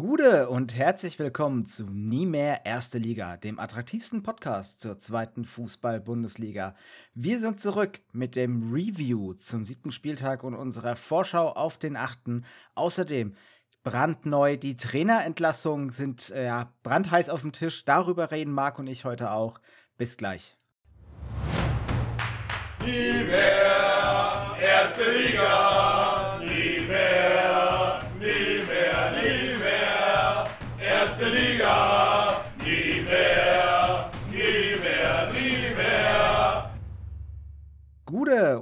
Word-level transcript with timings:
Gude 0.00 0.48
und 0.48 0.76
herzlich 0.76 1.18
willkommen 1.18 1.66
zu 1.66 1.82
Nie 1.82 2.24
mehr 2.24 2.64
Erste 2.64 2.98
Liga, 2.98 3.36
dem 3.36 3.58
attraktivsten 3.58 4.22
Podcast 4.22 4.80
zur 4.80 4.96
zweiten 5.00 5.44
Fußball-Bundesliga. 5.44 6.76
Wir 7.14 7.40
sind 7.40 7.60
zurück 7.60 7.98
mit 8.12 8.36
dem 8.36 8.72
Review 8.72 9.34
zum 9.34 9.64
siebten 9.64 9.90
Spieltag 9.90 10.44
und 10.44 10.54
unserer 10.54 10.94
Vorschau 10.94 11.48
auf 11.48 11.78
den 11.78 11.96
achten. 11.96 12.44
Außerdem 12.76 13.34
brandneu, 13.82 14.56
die 14.56 14.76
Trainerentlassungen 14.76 15.90
sind 15.90 16.30
äh, 16.30 16.64
brandheiß 16.84 17.28
auf 17.28 17.40
dem 17.40 17.50
Tisch. 17.50 17.84
Darüber 17.84 18.30
reden 18.30 18.52
Marc 18.52 18.78
und 18.78 18.86
ich 18.86 19.04
heute 19.04 19.32
auch. 19.32 19.58
Bis 19.96 20.16
gleich. 20.16 20.56
Nie 22.86 23.24
mehr 23.24 24.56
Erste 24.62 25.10
Liga. 25.10 25.87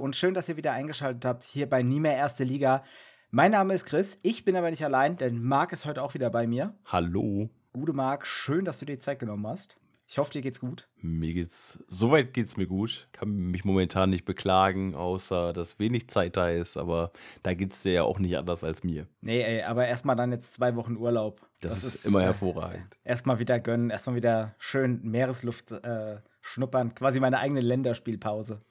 Und 0.07 0.15
schön, 0.15 0.33
dass 0.33 0.47
ihr 0.47 0.55
wieder 0.55 0.71
eingeschaltet 0.71 1.25
habt 1.25 1.43
hier 1.43 1.69
bei 1.69 1.83
Nie 1.83 1.99
mehr 1.99 2.15
Erste 2.15 2.45
Liga. 2.45 2.85
Mein 3.29 3.51
Name 3.51 3.73
ist 3.73 3.83
Chris, 3.83 4.17
ich 4.21 4.45
bin 4.45 4.55
aber 4.55 4.69
nicht 4.69 4.85
allein, 4.85 5.17
denn 5.17 5.43
Marc 5.43 5.73
ist 5.73 5.85
heute 5.85 6.01
auch 6.01 6.13
wieder 6.13 6.29
bei 6.29 6.47
mir. 6.47 6.73
Hallo. 6.85 7.49
Gute 7.73 7.91
Marc, 7.91 8.25
schön, 8.25 8.63
dass 8.63 8.79
du 8.79 8.85
dir 8.85 9.01
Zeit 9.01 9.19
genommen 9.19 9.45
hast. 9.45 9.75
Ich 10.07 10.17
hoffe, 10.17 10.31
dir 10.31 10.41
geht's 10.41 10.61
gut. 10.61 10.87
Mir 11.01 11.33
geht's, 11.33 11.83
soweit 11.87 12.33
geht's 12.33 12.55
mir 12.55 12.67
gut. 12.67 13.09
Kann 13.11 13.35
mich 13.51 13.65
momentan 13.65 14.09
nicht 14.09 14.23
beklagen, 14.23 14.95
außer 14.95 15.51
dass 15.51 15.77
wenig 15.77 16.07
Zeit 16.07 16.37
da 16.37 16.47
ist, 16.47 16.77
aber 16.77 17.11
da 17.43 17.53
geht's 17.53 17.83
dir 17.83 17.91
ja 17.91 18.03
auch 18.03 18.17
nicht 18.17 18.37
anders 18.37 18.63
als 18.63 18.85
mir. 18.85 19.07
Nee, 19.19 19.41
ey, 19.41 19.63
aber 19.63 19.87
erstmal 19.87 20.15
dann 20.15 20.31
jetzt 20.31 20.53
zwei 20.53 20.77
Wochen 20.77 20.95
Urlaub. 20.95 21.41
Das, 21.59 21.73
das 21.73 21.83
ist, 21.83 21.95
ist, 21.95 22.05
immer 22.05 22.21
äh, 22.21 22.27
hervorragend. 22.27 22.95
Erstmal 23.03 23.39
wieder 23.39 23.59
gönnen, 23.59 23.89
erstmal 23.89 24.15
wieder 24.15 24.55
schön 24.57 25.01
Meeresluft 25.03 25.73
äh, 25.73 26.21
schnuppern, 26.39 26.95
quasi 26.95 27.19
meine 27.19 27.39
eigene 27.39 27.59
Länderspielpause. 27.59 28.61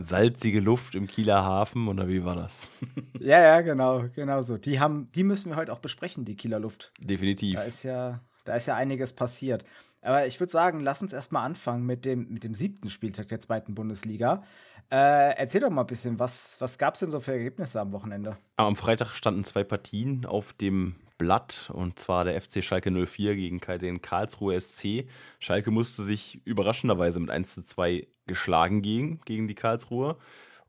Salzige 0.00 0.60
Luft 0.60 0.94
im 0.94 1.06
Kieler 1.06 1.44
Hafen 1.44 1.88
oder 1.88 2.08
wie 2.08 2.24
war 2.24 2.36
das? 2.36 2.70
ja, 3.20 3.40
ja, 3.40 3.60
genau, 3.60 4.04
genau 4.14 4.42
so. 4.42 4.56
Die 4.56 4.80
haben, 4.80 5.10
die 5.12 5.22
müssen 5.22 5.50
wir 5.50 5.56
heute 5.56 5.72
auch 5.72 5.78
besprechen, 5.78 6.24
die 6.24 6.36
Kieler 6.36 6.58
Luft. 6.58 6.92
Definitiv. 7.00 7.56
Da 7.56 7.62
ist 7.62 7.82
ja, 7.82 8.20
da 8.44 8.54
ist 8.54 8.66
ja 8.66 8.76
einiges 8.76 9.12
passiert. 9.12 9.64
Aber 10.02 10.26
ich 10.26 10.40
würde 10.40 10.50
sagen, 10.50 10.80
lass 10.80 11.02
uns 11.02 11.12
erstmal 11.12 11.44
anfangen 11.44 11.84
mit 11.84 12.04
dem, 12.04 12.28
mit 12.30 12.42
dem 12.42 12.54
siebten 12.54 12.90
Spieltag 12.90 13.28
der 13.28 13.40
zweiten 13.40 13.74
Bundesliga. 13.74 14.42
Äh, 14.90 15.36
erzähl 15.36 15.60
doch 15.60 15.70
mal 15.70 15.82
ein 15.82 15.86
bisschen, 15.86 16.18
was, 16.18 16.56
was 16.58 16.78
gab 16.78 16.94
es 16.94 17.00
denn 17.00 17.10
so 17.10 17.20
für 17.20 17.32
Ergebnisse 17.32 17.80
am 17.80 17.92
Wochenende? 17.92 18.36
Am 18.56 18.76
Freitag 18.76 19.14
standen 19.14 19.44
zwei 19.44 19.62
Partien 19.62 20.26
auf 20.26 20.52
dem 20.54 20.96
Blatt 21.20 21.70
und 21.74 21.98
zwar 21.98 22.24
der 22.24 22.40
FC 22.40 22.64
Schalke 22.64 22.90
04 22.90 23.36
gegen 23.36 23.60
den 23.60 24.00
Karlsruhe 24.00 24.58
SC. 24.58 25.04
Schalke 25.38 25.70
musste 25.70 26.02
sich 26.02 26.40
überraschenderweise 26.46 27.20
mit 27.20 27.28
1 27.28 27.56
zu 27.56 27.62
2 27.62 28.08
geschlagen 28.26 28.80
gegen, 28.80 29.20
gegen 29.26 29.46
die 29.46 29.54
Karlsruhe. 29.54 30.16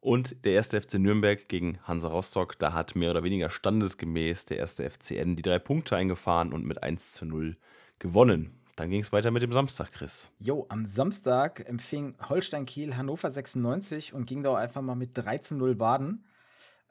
Und 0.02 0.44
der 0.44 0.52
erste 0.52 0.82
FC 0.82 0.96
Nürnberg 0.96 1.48
gegen 1.48 1.80
Hansa 1.84 2.10
Rostock, 2.10 2.60
da 2.60 2.74
hat 2.74 2.98
mehr 2.98 3.12
oder 3.12 3.24
weniger 3.24 3.50
standesgemäß 3.50 4.44
der 4.44 4.58
erste 4.58 4.90
FCN 4.90 5.38
die 5.38 5.42
drei 5.42 5.58
Punkte 5.58 5.96
eingefahren 5.96 6.52
und 6.52 6.66
mit 6.66 6.84
1 6.84 7.14
zu 7.14 7.24
0 7.24 7.56
gewonnen. 8.00 8.60
Dann 8.76 8.90
ging 8.90 9.02
es 9.02 9.14
weiter 9.14 9.32
mit 9.32 9.44
dem 9.44 9.54
Samstag, 9.54 9.94
Chris. 9.94 10.32
Jo, 10.38 10.66
am 10.68 10.84
Samstag 10.84 11.66
empfing 11.66 12.16
Holstein 12.28 12.66
Kiel 12.66 12.98
Hannover 12.98 13.32
96 13.32 14.14
und 14.14 14.26
ging 14.26 14.44
da 14.44 14.50
auch 14.50 14.56
einfach 14.56 14.82
mal 14.82 14.96
mit 14.96 15.12
3 15.18 15.38
zu 15.38 15.56
0 15.56 15.76
baden. 15.76 16.26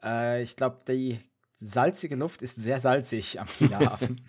Äh, 0.01 0.41
ich 0.41 0.55
glaube, 0.55 0.79
die 0.87 1.19
salzige 1.61 2.15
Luft 2.15 2.41
ist 2.41 2.55
sehr 2.55 2.79
salzig 2.79 3.39
am 3.39 3.47
Kieler 3.57 3.79
Hafen. 3.79 4.21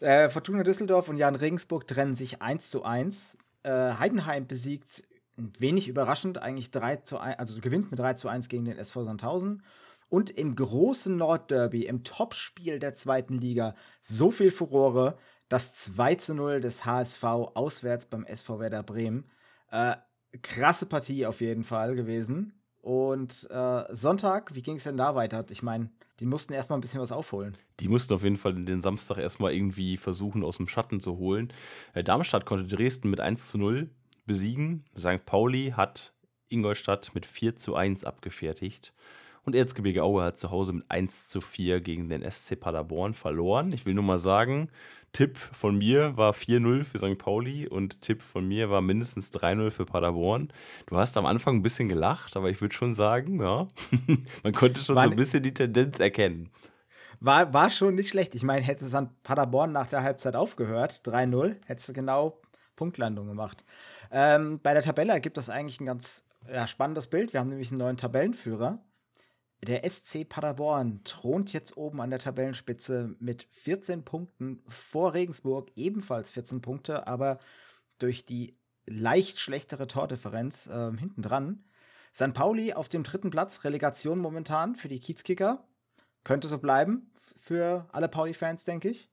äh, 0.00 0.28
Fortuna 0.28 0.62
Düsseldorf 0.62 1.08
und 1.08 1.16
Jan 1.16 1.34
Regensburg 1.34 1.86
trennen 1.86 2.14
sich 2.14 2.40
1 2.40 2.70
zu 2.70 2.84
1. 2.84 3.36
Äh, 3.62 3.70
Heidenheim 3.70 4.46
besiegt 4.46 5.04
wenig 5.36 5.88
überraschend, 5.88 6.38
eigentlich 6.38 6.70
3 6.70 6.96
zu 6.96 7.18
1, 7.18 7.38
also 7.38 7.60
gewinnt 7.60 7.90
mit 7.90 7.98
3 7.98 8.14
zu 8.14 8.28
1 8.28 8.48
gegen 8.48 8.64
den 8.64 8.78
SV 8.78 9.04
Sandhausen. 9.04 9.62
Und 10.08 10.30
im 10.30 10.54
großen 10.54 11.16
Nordderby, 11.16 11.86
im 11.86 12.04
Topspiel 12.04 12.78
der 12.78 12.94
zweiten 12.94 13.38
Liga, 13.38 13.74
so 14.00 14.30
viel 14.30 14.50
Furore, 14.50 15.18
das 15.48 15.74
2 15.74 16.14
zu 16.16 16.34
0 16.34 16.60
des 16.60 16.84
HSV 16.84 17.24
auswärts 17.24 18.06
beim 18.06 18.24
SV 18.24 18.60
Werder 18.60 18.82
Bremen. 18.82 19.30
Äh, 19.70 19.96
krasse 20.42 20.86
Partie 20.86 21.26
auf 21.26 21.40
jeden 21.40 21.64
Fall 21.64 21.96
gewesen. 21.96 22.52
Und 22.80 23.48
äh, 23.50 23.84
Sonntag, 23.94 24.54
wie 24.54 24.62
ging 24.62 24.76
es 24.76 24.84
denn 24.84 24.96
da 24.96 25.14
weiter? 25.14 25.44
Ich 25.48 25.62
meine, 25.62 25.90
die 26.20 26.26
mussten 26.26 26.52
erstmal 26.52 26.78
ein 26.78 26.80
bisschen 26.80 27.00
was 27.00 27.12
aufholen. 27.12 27.56
Die 27.80 27.88
mussten 27.88 28.14
auf 28.14 28.22
jeden 28.22 28.36
Fall 28.36 28.54
den 28.54 28.80
Samstag 28.80 29.18
erstmal 29.18 29.52
irgendwie 29.52 29.96
versuchen, 29.96 30.44
aus 30.44 30.58
dem 30.58 30.68
Schatten 30.68 31.00
zu 31.00 31.18
holen. 31.18 31.52
Äh, 31.92 32.04
Darmstadt 32.04 32.46
konnte 32.46 32.66
Dresden 32.74 33.10
mit 33.10 33.20
1 33.20 33.50
zu 33.50 33.58
0 33.58 33.90
besiegen. 34.26 34.84
St. 34.96 35.24
Pauli 35.26 35.72
hat 35.76 36.12
Ingolstadt 36.48 37.14
mit 37.14 37.26
4 37.26 37.56
zu 37.56 37.74
1 37.74 38.04
abgefertigt. 38.04 38.92
Und 39.44 39.54
Erzgebirge 39.54 40.02
Aue 40.02 40.22
hat 40.22 40.38
zu 40.38 40.50
Hause 40.50 40.72
mit 40.72 40.84
1 40.88 41.28
zu 41.28 41.40
4 41.40 41.80
gegen 41.80 42.08
den 42.08 42.28
SC 42.28 42.58
Paderborn 42.58 43.12
verloren. 43.12 43.72
Ich 43.72 43.84
will 43.84 43.94
nur 43.94 44.04
mal 44.04 44.18
sagen, 44.18 44.70
Tipp 45.14 45.38
von 45.38 45.78
mir 45.78 46.16
war 46.16 46.32
4-0 46.32 46.84
für 46.84 46.98
St. 46.98 47.16
Pauli 47.16 47.66
und 47.66 48.02
Tipp 48.02 48.20
von 48.20 48.46
mir 48.46 48.68
war 48.68 48.82
mindestens 48.82 49.32
3-0 49.32 49.70
für 49.70 49.86
Paderborn. 49.86 50.52
Du 50.86 50.96
hast 50.96 51.16
am 51.16 51.24
Anfang 51.24 51.56
ein 51.56 51.62
bisschen 51.62 51.88
gelacht, 51.88 52.36
aber 52.36 52.50
ich 52.50 52.60
würde 52.60 52.74
schon 52.74 52.94
sagen, 52.94 53.40
ja, 53.40 53.68
man 54.42 54.52
konnte 54.52 54.82
schon 54.82 54.96
war, 54.96 55.04
so 55.04 55.10
ein 55.10 55.16
bisschen 55.16 55.42
die 55.42 55.54
Tendenz 55.54 56.00
erkennen. 56.00 56.50
War, 57.20 57.54
war 57.54 57.70
schon 57.70 57.94
nicht 57.94 58.08
schlecht. 58.08 58.34
Ich 58.34 58.42
meine, 58.42 58.66
hätte 58.66 58.84
St. 58.84 59.22
Paderborn 59.22 59.72
nach 59.72 59.86
der 59.86 60.02
Halbzeit 60.02 60.34
aufgehört, 60.34 61.00
3-0, 61.04 61.56
hättest 61.64 61.88
du 61.88 61.92
genau 61.92 62.40
Punktlandung 62.74 63.28
gemacht. 63.28 63.64
Ähm, 64.10 64.58
bei 64.62 64.74
der 64.74 64.82
Tabelle 64.82 65.20
gibt 65.20 65.38
es 65.38 65.48
eigentlich 65.48 65.80
ein 65.80 65.86
ganz 65.86 66.24
ja, 66.52 66.66
spannendes 66.66 67.06
Bild. 67.06 67.32
Wir 67.32 67.40
haben 67.40 67.48
nämlich 67.48 67.70
einen 67.70 67.78
neuen 67.78 67.96
Tabellenführer. 67.96 68.80
Der 69.64 69.88
SC 69.88 70.28
Paderborn 70.28 71.02
thront 71.04 71.52
jetzt 71.52 71.76
oben 71.76 72.00
an 72.02 72.10
der 72.10 72.18
Tabellenspitze 72.18 73.16
mit 73.18 73.46
14 73.50 74.04
Punkten 74.04 74.62
vor 74.68 75.14
Regensburg, 75.14 75.70
ebenfalls 75.74 76.32
14 76.32 76.60
Punkte, 76.60 77.06
aber 77.06 77.38
durch 77.98 78.26
die 78.26 78.58
leicht 78.84 79.38
schlechtere 79.38 79.86
Tordifferenz 79.86 80.66
äh, 80.66 80.92
hinten 80.98 81.22
dran. 81.22 81.64
St. 82.14 82.34
Pauli 82.34 82.74
auf 82.74 82.90
dem 82.90 83.02
dritten 83.04 83.30
Platz, 83.30 83.64
Relegation 83.64 84.18
momentan 84.18 84.74
für 84.74 84.88
die 84.88 85.00
Kiezkicker. 85.00 85.66
Könnte 86.24 86.48
so 86.48 86.58
bleiben 86.58 87.10
für 87.38 87.88
alle 87.92 88.08
Pauli-Fans, 88.08 88.64
denke 88.64 88.90
ich. 88.90 89.10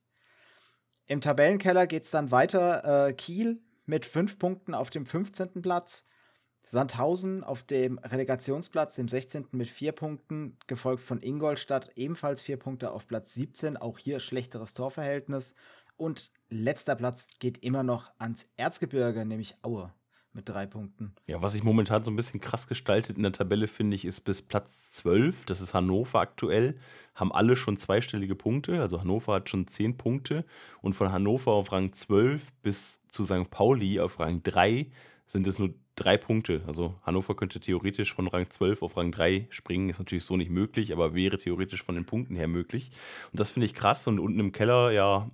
Im 1.06 1.20
Tabellenkeller 1.20 1.86
geht 1.86 2.02
es 2.02 2.10
dann 2.10 2.30
weiter. 2.30 3.08
Äh, 3.08 3.12
Kiel 3.14 3.60
mit 3.86 4.06
fünf 4.06 4.38
Punkten 4.38 4.74
auf 4.74 4.90
dem 4.90 5.06
15. 5.06 5.62
Platz. 5.62 6.06
Sandhausen 6.64 7.44
auf 7.44 7.62
dem 7.62 7.98
Relegationsplatz, 7.98 8.94
dem 8.94 9.08
16. 9.08 9.48
mit 9.52 9.68
vier 9.68 9.92
Punkten, 9.92 10.56
gefolgt 10.66 11.02
von 11.02 11.22
Ingolstadt, 11.22 11.90
ebenfalls 11.96 12.42
vier 12.42 12.56
Punkte 12.56 12.92
auf 12.92 13.06
Platz 13.06 13.34
17. 13.34 13.76
Auch 13.76 13.98
hier 13.98 14.20
schlechteres 14.20 14.74
Torverhältnis. 14.74 15.54
Und 15.96 16.30
letzter 16.48 16.96
Platz 16.96 17.26
geht 17.38 17.58
immer 17.58 17.82
noch 17.82 18.12
ans 18.18 18.48
Erzgebirge, 18.56 19.24
nämlich 19.24 19.56
Aue 19.62 19.92
mit 20.34 20.48
drei 20.48 20.66
Punkten. 20.66 21.14
Ja, 21.26 21.42
was 21.42 21.52
sich 21.52 21.62
momentan 21.62 22.02
so 22.02 22.10
ein 22.10 22.16
bisschen 22.16 22.40
krass 22.40 22.66
gestaltet 22.66 23.16
in 23.16 23.22
der 23.22 23.32
Tabelle, 23.32 23.68
finde 23.68 23.94
ich, 23.96 24.04
ist 24.04 24.22
bis 24.22 24.40
Platz 24.40 24.92
12, 24.92 25.44
das 25.46 25.60
ist 25.60 25.74
Hannover 25.74 26.20
aktuell, 26.20 26.78
haben 27.14 27.32
alle 27.32 27.56
schon 27.56 27.76
zweistellige 27.76 28.34
Punkte. 28.34 28.80
Also 28.80 29.00
Hannover 29.00 29.34
hat 29.34 29.50
schon 29.50 29.66
zehn 29.66 29.96
Punkte. 29.96 30.44
Und 30.80 30.94
von 30.94 31.12
Hannover 31.12 31.52
auf 31.52 31.72
Rang 31.72 31.92
12 31.92 32.52
bis 32.62 33.00
zu 33.08 33.24
St. 33.24 33.50
Pauli 33.50 34.00
auf 34.00 34.18
Rang 34.18 34.42
3 34.42 34.90
sind 35.26 35.46
es 35.46 35.58
nur 35.58 35.74
drei 35.96 36.16
Punkte. 36.16 36.62
Also 36.66 36.98
Hannover 37.02 37.34
könnte 37.34 37.60
theoretisch 37.60 38.12
von 38.12 38.28
Rang 38.28 38.50
12 38.50 38.82
auf 38.82 38.96
Rang 38.96 39.12
3 39.12 39.46
springen. 39.50 39.88
Ist 39.88 39.98
natürlich 39.98 40.24
so 40.24 40.36
nicht 40.36 40.50
möglich, 40.50 40.92
aber 40.92 41.14
wäre 41.14 41.38
theoretisch 41.38 41.82
von 41.82 41.94
den 41.94 42.06
Punkten 42.06 42.36
her 42.36 42.48
möglich. 42.48 42.90
Und 43.30 43.40
das 43.40 43.50
finde 43.50 43.66
ich 43.66 43.74
krass. 43.74 44.06
Und 44.06 44.18
unten 44.18 44.40
im 44.40 44.52
Keller, 44.52 44.90
ja, 44.90 45.30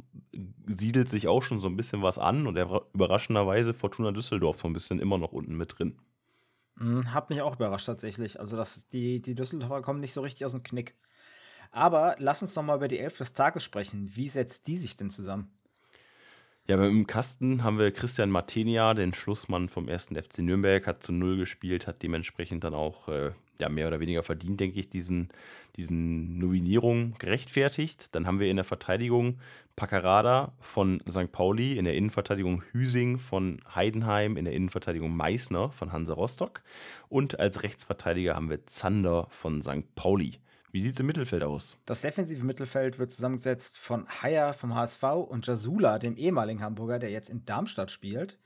siedelt 0.67 1.09
sich 1.09 1.29
auch 1.29 1.43
schon 1.43 1.61
so 1.61 1.69
ein 1.69 1.77
bisschen 1.77 2.03
was 2.03 2.19
an. 2.19 2.47
Und 2.47 2.57
überraschenderweise 2.95 3.75
Fortuna 3.75 4.13
Düsseldorf 4.13 4.61
so 4.61 4.69
ein 4.69 4.73
bisschen 4.73 5.01
immer 5.01 5.19
noch 5.19 5.33
unten 5.33 5.57
mit 5.57 5.79
drin. 5.79 5.99
Mhm, 6.77 7.13
hat 7.13 7.31
mich 7.31 7.43
auch 7.43 7.57
überrascht 7.57 7.87
tatsächlich. 7.87 8.41
Also 8.41 8.57
dass 8.57 8.89
die, 8.89 9.21
die 9.21 9.35
Düsseldorfer 9.35 9.83
kommen 9.83 10.01
nicht 10.01 10.13
so 10.13 10.21
richtig 10.21 10.45
aus 10.45 10.53
dem 10.53 10.63
Knick. 10.63 10.97
Aber 11.71 12.17
lass 12.19 12.43
uns 12.43 12.55
noch 12.55 12.63
mal 12.63 12.77
über 12.77 12.89
die 12.89 12.99
Elf 12.99 13.19
des 13.19 13.33
Tages 13.33 13.65
sprechen. 13.65 14.11
Wie 14.17 14.29
setzt 14.29 14.67
die 14.69 14.77
sich 14.79 14.97
denn 14.97 15.11
zusammen? 15.11 15.58
Ja, 16.71 16.85
im 16.85 17.07
Kasten 17.07 17.65
haben 17.65 17.79
wir 17.79 17.91
Christian 17.93 18.29
Martinia, 18.29 18.93
den 18.93 19.15
Schlussmann 19.15 19.71
vom 19.71 19.89
1. 19.89 20.09
FC 20.09 20.41
Nürnberg, 20.41 20.87
hat 20.87 21.03
zu 21.03 21.13
Null 21.13 21.39
gespielt, 21.39 21.87
hat 21.87 22.03
dementsprechend 22.03 22.63
dann 22.63 22.75
auch 22.75 23.09
äh, 23.09 23.31
ja, 23.59 23.71
mehr 23.71 23.89
oder 23.89 24.01
weniger 24.01 24.23
verdient, 24.23 24.61
denke 24.61 24.79
ich, 24.79 24.91
diesen, 24.91 25.31
diesen 25.77 26.37
Nominierung 26.37 27.15
gerechtfertigt. 27.19 28.15
Dann 28.15 28.27
haben 28.27 28.39
wir 28.39 28.51
in 28.51 28.57
der 28.57 28.67
Verteidigung 28.67 29.39
Paccarada 29.77 30.53
von 30.61 31.03
St. 31.09 31.33
Pauli, 31.33 31.79
in 31.79 31.87
der 31.87 31.95
Innenverteidigung 31.95 32.63
Hüsing 32.73 33.19
von 33.19 33.63
Heidenheim, 33.75 34.37
in 34.37 34.45
der 34.45 34.53
Innenverteidigung 34.53 35.17
Meißner 35.17 35.71
von 35.71 35.93
Hansa 35.93 36.13
Rostock 36.13 36.63
und 37.09 37.41
als 37.41 37.63
Rechtsverteidiger 37.63 38.37
haben 38.37 38.51
wir 38.51 38.67
Zander 38.67 39.27
von 39.31 39.63
St. 39.63 39.95
Pauli. 39.95 40.39
Wie 40.71 40.81
sieht 40.81 40.95
es 40.95 41.01
im 41.01 41.07
Mittelfeld 41.07 41.43
aus? 41.43 41.79
Das 41.87 42.03
defensive 42.03 42.45
Mittelfeld 42.45 42.99
wird 42.99 43.11
zusammengesetzt 43.11 43.79
von 43.79 44.07
Haier 44.23 44.53
vom 44.53 44.75
HSV 44.75 45.03
und 45.03 45.47
Jasula, 45.47 45.99
dem 45.99 46.17
ehemaligen 46.17 46.63
Hamburger, 46.63 46.99
der 46.99 47.11
jetzt 47.11 47.31
in 47.31 47.45
Darmstadt 47.45 47.91
spielt. 47.91 48.39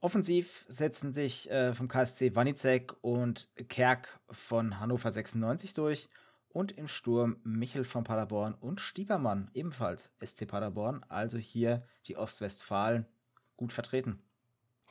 Offensiv 0.00 0.64
setzen 0.68 1.12
sich 1.12 1.50
äh, 1.50 1.72
vom 1.74 1.88
KSC 1.88 2.34
Wanizek 2.34 2.94
und 3.00 3.48
Kerk 3.68 4.20
von 4.30 4.78
Hannover 4.78 5.10
96 5.10 5.74
durch. 5.74 6.08
Und 6.48 6.72
im 6.72 6.86
Sturm 6.88 7.38
Michel 7.42 7.84
von 7.84 8.04
Paderborn 8.04 8.54
und 8.54 8.80
Stiepermann, 8.80 9.50
ebenfalls 9.54 10.10
SC 10.24 10.46
Paderborn. 10.46 11.04
Also 11.08 11.36
hier 11.36 11.82
die 12.06 12.16
Ostwestfalen 12.16 13.06
gut 13.56 13.72
vertreten. 13.72 14.20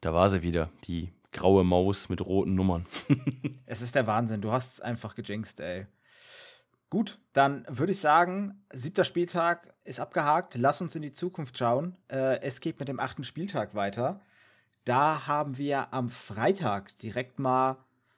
Da 0.02 0.14
war 0.14 0.30
sie 0.30 0.42
wieder, 0.42 0.70
die 0.86 1.14
graue 1.32 1.64
Maus 1.64 2.10
mit 2.10 2.26
roten 2.26 2.56
Nummern. 2.56 2.86
es 3.66 3.82
ist 3.82 3.96
der 3.96 4.08
Wahnsinn. 4.08 4.42
Du 4.42 4.52
hast 4.52 4.74
es 4.74 4.82
einfach 4.82 5.16
gejinxt, 5.16 5.60
ey. 5.60 5.88
Gut, 6.94 7.18
dann 7.34 7.66
würde 7.68 7.92
ich 7.92 8.00
sagen, 8.00 8.63
siebter 8.72 9.04
Spieltag 9.04 9.74
ist 9.84 10.00
abgehakt. 10.00 10.54
Lass 10.54 10.80
uns 10.80 10.94
in 10.95 11.01
die 11.01 11.12
Zukunft 11.12 11.57
schauen. 11.57 11.95
Äh, 12.07 12.40
es 12.42 12.60
geht 12.60 12.78
mit 12.78 12.88
dem 12.88 13.00
achten 13.00 13.24
Spieltag 13.24 13.74
weiter. 13.74 14.22
Da 14.86 15.25
haben 15.25 15.57
wir 15.57 15.92
am 15.92 16.12
Freitag 16.12 16.95
direkt 17.00 17.40
mal, 17.40 17.78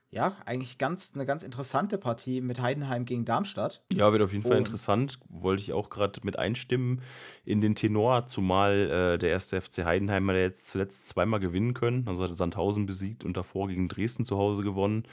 ja, 0.09 0.35
eigentlich 0.43 0.77
ganz 0.77 1.13
eine 1.15 1.25
ganz 1.25 1.43
interessante 1.43 1.97
Partie 1.97 2.41
mit 2.41 2.59
Heidenheim 2.59 3.05
gegen 3.05 3.23
Darmstadt. 3.23 3.81
Ja, 3.93 4.11
wird 4.11 4.21
auf 4.21 4.33
jeden 4.33 4.43
Fall 4.43 4.57
interessant. 4.57 5.19
Wollte 5.29 5.63
ich 5.63 5.71
auch 5.71 5.89
gerade 5.89 6.19
mit 6.23 6.37
einstimmen 6.37 7.01
in 7.45 7.61
den 7.61 7.75
Tenor, 7.75 8.27
zumal 8.27 9.13
äh, 9.13 9.17
der 9.17 9.29
erste 9.29 9.61
FC 9.61 9.85
Heidenheim 9.85 10.29
hat 10.29 10.35
jetzt 10.35 10.67
zuletzt 10.67 11.07
zweimal 11.07 11.39
gewinnen 11.39 11.75
können. 11.75 12.09
Also 12.09 12.25
hat 12.25 12.35
Sandhausen 12.35 12.85
besiegt 12.85 13.23
und 13.23 13.37
davor 13.37 13.69
gegen 13.69 13.87
Dresden 13.87 14.25
zu 14.25 14.37
Hause 14.37 14.63
gewonnen. 14.63 15.03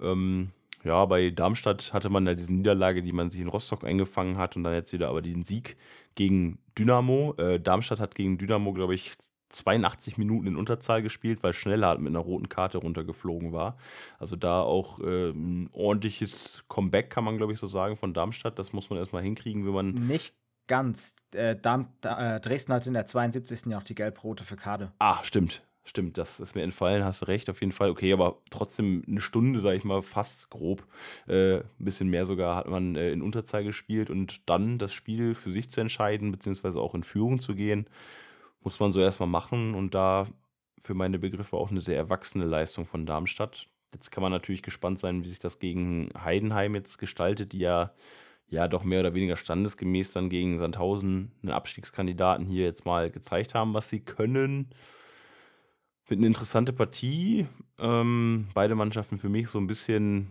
Ähm, 0.00 0.52
ja, 0.84 1.04
bei 1.06 1.30
Darmstadt 1.30 1.92
hatte 1.92 2.08
man 2.08 2.26
ja 2.26 2.34
diese 2.34 2.52
Niederlage, 2.52 3.02
die 3.02 3.12
man 3.12 3.30
sich 3.30 3.40
in 3.40 3.48
Rostock 3.48 3.84
eingefangen 3.84 4.36
hat 4.36 4.56
und 4.56 4.64
dann 4.64 4.74
jetzt 4.74 4.92
wieder 4.92 5.08
aber 5.08 5.22
diesen 5.22 5.44
Sieg 5.44 5.76
gegen 6.14 6.58
Dynamo. 6.78 7.34
Äh, 7.38 7.60
Darmstadt 7.60 8.00
hat 8.00 8.14
gegen 8.14 8.38
Dynamo, 8.38 8.72
glaube 8.72 8.94
ich, 8.94 9.12
82 9.50 10.18
Minuten 10.18 10.46
in 10.46 10.56
Unterzahl 10.56 11.02
gespielt, 11.02 11.42
weil 11.42 11.52
Schneller 11.52 11.96
mit 11.98 12.08
einer 12.08 12.18
roten 12.18 12.48
Karte 12.48 12.78
runtergeflogen 12.78 13.52
war. 13.52 13.78
Also 14.18 14.36
da 14.36 14.60
auch 14.60 15.00
äh, 15.00 15.30
ein 15.30 15.70
ordentliches 15.72 16.64
Comeback, 16.68 17.10
kann 17.10 17.24
man 17.24 17.38
glaube 17.38 17.52
ich 17.52 17.58
so 17.58 17.66
sagen, 17.66 17.96
von 17.96 18.14
Darmstadt. 18.14 18.58
Das 18.58 18.72
muss 18.72 18.90
man 18.90 18.98
erstmal 18.98 19.22
hinkriegen, 19.22 19.66
wenn 19.66 19.72
man. 19.72 19.90
Nicht 20.06 20.34
ganz. 20.66 21.16
Äh, 21.32 21.56
Darm, 21.56 21.88
äh, 22.02 22.40
Dresden 22.40 22.72
hat 22.72 22.86
in 22.86 22.92
der 22.92 23.06
72. 23.06 23.66
ja 23.66 23.78
auch 23.78 23.82
die 23.82 23.94
gelb-rote 23.94 24.44
für 24.44 24.56
Kade. 24.56 24.92
Ah, 24.98 25.24
stimmt. 25.24 25.62
Stimmt, 25.88 26.18
das 26.18 26.38
ist 26.38 26.54
mir 26.54 26.64
entfallen, 26.64 27.02
hast 27.02 27.28
recht, 27.28 27.48
auf 27.48 27.62
jeden 27.62 27.72
Fall. 27.72 27.88
Okay, 27.88 28.12
aber 28.12 28.42
trotzdem 28.50 29.02
eine 29.08 29.22
Stunde, 29.22 29.60
sage 29.60 29.78
ich 29.78 29.84
mal, 29.84 30.02
fast 30.02 30.50
grob. 30.50 30.86
Äh, 31.26 31.60
ein 31.60 31.64
bisschen 31.78 32.10
mehr 32.10 32.26
sogar 32.26 32.56
hat 32.56 32.68
man 32.68 32.94
äh, 32.94 33.10
in 33.10 33.22
Unterzahl 33.22 33.64
gespielt 33.64 34.10
und 34.10 34.46
dann 34.50 34.76
das 34.76 34.92
Spiel 34.92 35.34
für 35.34 35.50
sich 35.50 35.70
zu 35.70 35.80
entscheiden, 35.80 36.30
beziehungsweise 36.30 36.78
auch 36.78 36.94
in 36.94 37.04
Führung 37.04 37.40
zu 37.40 37.54
gehen, 37.54 37.86
muss 38.60 38.78
man 38.80 38.92
so 38.92 39.00
erstmal 39.00 39.30
machen 39.30 39.74
und 39.74 39.94
da 39.94 40.26
für 40.78 40.92
meine 40.92 41.18
Begriffe 41.18 41.56
auch 41.56 41.70
eine 41.70 41.80
sehr 41.80 41.96
erwachsene 41.96 42.44
Leistung 42.44 42.84
von 42.84 43.06
Darmstadt. 43.06 43.66
Jetzt 43.94 44.10
kann 44.10 44.20
man 44.22 44.30
natürlich 44.30 44.62
gespannt 44.62 44.98
sein, 45.00 45.24
wie 45.24 45.28
sich 45.28 45.38
das 45.38 45.58
gegen 45.58 46.10
Heidenheim 46.22 46.74
jetzt 46.74 46.98
gestaltet, 46.98 47.54
die 47.54 47.60
ja 47.60 47.94
ja 48.50 48.68
doch 48.68 48.84
mehr 48.84 49.00
oder 49.00 49.14
weniger 49.14 49.36
standesgemäß 49.38 50.12
dann 50.12 50.28
gegen 50.28 50.58
Sandhausen, 50.58 51.32
einen 51.42 51.52
Abstiegskandidaten, 51.52 52.44
hier 52.46 52.64
jetzt 52.64 52.84
mal 52.84 53.10
gezeigt 53.10 53.54
haben, 53.54 53.72
was 53.74 53.88
sie 53.88 54.00
können. 54.00 54.70
Wird 56.08 56.18
eine 56.18 56.26
interessante 56.26 56.72
Partie. 56.72 57.46
Ähm, 57.78 58.48
beide 58.54 58.74
Mannschaften 58.74 59.18
für 59.18 59.28
mich 59.28 59.48
so 59.48 59.58
ein 59.58 59.66
bisschen 59.66 60.28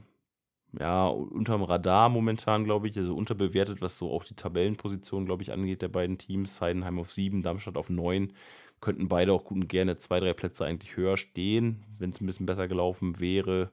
ja, 0.80 1.08
unterm 1.08 1.62
Radar 1.62 2.10
momentan, 2.10 2.64
glaube 2.64 2.88
ich. 2.88 2.98
Also 2.98 3.16
unterbewertet, 3.16 3.80
was 3.80 3.96
so 3.96 4.12
auch 4.12 4.24
die 4.24 4.34
Tabellenposition, 4.34 5.26
glaube 5.26 5.44
ich, 5.44 5.52
angeht 5.52 5.84
der 5.84 5.90
beiden 5.90 6.18
Teams. 6.18 6.60
Heidenheim 6.62 6.98
auf 6.98 7.12
sieben, 7.12 7.44
Darmstadt 7.44 7.78
auf 7.78 7.92
neun. 7.92 8.34
Könnten 8.82 9.08
beide 9.08 9.34
auch 9.34 9.44
gut 9.44 9.58
und 9.58 9.68
gerne 9.68 9.98
zwei, 9.98 10.20
drei 10.20 10.34
Plätze 10.34 10.66
eigentlich 10.66 10.98
höher 10.98 11.16
stehen, 11.16 11.84
wenn 12.00 12.10
es 12.10 12.22
ein 12.22 12.26
bisschen 12.26 12.48
besser 12.48 12.68
gelaufen 12.68 13.20
wäre. 13.20 13.72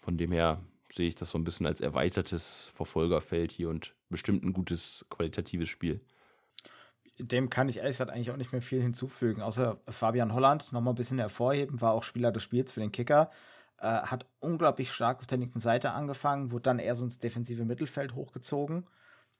Von 0.00 0.16
dem 0.16 0.32
her 0.32 0.62
sehe 0.90 1.08
ich 1.08 1.14
das 1.14 1.30
so 1.30 1.38
ein 1.38 1.44
bisschen 1.44 1.66
als 1.66 1.82
erweitertes 1.82 2.72
Verfolgerfeld 2.74 3.52
hier 3.52 3.68
und 3.68 3.94
bestimmt 4.08 4.44
ein 4.44 4.54
gutes 4.54 5.04
qualitatives 5.10 5.68
Spiel 5.68 6.00
dem 7.18 7.50
kann 7.50 7.68
ich 7.68 7.78
ehrlich 7.78 7.96
gesagt 7.96 8.10
eigentlich 8.10 8.30
auch 8.30 8.36
nicht 8.36 8.52
mehr 8.52 8.62
viel 8.62 8.80
hinzufügen, 8.80 9.42
außer 9.42 9.78
Fabian 9.88 10.32
Holland 10.32 10.72
nochmal 10.72 10.94
ein 10.94 10.96
bisschen 10.96 11.18
hervorheben, 11.18 11.80
war 11.80 11.92
auch 11.92 12.02
Spieler 12.02 12.32
des 12.32 12.42
Spiels 12.42 12.72
für 12.72 12.80
den 12.80 12.92
Kicker. 12.92 13.30
Äh, 13.78 13.86
hat 13.86 14.26
unglaublich 14.40 14.92
stark 14.92 15.20
auf 15.20 15.26
der 15.26 15.38
linken 15.38 15.60
Seite 15.60 15.92
angefangen, 15.92 16.50
wurde 16.50 16.62
dann 16.62 16.78
eher 16.78 16.94
so 16.94 17.04
ins 17.04 17.18
defensive 17.18 17.64
Mittelfeld 17.64 18.14
hochgezogen 18.14 18.86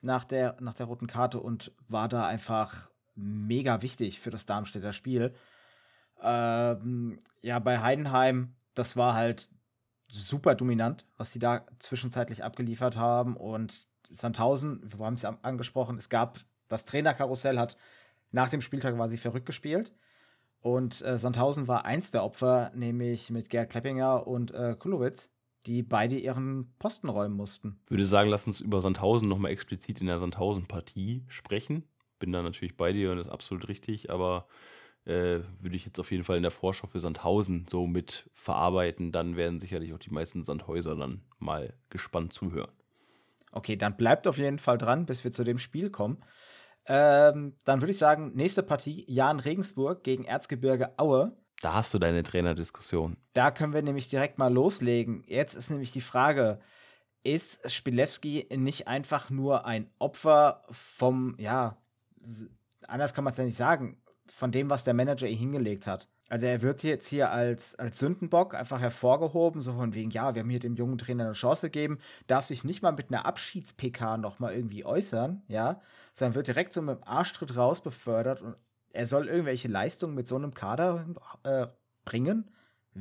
nach 0.01 0.25
der, 0.25 0.57
nach 0.61 0.75
der 0.75 0.87
roten 0.87 1.07
Karte 1.07 1.41
und 1.41 1.73
war 1.89 2.09
da 2.09 2.27
einfach 2.27 2.91
mega 3.15 3.83
wichtig 3.83 4.21
für 4.21 4.31
das 4.31 4.47
Darmstädter 4.47 4.93
Spiel. 4.93 5.35
Ähm, 6.23 7.19
ja, 7.43 7.59
bei 7.59 7.81
Heidenheim, 7.81 8.55
das 8.75 8.97
war 8.97 9.15
halt 9.15 9.49
super 10.09 10.55
dominant, 10.55 11.05
was 11.17 11.33
sie 11.33 11.39
da 11.39 11.67
zwischenzeitlich 11.79 12.45
abgeliefert 12.45 12.97
haben. 12.97 13.37
Und 13.37 13.89
Sandhausen, 14.09 14.81
wir 14.85 15.05
haben 15.05 15.15
es 15.15 15.25
angesprochen, 15.25 15.99
es 15.99 16.09
gab 16.09 16.39
das 16.69 16.85
Trainerkarussell 16.85 17.59
hat 17.59 17.77
nach 18.31 18.49
dem 18.49 18.61
Spieltag 18.61 18.95
quasi 18.95 19.17
verrückt 19.17 19.47
gespielt. 19.47 19.93
Und 20.61 21.03
äh, 21.03 21.19
Sandhausen 21.19 21.69
war 21.69 21.85
eins 21.85 22.11
der 22.11 22.25
Opfer, 22.25 22.73
nämlich 22.75 23.31
mit 23.31 23.49
Gerd 23.49 23.71
Kleppinger 23.71 24.27
und 24.27 24.51
äh, 24.53 24.75
Kulowitz, 24.79 25.31
die 25.67 25.83
beide 25.83 26.17
ihren 26.19 26.75
Posten 26.79 27.09
räumen 27.09 27.37
mussten. 27.37 27.81
Würde 27.87 28.07
sagen, 28.07 28.29
lass 28.29 28.47
uns 28.47 28.61
über 28.61 28.81
Sandhausen 28.81 29.29
nochmal 29.29 29.53
explizit 29.53 30.01
in 30.01 30.09
der 30.09 30.19
Sandhausen-Partie 30.19 31.25
sprechen. 31.29 31.85
Bin 32.19 32.33
da 32.33 32.43
natürlich 32.43 32.77
bei 32.77 32.93
dir 32.93 33.13
und 33.13 33.19
das 33.19 33.29
ist 33.29 33.33
absolut 33.33 33.69
richtig, 33.69 34.11
aber 34.11 34.49
äh, 35.05 35.41
würde 35.61 35.77
ich 35.77 35.87
jetzt 35.87 36.01
auf 36.01 36.11
jeden 36.11 36.25
Fall 36.25 36.37
in 36.37 36.43
der 36.43 36.51
Vorschau 36.51 36.89
für 36.89 37.01
Sandhausen 37.01 37.67
so 37.69 37.87
mit 37.87 38.29
verarbeiten. 38.35 39.13
Dann 39.13 39.37
werden 39.37 39.61
sicherlich 39.61 39.95
auch 39.95 39.99
die 39.99 40.11
meisten 40.11 40.45
Sandhäuser 40.45 40.97
dann 40.97 41.23
mal 41.39 41.73
gespannt 41.89 42.33
zuhören. 42.33 42.73
Okay, 43.53 43.77
dann 43.77 43.97
bleibt 43.97 44.27
auf 44.27 44.39
jeden 44.39 44.59
Fall 44.59 44.77
dran, 44.77 45.07
bis 45.07 45.25
wir 45.25 45.33
zu 45.33 45.45
dem 45.45 45.59
Spiel 45.59 45.91
kommen. 45.91 46.19
Ähm, 46.89 47.55
dann 47.65 47.83
würde 47.83 47.93
ich 47.93 47.99
sagen, 47.99 48.33
nächste 48.35 48.63
Partie, 48.63 49.05
Jan 49.07 49.41
Regensburg 49.41 50.03
gegen 50.03 50.25
Erzgebirge 50.25 50.99
Aue. 50.99 51.37
Da 51.61 51.75
hast 51.75 51.93
du 51.93 51.99
deine 51.99 52.23
Trainerdiskussion. 52.23 53.19
Da 53.35 53.51
können 53.51 53.75
wir 53.75 53.83
nämlich 53.83 54.09
direkt 54.09 54.39
mal 54.39 54.53
loslegen. 54.53 55.23
Jetzt 55.27 55.55
ist 55.55 55.71
nämlich 55.71 55.93
die 55.93 56.01
Frage, 56.01 56.61
ist 57.23 57.71
Spilewski 57.71 58.49
nicht 58.57 58.89
einfach 58.89 59.29
nur 59.29 59.67
ein 59.67 59.91
Opfer 59.99 60.65
vom, 60.71 61.35
ja, 61.39 61.77
anders 62.87 63.13
kann 63.13 63.25
man 63.25 63.33
es 63.33 63.39
ja 63.39 63.45
nicht 63.45 63.57
sagen, 63.57 64.01
von 64.27 64.51
dem, 64.51 64.71
was 64.71 64.85
der 64.85 64.95
Manager 64.95 65.27
ihr 65.27 65.37
hingelegt 65.37 65.87
hat? 65.87 66.09
Also 66.29 66.47
er 66.47 66.61
wird 66.61 66.83
jetzt 66.83 67.07
hier 67.07 67.31
als, 67.31 67.75
als 67.77 67.99
Sündenbock 67.99 68.55
einfach 68.55 68.81
hervorgehoben, 68.81 69.63
so 69.63 69.73
von 69.73 69.95
wegen, 69.95 70.11
ja, 70.11 70.35
wir 70.35 70.43
haben 70.43 70.51
hier 70.51 70.61
dem 70.61 70.77
jungen 70.77 70.99
Trainer 70.99 71.25
eine 71.25 71.33
Chance 71.33 71.69
gegeben, 71.69 71.99
darf 72.27 72.45
sich 72.45 72.65
nicht 72.65 72.83
mal 72.83 72.93
mit 72.93 73.09
einer 73.11 73.25
Abschieds-PK 73.25 74.19
nochmal 74.19 74.55
irgendwie 74.55 74.85
äußern, 74.85 75.43
ja, 75.49 75.81
sondern 76.13 76.35
wird 76.35 76.49
direkt 76.49 76.73
so 76.73 76.83
mit 76.83 76.99
dem 76.99 77.05
Arschtritt 77.05 77.57
raus 77.57 77.81
befördert 77.81 78.43
und 78.43 78.57
er 78.93 79.07
soll 79.07 79.29
irgendwelche 79.29 79.69
Leistungen 79.69 80.15
mit 80.15 80.29
so 80.29 80.37
einem 80.37 80.55
Kader 80.55 81.07
äh, 81.45 81.67
bringen. 82.05 82.51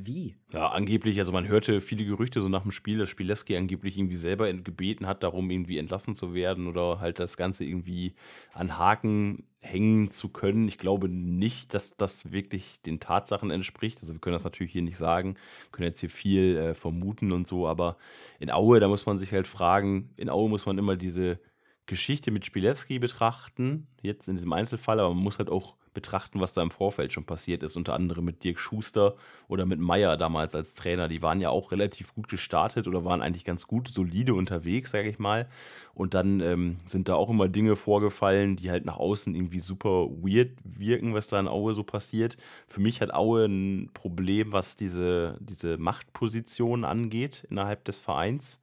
Wie? 0.04 0.36
Ja, 0.52 0.68
angeblich, 0.68 1.18
also 1.18 1.32
man 1.32 1.48
hörte 1.48 1.80
viele 1.80 2.04
Gerüchte 2.04 2.40
so 2.40 2.48
nach 2.48 2.62
dem 2.62 2.70
Spiel, 2.70 2.98
dass 2.98 3.08
Spielewski 3.08 3.56
angeblich 3.56 3.98
irgendwie 3.98 4.16
selber 4.16 4.52
gebeten 4.52 5.06
hat, 5.06 5.22
darum 5.22 5.50
irgendwie 5.50 5.78
entlassen 5.78 6.14
zu 6.14 6.34
werden 6.34 6.66
oder 6.66 7.00
halt 7.00 7.18
das 7.18 7.36
Ganze 7.36 7.64
irgendwie 7.64 8.14
an 8.52 8.78
Haken 8.78 9.44
hängen 9.60 10.10
zu 10.10 10.28
können. 10.28 10.68
Ich 10.68 10.78
glaube 10.78 11.08
nicht, 11.08 11.74
dass 11.74 11.96
das 11.96 12.30
wirklich 12.32 12.80
den 12.82 13.00
Tatsachen 13.00 13.50
entspricht. 13.50 13.98
Also 14.00 14.14
wir 14.14 14.20
können 14.20 14.34
das 14.34 14.44
natürlich 14.44 14.72
hier 14.72 14.82
nicht 14.82 14.96
sagen, 14.96 15.36
können 15.72 15.88
jetzt 15.88 16.00
hier 16.00 16.10
viel 16.10 16.56
äh, 16.56 16.74
vermuten 16.74 17.32
und 17.32 17.46
so, 17.46 17.66
aber 17.66 17.96
in 18.38 18.50
Aue, 18.50 18.80
da 18.80 18.88
muss 18.88 19.06
man 19.06 19.18
sich 19.18 19.32
halt 19.32 19.48
fragen, 19.48 20.10
in 20.16 20.30
Aue 20.30 20.48
muss 20.48 20.66
man 20.66 20.78
immer 20.78 20.96
diese 20.96 21.40
Geschichte 21.86 22.30
mit 22.30 22.46
Spielewski 22.46 22.98
betrachten, 22.98 23.88
jetzt 24.02 24.28
in 24.28 24.36
diesem 24.36 24.52
Einzelfall, 24.52 25.00
aber 25.00 25.14
man 25.14 25.24
muss 25.24 25.38
halt 25.38 25.48
auch 25.50 25.76
betrachten, 25.98 26.40
was 26.40 26.52
da 26.52 26.62
im 26.62 26.70
Vorfeld 26.70 27.12
schon 27.12 27.24
passiert 27.24 27.64
ist, 27.64 27.76
unter 27.76 27.94
anderem 27.94 28.24
mit 28.24 28.44
Dirk 28.44 28.60
Schuster 28.60 29.16
oder 29.48 29.66
mit 29.66 29.80
Meyer 29.80 30.16
damals 30.16 30.54
als 30.54 30.74
Trainer. 30.74 31.08
Die 31.08 31.22
waren 31.22 31.40
ja 31.40 31.50
auch 31.50 31.72
relativ 31.72 32.14
gut 32.14 32.28
gestartet 32.28 32.86
oder 32.86 33.04
waren 33.04 33.20
eigentlich 33.20 33.44
ganz 33.44 33.66
gut, 33.66 33.88
solide 33.88 34.34
unterwegs, 34.34 34.92
sage 34.92 35.08
ich 35.08 35.18
mal. 35.18 35.48
Und 35.94 36.14
dann 36.14 36.38
ähm, 36.38 36.76
sind 36.84 37.08
da 37.08 37.14
auch 37.14 37.30
immer 37.30 37.48
Dinge 37.48 37.74
vorgefallen, 37.74 38.54
die 38.54 38.70
halt 38.70 38.84
nach 38.84 38.98
außen 38.98 39.34
irgendwie 39.34 39.58
super 39.58 40.06
weird 40.08 40.52
wirken, 40.62 41.14
was 41.14 41.26
da 41.26 41.40
in 41.40 41.48
Aue 41.48 41.74
so 41.74 41.82
passiert. 41.82 42.36
Für 42.68 42.80
mich 42.80 43.00
hat 43.00 43.12
Aue 43.12 43.46
ein 43.46 43.90
Problem, 43.92 44.52
was 44.52 44.76
diese, 44.76 45.36
diese 45.40 45.78
Machtposition 45.78 46.84
angeht 46.84 47.44
innerhalb 47.50 47.84
des 47.86 47.98
Vereins. 47.98 48.60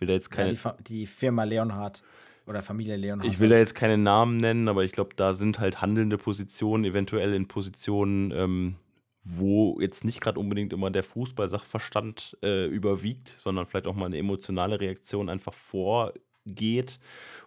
Will 0.00 0.08
da 0.08 0.14
jetzt 0.14 0.30
keine. 0.30 0.54
Ja, 0.54 0.76
die, 0.80 0.82
die 0.82 1.06
Firma 1.06 1.44
Leonhardt. 1.44 2.02
Oder 2.46 2.62
Familie 2.62 2.96
Leonhardt. 2.96 3.30
Ich 3.30 3.40
will 3.40 3.48
da 3.48 3.56
jetzt 3.56 3.74
keine 3.74 3.98
Namen 3.98 4.36
nennen, 4.36 4.68
aber 4.68 4.84
ich 4.84 4.92
glaube, 4.92 5.10
da 5.16 5.34
sind 5.34 5.58
halt 5.58 5.80
handelnde 5.80 6.16
Positionen, 6.16 6.84
eventuell 6.84 7.34
in 7.34 7.48
Positionen, 7.48 8.30
ähm, 8.30 8.76
wo 9.24 9.80
jetzt 9.80 10.04
nicht 10.04 10.20
gerade 10.20 10.38
unbedingt 10.38 10.72
immer 10.72 10.90
der 10.90 11.02
Fußball-Sachverstand 11.02 12.38
äh, 12.44 12.66
überwiegt, 12.66 13.34
sondern 13.38 13.66
vielleicht 13.66 13.88
auch 13.88 13.96
mal 13.96 14.06
eine 14.06 14.18
emotionale 14.18 14.78
Reaktion 14.78 15.28
einfach 15.28 15.54
vorgeht. 15.54 17.00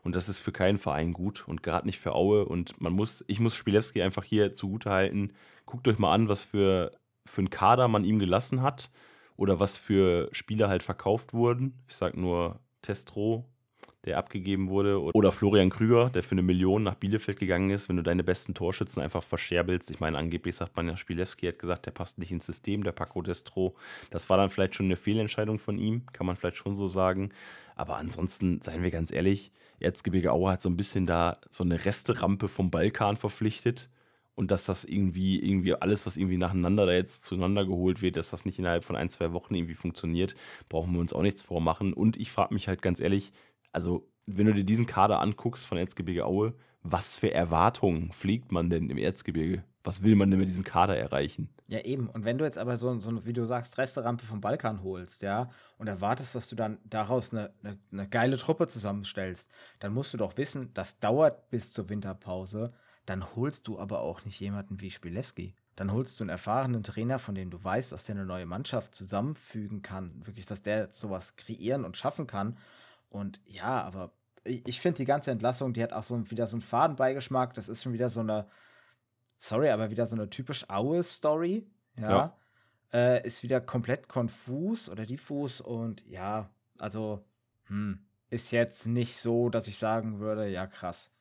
Und 0.03 0.15
das 0.17 0.27
ist 0.27 0.39
für 0.39 0.51
keinen 0.51 0.77
Verein 0.77 1.13
gut 1.13 1.47
und 1.47 1.63
gerade 1.63 1.87
nicht 1.87 1.99
für 1.99 2.13
Aue. 2.13 2.43
Und 2.43 2.81
man 2.81 2.91
muss, 2.91 3.23
ich 3.27 3.39
muss 3.39 3.55
Spielewski 3.55 4.01
einfach 4.01 4.25
hier 4.25 4.53
zugutehalten. 4.53 5.31
Guckt 5.65 5.87
euch 5.87 5.97
mal 5.97 6.13
an, 6.13 6.27
was 6.27 6.43
für, 6.43 6.91
für 7.25 7.41
ein 7.41 7.49
Kader 7.49 7.87
man 7.87 8.03
ihm 8.03 8.19
gelassen 8.19 8.61
hat 8.61 8.91
oder 9.37 9.61
was 9.61 9.77
für 9.77 10.27
Spieler 10.33 10.67
halt 10.67 10.83
verkauft 10.83 11.33
wurden. 11.33 11.79
Ich 11.87 11.95
sage 11.95 12.19
nur 12.19 12.59
Testro, 12.81 13.45
der 14.05 14.17
abgegeben 14.17 14.69
wurde. 14.69 15.01
Oder 15.01 15.31
Florian 15.31 15.69
Krüger, 15.69 16.09
der 16.09 16.23
für 16.23 16.31
eine 16.31 16.41
Million 16.41 16.83
nach 16.83 16.95
Bielefeld 16.95 17.39
gegangen 17.39 17.69
ist, 17.69 17.89
wenn 17.89 17.97
du 17.97 18.03
deine 18.03 18.23
besten 18.23 18.53
Torschützen 18.53 19.01
einfach 19.01 19.23
verscherbelst. 19.23 19.91
Ich 19.91 19.99
meine, 19.99 20.17
angeblich 20.17 20.55
sagt 20.55 20.75
man 20.75 20.87
ja, 20.87 20.95
Spielewski 20.95 21.47
hat 21.47 21.59
gesagt, 21.59 21.85
der 21.85 21.91
passt 21.91 22.17
nicht 22.17 22.31
ins 22.31 22.45
System, 22.45 22.83
der 22.83 22.93
Paco 22.93 23.21
Destro. 23.21 23.75
Das 24.09 24.29
war 24.29 24.37
dann 24.37 24.49
vielleicht 24.49 24.75
schon 24.75 24.85
eine 24.85 24.95
Fehlentscheidung 24.95 25.59
von 25.59 25.77
ihm, 25.77 26.05
kann 26.13 26.25
man 26.25 26.37
vielleicht 26.37 26.57
schon 26.57 26.75
so 26.75 26.87
sagen. 26.87 27.31
Aber 27.75 27.97
ansonsten, 27.97 28.61
seien 28.61 28.83
wir 28.83 28.91
ganz 28.91 29.11
ehrlich, 29.11 29.51
Erzgebirge 29.79 30.31
Aue 30.31 30.51
hat 30.51 30.61
so 30.61 30.69
ein 30.69 30.77
bisschen 30.77 31.05
da 31.05 31.37
so 31.49 31.63
eine 31.63 31.85
Resterampe 31.85 32.47
vom 32.47 32.71
Balkan 32.71 33.17
verpflichtet 33.17 33.89
und 34.39 34.51
dass 34.51 34.63
das 34.63 34.85
irgendwie, 34.85 35.37
irgendwie 35.37 35.75
alles, 35.75 36.05
was 36.05 36.15
irgendwie 36.15 36.37
nacheinander 36.37 36.85
da 36.85 36.93
jetzt 36.93 37.25
zueinander 37.25 37.65
geholt 37.65 38.01
wird, 38.01 38.15
dass 38.15 38.29
das 38.29 38.45
nicht 38.45 38.57
innerhalb 38.57 38.85
von 38.85 38.95
ein, 38.95 39.09
zwei 39.09 39.33
Wochen 39.33 39.53
irgendwie 39.53 39.73
funktioniert, 39.73 40.33
brauchen 40.69 40.93
wir 40.93 41.01
uns 41.01 41.11
auch 41.11 41.21
nichts 41.21 41.41
vormachen. 41.41 41.91
Und 41.91 42.15
ich 42.15 42.31
frage 42.31 42.53
mich 42.53 42.69
halt 42.69 42.81
ganz 42.81 43.01
ehrlich, 43.01 43.33
also 43.71 44.07
wenn 44.25 44.45
du 44.45 44.53
dir 44.53 44.63
diesen 44.63 44.85
Kader 44.85 45.19
anguckst 45.19 45.65
von 45.65 45.77
Erzgebirge 45.77 46.25
Aue, 46.25 46.53
was 46.83 47.17
für 47.17 47.33
Erwartungen 47.33 48.11
fliegt 48.11 48.51
man 48.51 48.69
denn 48.69 48.89
im 48.89 48.97
Erzgebirge? 48.97 49.63
Was 49.83 50.03
will 50.03 50.15
man 50.15 50.29
denn 50.29 50.39
mit 50.39 50.49
diesem 50.49 50.63
Kader 50.63 50.97
erreichen? 50.97 51.49
Ja, 51.67 51.79
eben. 51.81 52.09
Und 52.09 52.25
wenn 52.25 52.37
du 52.37 52.45
jetzt 52.45 52.57
aber 52.57 52.77
so, 52.77 52.97
so 52.99 53.25
wie 53.25 53.33
du 53.33 53.45
sagst, 53.45 53.77
Resterampe 53.77 54.25
vom 54.25 54.41
Balkan 54.41 54.83
holst, 54.83 55.21
ja, 55.21 55.49
und 55.77 55.87
erwartest, 55.87 56.35
dass 56.35 56.47
du 56.47 56.55
dann 56.55 56.79
daraus 56.83 57.31
eine, 57.31 57.53
eine, 57.63 57.77
eine 57.91 58.07
geile 58.07 58.37
Truppe 58.37 58.67
zusammenstellst, 58.67 59.49
dann 59.79 59.93
musst 59.93 60.13
du 60.13 60.17
doch 60.17 60.35
wissen, 60.37 60.71
das 60.73 60.99
dauert 60.99 61.49
bis 61.49 61.71
zur 61.71 61.89
Winterpause. 61.89 62.73
Dann 63.05 63.35
holst 63.35 63.67
du 63.67 63.79
aber 63.79 64.01
auch 64.01 64.25
nicht 64.25 64.39
jemanden 64.39 64.81
wie 64.81 64.91
Spielewski. 64.91 65.55
Dann 65.75 65.93
holst 65.93 66.19
du 66.19 66.23
einen 66.23 66.29
erfahrenen 66.29 66.83
Trainer, 66.83 67.19
von 67.19 67.35
dem 67.35 67.49
du 67.49 67.63
weißt, 67.63 67.93
dass 67.93 68.05
der 68.05 68.15
eine 68.15 68.25
neue 68.25 68.45
Mannschaft 68.45 68.93
zusammenfügen 68.93 69.81
kann. 69.81 70.25
Wirklich, 70.25 70.45
dass 70.45 70.61
der 70.61 70.91
sowas 70.91 71.37
kreieren 71.37 71.85
und 71.85 71.97
schaffen 71.97 72.27
kann. 72.27 72.57
Und 73.09 73.41
ja, 73.45 73.81
aber 73.83 74.11
ich, 74.43 74.67
ich 74.67 74.79
finde 74.79 74.97
die 74.97 75.05
ganze 75.05 75.31
Entlassung, 75.31 75.73
die 75.73 75.83
hat 75.83 75.93
auch 75.93 76.03
so 76.03 76.29
wieder 76.29 76.47
so 76.47 76.55
einen 76.55 76.61
Fadenbeigeschmack. 76.61 77.53
Das 77.53 77.69
ist 77.69 77.83
schon 77.83 77.93
wieder 77.93 78.09
so 78.09 78.21
eine, 78.21 78.47
sorry, 79.35 79.69
aber 79.69 79.91
wieder 79.91 80.05
so 80.05 80.15
eine 80.15 80.29
typisch 80.29 80.69
Aue-Story. 80.69 81.67
Ja. 81.97 82.09
ja. 82.09 82.37
Äh, 82.91 83.25
ist 83.25 83.43
wieder 83.43 83.61
komplett 83.61 84.07
konfus 84.07 84.89
oder 84.89 85.05
diffus 85.05 85.61
und 85.61 86.03
ja, 86.07 86.49
also, 86.79 87.23
hm, 87.67 87.99
ist 88.29 88.51
jetzt 88.51 88.87
nicht 88.87 89.15
so, 89.15 89.49
dass 89.49 89.67
ich 89.67 89.77
sagen 89.77 90.19
würde, 90.19 90.47
ja, 90.47 90.65
krass. 90.65 91.11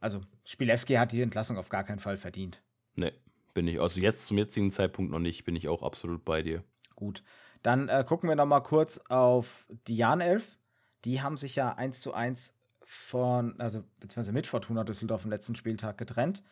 Also, 0.00 0.22
Spielewski 0.44 0.94
hat 0.94 1.12
die 1.12 1.22
Entlassung 1.22 1.58
auf 1.58 1.68
gar 1.68 1.84
keinen 1.84 1.98
Fall 1.98 2.16
verdient. 2.16 2.62
Nee, 2.94 3.12
bin 3.54 3.68
ich. 3.68 3.80
Also, 3.80 4.00
jetzt 4.00 4.26
zum 4.26 4.38
jetzigen 4.38 4.70
Zeitpunkt 4.70 5.10
noch 5.10 5.18
nicht, 5.18 5.44
bin 5.44 5.56
ich 5.56 5.68
auch 5.68 5.82
absolut 5.82 6.24
bei 6.24 6.42
dir. 6.42 6.64
Gut. 6.94 7.22
Dann 7.62 7.88
äh, 7.88 8.04
gucken 8.06 8.28
wir 8.28 8.36
noch 8.36 8.46
mal 8.46 8.60
kurz 8.60 8.98
auf 9.08 9.66
die 9.86 9.96
Jan-Elf 9.96 10.58
die 11.04 11.22
haben 11.22 11.36
sich 11.36 11.56
ja 11.56 11.74
eins 11.74 12.00
zu 12.00 12.14
eins 12.14 12.54
von, 12.84 13.60
also 13.60 13.84
beziehungsweise 14.00 14.32
mit 14.32 14.46
Fortuna 14.46 14.84
Düsseldorf 14.84 15.24
am 15.24 15.30
letzten 15.30 15.54
Spieltag 15.54 15.98
getrennt. 15.98 16.42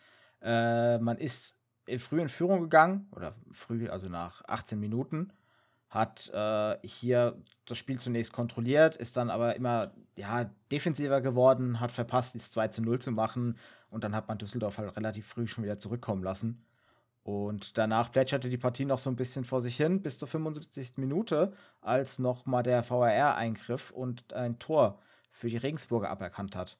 Äh, 0.43 0.99
man 0.99 1.19
ist 1.19 1.57
früh 1.99 2.21
in 2.21 2.29
Führung 2.29 2.63
gegangen, 2.63 3.09
oder 3.13 3.35
früh, 3.53 3.89
also 3.89 4.09
nach 4.09 4.43
18 4.47 4.79
Minuten, 4.79 5.33
hat 5.89 6.31
äh, 6.33 6.79
hier 6.87 7.37
das 7.67 7.79
Spiel 7.79 7.99
zunächst 7.99 8.33
kontrolliert, 8.33 8.97
ist 8.97 9.17
dann 9.17 9.29
aber 9.29 9.57
immer 9.57 9.93
ja, 10.15 10.49
defensiver 10.71 11.21
geworden, 11.21 11.81
hat 11.81 11.91
verpasst, 11.91 12.37
das 12.37 12.53
2 12.53 12.69
zu 12.69 12.83
0 12.83 13.01
zu 13.01 13.11
machen 13.11 13.59
und 13.91 14.05
dann 14.05 14.15
hat 14.15 14.29
man 14.29 14.39
Düsseldorf 14.39 14.79
halt 14.79 14.97
relativ 14.97 15.27
früh 15.27 15.49
schon 15.49 15.65
wieder 15.65 15.79
zurückkommen 15.79 16.23
lassen. 16.23 16.65
Und 17.31 17.79
danach 17.79 18.11
plätscherte 18.11 18.49
die 18.49 18.59
Partie 18.59 18.85
noch 18.85 18.99
so 18.99 19.09
ein 19.09 19.15
bisschen 19.15 19.45
vor 19.45 19.61
sich 19.61 19.77
hin, 19.77 20.03
bis 20.03 20.19
zur 20.19 20.27
75. 20.27 20.95
Minute, 20.97 21.53
als 21.81 22.19
nochmal 22.19 22.65
der 22.65 22.91
VAR 22.91 23.37
eingriff 23.37 23.93
und 23.93 24.33
ein 24.33 24.59
Tor 24.59 24.99
für 25.31 25.49
die 25.49 25.57
Regensburger 25.57 26.11
aberkannt 26.11 26.57
hat. 26.57 26.77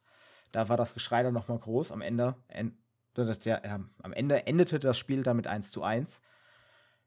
Da 0.51 0.69
war 0.69 0.77
das 0.77 0.93
Geschrei 0.93 1.23
dann 1.23 1.35
nochmal 1.35 1.61
groß. 1.61 1.93
Am 1.93 2.01
Ende, 2.01 2.35
en 2.49 2.77
der, 3.17 3.65
äh, 3.65 3.79
am 4.03 4.13
Ende 4.13 4.45
endete 4.49 4.81
das 4.81 4.99
Spiel 4.99 5.23
dann 5.23 5.37
mit 5.37 5.47
1 5.47 5.71
zu 5.71 5.85
1. 5.85 6.21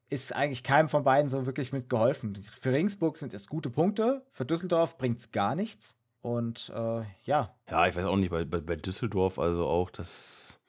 Ist 0.07 0.33
eigentlich 0.33 0.63
keinem 0.63 0.88
von 0.88 1.03
beiden 1.03 1.29
so 1.29 1.45
wirklich 1.45 1.73
mitgeholfen. 1.73 2.35
Für 2.62 2.71
Regensburg 2.71 3.17
sind 3.17 3.33
es 3.33 3.47
gute 3.47 3.69
Punkte, 3.69 4.25
für 4.31 4.45
Düsseldorf 4.45 4.97
bringt 4.97 5.19
es 5.19 5.31
gar 5.31 5.55
nichts. 5.55 5.97
Und 6.21 6.71
äh, 6.73 7.01
ja. 7.23 7.53
Ja, 7.69 7.88
ich 7.88 7.95
weiß 7.97 8.05
auch 8.05 8.15
nicht, 8.15 8.29
bei, 8.29 8.45
bei, 8.45 8.62
bei 8.62 8.77
Düsseldorf 8.77 9.38
also 9.38 9.67
auch, 9.67 9.89
das 9.89 10.62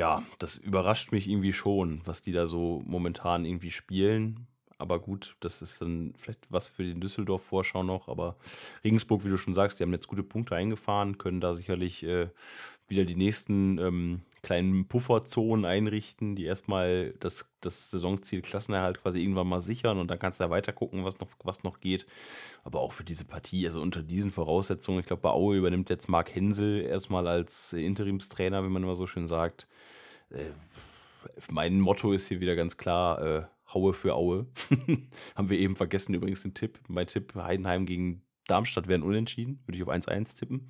ja, 0.00 0.22
das 0.38 0.56
überrascht 0.56 1.12
mich 1.12 1.28
irgendwie 1.28 1.52
schon, 1.52 2.00
was 2.06 2.22
die 2.22 2.32
da 2.32 2.46
so 2.46 2.82
momentan 2.86 3.44
irgendwie 3.44 3.70
spielen. 3.70 4.46
Aber 4.78 4.98
gut, 4.98 5.36
das 5.40 5.60
ist 5.60 5.82
dann 5.82 6.14
vielleicht 6.16 6.46
was 6.48 6.68
für 6.68 6.84
den 6.84 7.02
Düsseldorf-Vorschau 7.02 7.82
noch. 7.82 8.08
Aber 8.08 8.36
Regensburg, 8.82 9.26
wie 9.26 9.28
du 9.28 9.36
schon 9.36 9.54
sagst, 9.54 9.78
die 9.78 9.82
haben 9.82 9.92
jetzt 9.92 10.08
gute 10.08 10.22
Punkte 10.22 10.56
eingefahren, 10.56 11.18
können 11.18 11.42
da 11.42 11.52
sicherlich 11.52 12.02
äh, 12.02 12.28
wieder 12.90 13.04
die 13.04 13.16
nächsten 13.16 13.78
ähm, 13.78 14.22
kleinen 14.42 14.86
Pufferzonen 14.86 15.64
einrichten, 15.64 16.34
die 16.34 16.44
erstmal 16.44 17.14
das, 17.20 17.46
das 17.60 17.90
Saisonziel 17.90 18.42
Klassenerhalt 18.42 19.02
quasi 19.02 19.20
irgendwann 19.22 19.48
mal 19.48 19.60
sichern 19.60 19.98
und 19.98 20.08
dann 20.08 20.18
kannst 20.18 20.40
du 20.40 20.44
ja 20.44 20.50
weiter 20.50 20.72
gucken, 20.72 21.04
was 21.04 21.18
noch, 21.20 21.28
was 21.44 21.62
noch 21.62 21.80
geht. 21.80 22.06
Aber 22.64 22.80
auch 22.80 22.92
für 22.92 23.04
diese 23.04 23.24
Partie, 23.24 23.66
also 23.66 23.80
unter 23.80 24.02
diesen 24.02 24.30
Voraussetzungen, 24.30 25.00
ich 25.00 25.06
glaube, 25.06 25.22
bei 25.22 25.30
Aue 25.30 25.56
übernimmt 25.56 25.90
jetzt 25.90 26.08
Marc 26.08 26.34
Hensel 26.34 26.82
erstmal 26.82 27.26
als 27.26 27.72
Interimstrainer, 27.72 28.64
wie 28.64 28.68
man 28.70 28.82
immer 28.82 28.96
so 28.96 29.06
schön 29.06 29.28
sagt. 29.28 29.68
Äh, 30.30 30.50
mein 31.50 31.80
Motto 31.80 32.12
ist 32.12 32.28
hier 32.28 32.40
wieder 32.40 32.56
ganz 32.56 32.76
klar, 32.76 33.22
äh, 33.22 33.42
Haue 33.72 33.94
für 33.94 34.14
Aue. 34.14 34.46
Haben 35.34 35.50
wir 35.50 35.58
eben 35.58 35.76
vergessen 35.76 36.14
übrigens 36.14 36.42
den 36.42 36.54
Tipp. 36.54 36.80
Mein 36.88 37.06
Tipp, 37.06 37.34
Heidenheim 37.34 37.86
gegen 37.86 38.22
Darmstadt 38.46 38.88
wären 38.88 39.02
unentschieden. 39.02 39.60
Würde 39.66 39.76
ich 39.76 39.84
auf 39.84 39.90
1-1 39.90 40.36
tippen. 40.36 40.68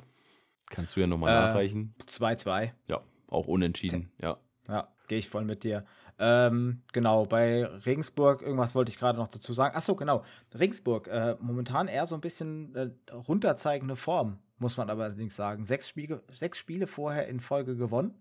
Kannst 0.71 0.97
du 0.97 1.01
ja 1.01 1.07
nochmal 1.07 1.31
äh, 1.31 1.47
nachreichen. 1.47 1.95
2-2. 2.07 2.71
Ja, 2.89 3.01
auch 3.29 3.47
unentschieden, 3.47 4.11
ja. 4.21 4.39
Ja, 4.69 4.89
gehe 5.09 5.19
ich 5.19 5.29
voll 5.29 5.45
mit 5.45 5.65
dir. 5.65 5.85
Ähm, 6.19 6.83
genau, 6.93 7.25
bei 7.25 7.65
Regensburg, 7.65 8.43
irgendwas 8.43 8.75
wollte 8.75 8.91
ich 8.91 8.99
gerade 8.99 9.19
noch 9.19 9.29
dazu 9.29 9.53
sagen. 9.53 9.75
Achso, 9.75 9.97
genau. 9.97 10.25
Regensburg, 10.55 11.09
äh, 11.09 11.37
momentan 11.41 11.89
eher 11.89 12.07
so 12.07 12.15
ein 12.15 12.21
bisschen 12.21 12.75
äh, 12.75 12.91
runterzeigende 13.13 13.97
Form, 13.97 14.39
muss 14.59 14.77
man 14.77 14.91
aber 14.91 15.05
allerdings 15.05 15.35
sagen. 15.35 15.65
Sechs 15.65 15.89
Spiele, 15.89 16.23
sechs 16.31 16.59
Spiele 16.59 16.87
vorher 16.87 17.27
in 17.27 17.41
Folge 17.41 17.75
gewonnen. 17.75 18.15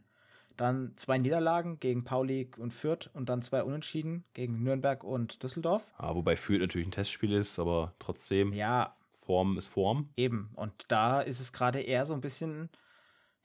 Dann 0.56 0.94
zwei 0.98 1.18
Niederlagen 1.18 1.80
gegen 1.80 2.04
Pauli 2.04 2.50
und 2.58 2.74
Fürth 2.74 3.10
und 3.14 3.30
dann 3.30 3.42
zwei 3.42 3.64
Unentschieden 3.64 4.26
gegen 4.34 4.64
Nürnberg 4.64 5.04
und 5.04 5.42
Düsseldorf. 5.44 5.86
Ja, 6.02 6.16
wobei 6.16 6.36
Fürth 6.36 6.60
natürlich 6.60 6.88
ein 6.88 6.92
Testspiel 6.92 7.34
ist, 7.34 7.60
aber 7.60 7.94
trotzdem. 8.00 8.54
Ja. 8.54 8.96
Form 9.30 9.60
ist 9.60 9.68
Form. 9.68 10.10
Eben. 10.18 10.50
Und 10.56 10.74
da 10.88 11.22
ist 11.22 11.40
es 11.40 11.54
gerade 11.54 11.82
eher 11.82 12.08
so 12.08 12.16
ein 12.16 12.22
bisschen 12.22 12.68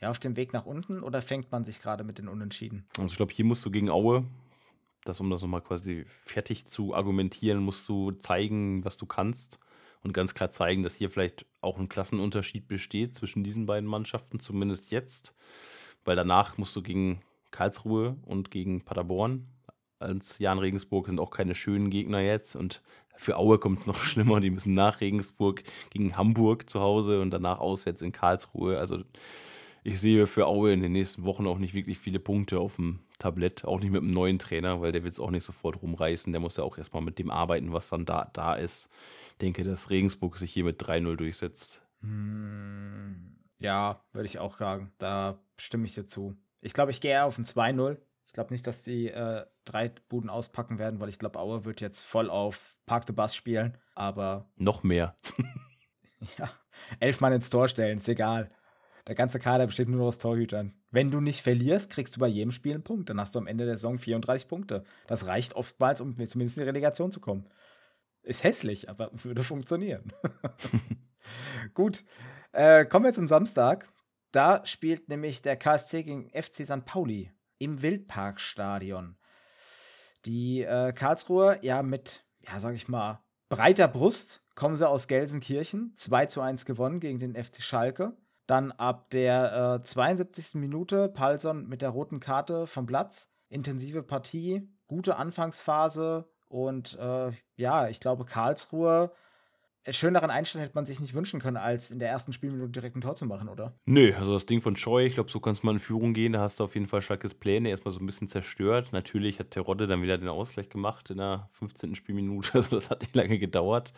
ja, 0.00 0.08
auf 0.08 0.18
dem 0.18 0.34
Weg 0.34 0.54
nach 0.54 0.64
unten 0.64 1.02
oder 1.02 1.20
fängt 1.20 1.52
man 1.52 1.62
sich 1.62 1.78
gerade 1.78 2.04
mit 2.04 2.16
den 2.16 2.26
Unentschieden? 2.26 2.86
Also 2.96 3.10
ich 3.10 3.16
glaube, 3.18 3.34
hier 3.34 3.44
musst 3.44 3.66
du 3.66 3.70
gegen 3.70 3.90
Aue, 3.90 4.24
das, 5.04 5.20
um 5.20 5.28
das 5.28 5.42
nochmal 5.42 5.60
quasi 5.60 6.06
fertig 6.08 6.64
zu 6.64 6.94
argumentieren, 6.94 7.58
musst 7.58 7.86
du 7.86 8.12
zeigen, 8.12 8.82
was 8.82 8.96
du 8.96 9.04
kannst 9.04 9.58
und 10.02 10.14
ganz 10.14 10.32
klar 10.32 10.48
zeigen, 10.48 10.82
dass 10.82 10.94
hier 10.94 11.10
vielleicht 11.10 11.44
auch 11.60 11.78
ein 11.78 11.90
Klassenunterschied 11.90 12.66
besteht 12.66 13.14
zwischen 13.14 13.44
diesen 13.44 13.66
beiden 13.66 13.86
Mannschaften, 13.86 14.38
zumindest 14.38 14.90
jetzt. 14.90 15.34
Weil 16.06 16.16
danach 16.16 16.56
musst 16.56 16.74
du 16.76 16.80
gegen 16.80 17.20
Karlsruhe 17.50 18.16
und 18.22 18.50
gegen 18.50 18.86
Paderborn 18.86 19.54
als 20.04 20.38
Jan 20.38 20.58
Regensburg 20.58 21.06
sind 21.06 21.18
auch 21.18 21.30
keine 21.30 21.54
schönen 21.54 21.90
Gegner 21.90 22.20
jetzt 22.20 22.56
und 22.56 22.82
für 23.16 23.36
Aue 23.36 23.58
kommt 23.58 23.80
es 23.80 23.86
noch 23.86 23.98
schlimmer. 24.04 24.40
Die 24.40 24.50
müssen 24.50 24.74
nach 24.74 25.00
Regensburg 25.00 25.62
gegen 25.90 26.16
Hamburg 26.16 26.68
zu 26.68 26.80
Hause 26.80 27.20
und 27.20 27.30
danach 27.30 27.58
auswärts 27.58 28.02
in 28.02 28.12
Karlsruhe. 28.12 28.78
Also 28.78 29.02
ich 29.82 30.00
sehe 30.00 30.26
für 30.26 30.46
Aue 30.46 30.72
in 30.72 30.80
den 30.80 30.92
nächsten 30.92 31.24
Wochen 31.24 31.46
auch 31.46 31.58
nicht 31.58 31.74
wirklich 31.74 31.98
viele 31.98 32.18
Punkte 32.18 32.58
auf 32.58 32.76
dem 32.76 33.00
Tablett, 33.18 33.64
auch 33.64 33.80
nicht 33.80 33.90
mit 33.90 34.00
einem 34.00 34.12
neuen 34.12 34.38
Trainer, 34.38 34.80
weil 34.80 34.92
der 34.92 35.04
wird 35.04 35.12
es 35.12 35.20
auch 35.20 35.30
nicht 35.30 35.44
sofort 35.44 35.82
rumreißen. 35.82 36.32
Der 36.32 36.40
muss 36.40 36.56
ja 36.56 36.64
auch 36.64 36.78
erstmal 36.78 37.02
mit 37.02 37.18
dem 37.18 37.30
arbeiten, 37.30 37.72
was 37.72 37.90
dann 37.90 38.06
da, 38.06 38.30
da 38.32 38.54
ist. 38.54 38.88
Ich 39.32 39.38
denke, 39.38 39.62
dass 39.62 39.90
Regensburg 39.90 40.38
sich 40.38 40.52
hier 40.52 40.64
mit 40.64 40.82
3-0 40.82 41.16
durchsetzt. 41.16 41.82
Hm, 42.00 43.36
ja, 43.60 44.00
würde 44.12 44.26
ich 44.26 44.38
auch 44.38 44.56
sagen. 44.56 44.90
Da 44.98 45.38
stimme 45.58 45.84
ich 45.84 45.94
dir 45.94 46.06
zu. 46.06 46.34
Ich 46.62 46.72
glaube, 46.72 46.90
ich 46.90 47.02
gehe 47.02 47.12
eher 47.12 47.26
auf 47.26 47.36
ein 47.36 47.44
2-0. 47.44 47.98
Ich 48.34 48.36
glaube 48.36 48.52
nicht, 48.52 48.66
dass 48.66 48.82
die 48.82 49.12
äh, 49.12 49.46
drei 49.64 49.92
Buden 50.08 50.28
auspacken 50.28 50.80
werden, 50.80 50.98
weil 50.98 51.08
ich 51.08 51.20
glaube, 51.20 51.38
Aue 51.38 51.64
wird 51.64 51.80
jetzt 51.80 52.00
voll 52.00 52.28
auf 52.28 52.74
Park 52.84 53.04
the 53.06 53.12
Bus 53.12 53.32
spielen. 53.32 53.78
Aber. 53.94 54.50
Noch 54.56 54.82
mehr. 54.82 55.14
ja, 56.36 56.50
elf 56.98 57.20
Mann 57.20 57.32
ins 57.32 57.48
Tor 57.48 57.68
stellen, 57.68 57.98
ist 57.98 58.08
egal. 58.08 58.50
Der 59.06 59.14
ganze 59.14 59.38
Kader 59.38 59.66
besteht 59.66 59.88
nur 59.88 60.04
aus 60.04 60.18
Torhütern. 60.18 60.74
Wenn 60.90 61.12
du 61.12 61.20
nicht 61.20 61.42
verlierst, 61.42 61.90
kriegst 61.90 62.16
du 62.16 62.18
bei 62.18 62.26
jedem 62.26 62.50
Spiel 62.50 62.74
einen 62.74 62.82
Punkt. 62.82 63.08
Dann 63.08 63.20
hast 63.20 63.36
du 63.36 63.38
am 63.38 63.46
Ende 63.46 63.66
der 63.66 63.76
Saison 63.76 63.98
34 63.98 64.48
Punkte. 64.48 64.82
Das 65.06 65.28
reicht 65.28 65.54
oftmals, 65.54 66.00
um 66.00 66.16
zumindest 66.16 66.58
in 66.58 66.62
die 66.62 66.68
Relegation 66.68 67.12
zu 67.12 67.20
kommen. 67.20 67.48
Ist 68.24 68.42
hässlich, 68.42 68.90
aber 68.90 69.12
würde 69.22 69.44
funktionieren. 69.44 70.12
Gut, 71.74 72.02
äh, 72.50 72.84
kommen 72.84 73.04
wir 73.04 73.14
zum 73.14 73.28
Samstag. 73.28 73.88
Da 74.32 74.66
spielt 74.66 75.08
nämlich 75.08 75.40
der 75.42 75.56
KSC 75.56 76.02
gegen 76.02 76.30
FC 76.30 76.66
St. 76.66 76.84
Pauli 76.84 77.30
im 77.58 77.82
Wildparkstadion. 77.82 79.16
Die 80.24 80.62
äh, 80.62 80.92
Karlsruhe, 80.92 81.58
ja, 81.62 81.82
mit, 81.82 82.24
ja, 82.40 82.58
sag 82.60 82.74
ich 82.74 82.88
mal, 82.88 83.22
breiter 83.48 83.88
Brust 83.88 84.42
kommen 84.54 84.76
sie 84.76 84.88
aus 84.88 85.08
Gelsenkirchen. 85.08 85.92
2 85.96 86.26
zu 86.26 86.40
1 86.40 86.64
gewonnen 86.64 87.00
gegen 87.00 87.18
den 87.18 87.34
FC 87.34 87.62
Schalke. 87.62 88.16
Dann 88.46 88.72
ab 88.72 89.10
der 89.10 89.80
äh, 89.80 89.82
72. 89.82 90.54
Minute 90.54 91.08
Palson 91.08 91.66
mit 91.66 91.82
der 91.82 91.90
roten 91.90 92.20
Karte 92.20 92.66
vom 92.66 92.86
Platz. 92.86 93.28
Intensive 93.48 94.02
Partie, 94.02 94.68
gute 94.86 95.16
Anfangsphase 95.16 96.28
und 96.48 96.98
äh, 96.98 97.32
ja, 97.56 97.88
ich 97.88 98.00
glaube, 98.00 98.24
Karlsruhe 98.24 99.12
schöneren 99.92 100.30
Einstand 100.30 100.64
hätte 100.64 100.74
man 100.74 100.86
sich 100.86 101.00
nicht 101.00 101.14
wünschen 101.14 101.40
können, 101.40 101.56
als 101.56 101.90
in 101.90 101.98
der 101.98 102.08
ersten 102.08 102.32
Spielminute 102.32 102.72
direkt 102.72 102.96
ein 102.96 103.02
Tor 103.02 103.16
zu 103.16 103.26
machen, 103.26 103.48
oder? 103.48 103.74
Nö, 103.84 104.14
also 104.18 104.32
das 104.32 104.46
Ding 104.46 104.62
von 104.62 104.76
Scheu, 104.76 105.04
ich 105.04 105.14
glaube, 105.14 105.30
so 105.30 105.40
kannst 105.40 105.62
du 105.62 105.66
mal 105.66 105.74
in 105.74 105.80
Führung 105.80 106.14
gehen. 106.14 106.32
Da 106.32 106.40
hast 106.40 106.58
du 106.58 106.64
auf 106.64 106.74
jeden 106.74 106.86
Fall 106.86 107.02
Schalkes 107.02 107.34
Pläne 107.34 107.68
erstmal 107.68 107.92
so 107.92 108.00
ein 108.00 108.06
bisschen 108.06 108.30
zerstört. 108.30 108.88
Natürlich 108.92 109.38
hat 109.38 109.50
Terodde 109.50 109.86
dann 109.86 110.02
wieder 110.02 110.16
den 110.16 110.28
Ausgleich 110.28 110.70
gemacht 110.70 111.10
in 111.10 111.18
der 111.18 111.48
15. 111.52 111.94
Spielminute. 111.94 112.50
Also 112.54 112.76
das 112.76 112.88
hat 112.88 113.00
nicht 113.00 113.14
lange 113.14 113.38
gedauert. 113.38 113.92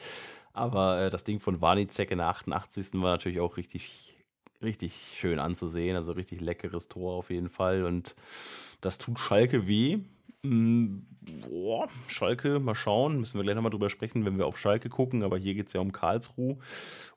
Aber 0.52 1.02
äh, 1.02 1.10
das 1.10 1.24
Ding 1.24 1.38
von 1.40 1.60
Warnizek 1.60 2.10
in 2.10 2.18
der 2.18 2.28
88. 2.28 2.94
war 2.94 3.12
natürlich 3.12 3.40
auch 3.40 3.56
richtig, 3.56 4.16
richtig 4.62 5.14
schön 5.14 5.38
anzusehen. 5.38 5.94
Also 5.94 6.12
richtig 6.12 6.40
leckeres 6.40 6.88
Tor 6.88 7.14
auf 7.14 7.30
jeden 7.30 7.48
Fall. 7.48 7.84
Und 7.84 8.16
das 8.80 8.98
tut 8.98 9.20
Schalke 9.20 9.68
weh. 9.68 9.98
Hm, 10.44 11.06
boah, 11.20 11.88
Schalke, 12.08 12.60
mal 12.60 12.74
schauen. 12.74 13.18
Müssen 13.18 13.38
wir 13.38 13.44
gleich 13.44 13.56
nochmal 13.56 13.70
drüber 13.70 13.90
sprechen, 13.90 14.24
wenn 14.24 14.38
wir 14.38 14.46
auf 14.46 14.58
Schalke 14.58 14.88
gucken. 14.88 15.22
Aber 15.22 15.38
hier 15.38 15.54
geht 15.54 15.68
es 15.68 15.72
ja 15.72 15.80
um 15.80 15.92
Karlsruhe. 15.92 16.58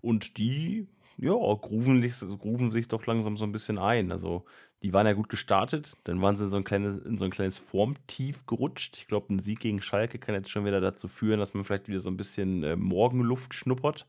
Und 0.01 0.37
die, 0.37 0.87
ja, 1.17 1.33
grufen, 1.33 2.01
grufen 2.39 2.71
sich 2.71 2.87
doch 2.87 3.05
langsam 3.05 3.37
so 3.37 3.45
ein 3.45 3.51
bisschen 3.51 3.77
ein. 3.77 4.11
Also, 4.11 4.45
die 4.81 4.93
waren 4.93 5.05
ja 5.05 5.13
gut 5.13 5.29
gestartet. 5.29 5.95
Dann 6.05 6.21
waren 6.21 6.37
sie 6.37 6.45
in 6.45 6.49
so 6.49 6.57
ein 6.57 6.63
kleines, 6.63 7.03
in 7.05 7.17
so 7.17 7.25
ein 7.25 7.31
kleines 7.31 7.57
Formtief 7.57 8.45
gerutscht. 8.45 8.97
Ich 8.97 9.07
glaube, 9.07 9.33
ein 9.33 9.39
Sieg 9.39 9.59
gegen 9.59 9.81
Schalke 9.81 10.17
kann 10.17 10.35
jetzt 10.35 10.49
schon 10.49 10.65
wieder 10.65 10.81
dazu 10.81 11.07
führen, 11.07 11.39
dass 11.39 11.53
man 11.53 11.63
vielleicht 11.63 11.87
wieder 11.87 11.99
so 11.99 12.09
ein 12.09 12.17
bisschen 12.17 12.63
äh, 12.63 12.75
Morgenluft 12.75 13.53
schnuppert. 13.53 14.07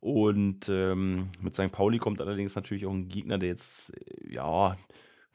Und 0.00 0.68
ähm, 0.68 1.28
mit 1.40 1.54
St. 1.54 1.70
Pauli 1.70 1.98
kommt 1.98 2.20
allerdings 2.20 2.56
natürlich 2.56 2.86
auch 2.86 2.92
ein 2.92 3.08
Gegner, 3.08 3.38
der 3.38 3.50
jetzt, 3.50 3.96
äh, 3.96 4.34
ja, 4.34 4.76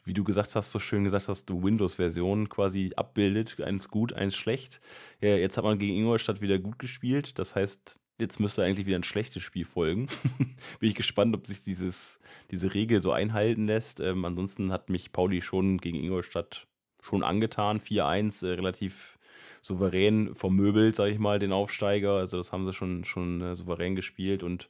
wie 0.07 0.13
du 0.13 0.23
gesagt 0.23 0.55
hast, 0.55 0.71
so 0.71 0.79
schön 0.79 1.03
gesagt 1.03 1.27
hast, 1.27 1.49
Windows-Version 1.51 2.49
quasi 2.49 2.91
abbildet. 2.95 3.59
Eins 3.61 3.89
gut, 3.89 4.13
eins 4.13 4.35
schlecht. 4.35 4.79
Ja, 5.21 5.35
jetzt 5.35 5.57
hat 5.57 5.63
man 5.63 5.79
gegen 5.79 5.95
Ingolstadt 5.95 6.41
wieder 6.41 6.59
gut 6.59 6.79
gespielt. 6.79 7.37
Das 7.39 7.55
heißt, 7.55 7.99
jetzt 8.19 8.39
müsste 8.39 8.63
eigentlich 8.63 8.87
wieder 8.87 8.97
ein 8.97 9.03
schlechtes 9.03 9.43
Spiel 9.43 9.65
folgen. 9.65 10.07
Bin 10.79 10.89
ich 10.89 10.95
gespannt, 10.95 11.35
ob 11.35 11.47
sich 11.47 11.61
dieses, 11.61 12.19
diese 12.51 12.73
Regel 12.73 13.01
so 13.01 13.11
einhalten 13.11 13.67
lässt. 13.67 13.99
Ähm, 13.99 14.25
ansonsten 14.25 14.71
hat 14.71 14.89
mich 14.89 15.11
Pauli 15.11 15.41
schon 15.41 15.77
gegen 15.77 15.97
Ingolstadt 15.97 16.67
schon 17.01 17.23
angetan. 17.23 17.79
4-1, 17.79 18.45
äh, 18.45 18.53
relativ 18.53 19.17
souverän 19.61 20.33
vom 20.33 20.55
Möbel, 20.55 20.93
sage 20.93 21.11
ich 21.11 21.19
mal, 21.19 21.39
den 21.39 21.51
Aufsteiger. 21.51 22.13
Also 22.13 22.37
das 22.37 22.51
haben 22.51 22.65
sie 22.65 22.73
schon, 22.73 23.03
schon 23.03 23.41
äh, 23.41 23.55
souverän 23.55 23.95
gespielt 23.95 24.43
und 24.43 24.69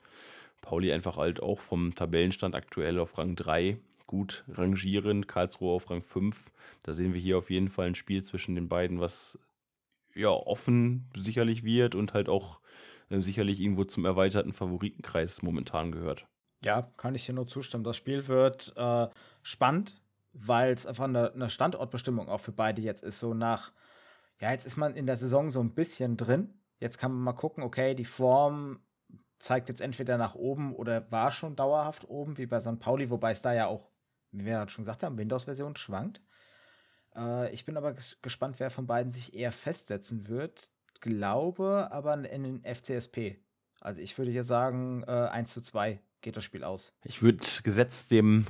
Pauli 0.61 0.91
einfach 0.91 1.17
halt 1.17 1.41
auch 1.41 1.59
vom 1.59 1.93
Tabellenstand 1.95 2.55
aktuell 2.55 2.99
auf 2.99 3.17
Rang 3.17 3.35
3 3.35 3.77
gut 4.07 4.43
rangieren. 4.47 5.27
Karlsruhe 5.27 5.73
auf 5.73 5.89
Rang 5.89 6.01
5. 6.01 6.51
Da 6.83 6.93
sehen 6.93 7.13
wir 7.13 7.21
hier 7.21 7.37
auf 7.37 7.49
jeden 7.49 7.69
Fall 7.69 7.87
ein 7.87 7.95
Spiel 7.95 8.23
zwischen 8.23 8.55
den 8.55 8.69
beiden, 8.69 8.99
was 8.99 9.37
ja 10.15 10.29
offen 10.29 11.09
sicherlich 11.15 11.63
wird 11.63 11.93
und 11.93 12.13
halt 12.13 12.29
auch 12.29 12.59
äh, 13.09 13.21
sicherlich 13.21 13.59
irgendwo 13.59 13.83
zum 13.83 14.05
erweiterten 14.05 14.53
Favoritenkreis 14.53 15.41
momentan 15.41 15.91
gehört. 15.91 16.25
Ja, 16.63 16.87
kann 16.97 17.15
ich 17.15 17.25
dir 17.25 17.33
nur 17.33 17.47
zustimmen. 17.47 17.83
Das 17.83 17.95
Spiel 17.95 18.27
wird 18.27 18.73
äh, 18.75 19.07
spannend, 19.43 20.01
weil 20.33 20.73
es 20.73 20.87
einfach 20.87 21.03
eine, 21.03 21.33
eine, 21.33 21.49
Standortbestimmung 21.49 22.29
auch 22.29 22.39
für 22.39 22.51
beide 22.51 22.81
jetzt 22.81 23.03
ist. 23.03 23.19
So 23.19 23.33
nach, 23.33 23.71
ja, 24.41 24.51
jetzt 24.51 24.65
ist 24.65 24.77
man 24.77 24.95
in 24.95 25.05
der 25.05 25.17
Saison 25.17 25.51
so 25.51 25.59
ein 25.59 25.75
bisschen 25.75 26.17
drin. 26.17 26.53
Jetzt 26.79 26.97
kann 26.97 27.11
man 27.11 27.21
mal 27.21 27.33
gucken, 27.33 27.63
okay, 27.63 27.93
die 27.93 28.05
Form 28.05 28.79
zeigt 29.39 29.69
jetzt 29.69 29.81
entweder 29.81 30.17
nach 30.17 30.33
oben 30.33 30.75
oder 30.75 31.11
war 31.11 31.31
schon 31.31 31.55
dauerhaft 31.55 32.09
oben, 32.09 32.37
wie 32.37 32.47
bei 32.47 32.59
St. 32.59 32.79
Pauli, 32.79 33.11
wobei 33.11 33.31
es 33.31 33.41
da 33.41 33.53
ja 33.53 33.67
auch 33.67 33.91
wie 34.31 34.45
wir 34.45 34.53
gerade 34.53 34.71
schon 34.71 34.83
gesagt 34.83 35.03
haben, 35.03 35.17
Windows-Version 35.17 35.75
schwankt. 35.75 36.21
Äh, 37.15 37.53
ich 37.53 37.65
bin 37.65 37.77
aber 37.77 37.93
ges 37.93 38.17
gespannt, 38.21 38.59
wer 38.59 38.69
von 38.69 38.87
beiden 38.87 39.11
sich 39.11 39.33
eher 39.33 39.51
festsetzen 39.51 40.27
wird. 40.27 40.69
Glaube 40.99 41.89
aber 41.91 42.13
in 42.29 42.43
den 42.43 42.63
FCSP. 42.63 43.37
Also 43.79 44.01
ich 44.01 44.17
würde 44.17 44.31
hier 44.31 44.43
sagen, 44.43 45.03
äh, 45.03 45.11
1 45.11 45.53
zu 45.53 45.61
2 45.61 46.01
geht 46.21 46.37
das 46.37 46.43
Spiel 46.43 46.63
aus. 46.63 46.93
Ich 47.03 47.21
würde 47.21 47.45
Gesetz 47.63 48.07
dem 48.07 48.47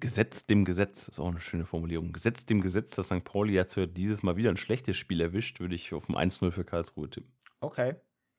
Gesetz 0.00 0.46
dem 0.46 0.64
Gesetz, 0.64 1.08
ist 1.08 1.20
auch 1.20 1.28
eine 1.28 1.40
schöne 1.40 1.66
Formulierung. 1.66 2.12
Gesetz 2.12 2.46
dem 2.46 2.62
Gesetz, 2.62 2.92
dass 2.92 3.06
St. 3.06 3.24
Pauli 3.24 3.52
jetzt 3.52 3.78
dieses 3.94 4.22
Mal 4.22 4.36
wieder 4.36 4.48
ein 4.48 4.56
schlechtes 4.56 4.96
Spiel 4.96 5.20
erwischt, 5.20 5.60
würde 5.60 5.74
ich 5.74 5.92
auf 5.92 6.08
ein 6.08 6.30
1-0 6.30 6.50
für 6.50 6.64
Karlsruhe 6.64 7.10
tippen. 7.10 7.30
Okay, 7.60 7.96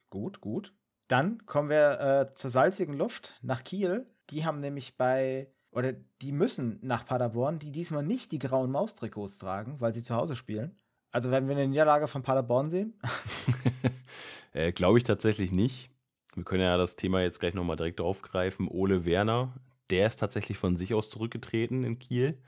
gut, 0.09 0.41
gut. 0.41 0.73
Dann 1.07 1.45
kommen 1.45 1.69
wir 1.69 1.99
äh, 1.99 2.33
zur 2.33 2.49
salzigen 2.49 2.95
Luft 2.95 3.37
nach 3.43 3.63
Kiel. 3.63 4.07
Die 4.31 4.45
haben 4.45 4.61
nämlich 4.61 4.97
bei 4.97 5.51
oder 5.73 5.93
die 6.21 6.31
müssen 6.31 6.79
nach 6.81 7.05
Paderborn, 7.05 7.59
die 7.59 7.71
diesmal 7.71 8.03
nicht 8.03 8.31
die 8.31 8.39
grauen 8.39 8.71
Maustrikots 8.71 9.37
tragen, 9.37 9.79
weil 9.79 9.93
sie 9.93 10.03
zu 10.03 10.15
Hause 10.15 10.35
spielen. 10.35 10.75
Also 11.11 11.29
werden 11.29 11.47
wir 11.47 11.55
eine 11.55 11.67
Niederlage 11.67 12.07
von 12.07 12.23
Paderborn 12.23 12.69
sehen? 12.69 12.93
äh, 14.53 14.71
Glaube 14.71 14.97
ich 14.97 15.03
tatsächlich 15.03 15.51
nicht. 15.51 15.91
Wir 16.33 16.43
können 16.43 16.63
ja 16.63 16.77
das 16.77 16.95
Thema 16.95 17.21
jetzt 17.21 17.39
gleich 17.39 17.53
nochmal 17.53 17.75
direkt 17.75 18.01
aufgreifen. 18.01 18.67
Ole 18.67 19.05
Werner, 19.05 19.53
der 19.91 20.07
ist 20.07 20.19
tatsächlich 20.19 20.57
von 20.57 20.75
sich 20.75 20.93
aus 20.95 21.09
zurückgetreten 21.09 21.83
in 21.83 21.99
Kiel. 21.99 22.39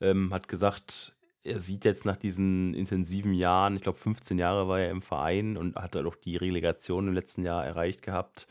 Ähm, 0.00 0.32
hat 0.32 0.46
gesagt, 0.46 1.15
er 1.46 1.60
sieht 1.60 1.84
jetzt 1.84 2.04
nach 2.04 2.16
diesen 2.16 2.74
intensiven 2.74 3.32
Jahren, 3.32 3.76
ich 3.76 3.82
glaube 3.82 3.98
15 3.98 4.38
Jahre 4.38 4.68
war 4.68 4.80
er 4.80 4.90
im 4.90 5.00
Verein 5.00 5.56
und 5.56 5.76
hat 5.76 5.94
halt 5.94 6.06
auch 6.06 6.16
die 6.16 6.36
Relegation 6.36 7.08
im 7.08 7.14
letzten 7.14 7.44
Jahr 7.44 7.64
erreicht 7.64 8.02
gehabt, 8.02 8.48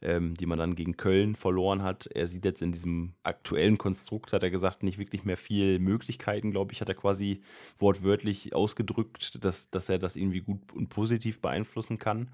ähm, 0.00 0.34
die 0.34 0.46
man 0.46 0.58
dann 0.58 0.74
gegen 0.74 0.96
Köln 0.96 1.36
verloren 1.36 1.82
hat. 1.82 2.06
Er 2.06 2.26
sieht 2.26 2.44
jetzt 2.44 2.62
in 2.62 2.72
diesem 2.72 3.12
aktuellen 3.22 3.76
Konstrukt, 3.76 4.32
hat 4.32 4.42
er 4.42 4.50
gesagt, 4.50 4.82
nicht 4.82 4.98
wirklich 4.98 5.24
mehr 5.24 5.36
viel 5.36 5.78
Möglichkeiten, 5.78 6.50
glaube 6.50 6.72
ich, 6.72 6.80
hat 6.80 6.88
er 6.88 6.94
quasi 6.94 7.42
wortwörtlich 7.78 8.54
ausgedrückt, 8.54 9.44
dass, 9.44 9.70
dass 9.70 9.88
er 9.88 9.98
das 9.98 10.16
irgendwie 10.16 10.40
gut 10.40 10.72
und 10.72 10.88
positiv 10.88 11.40
beeinflussen 11.40 11.98
kann. 11.98 12.30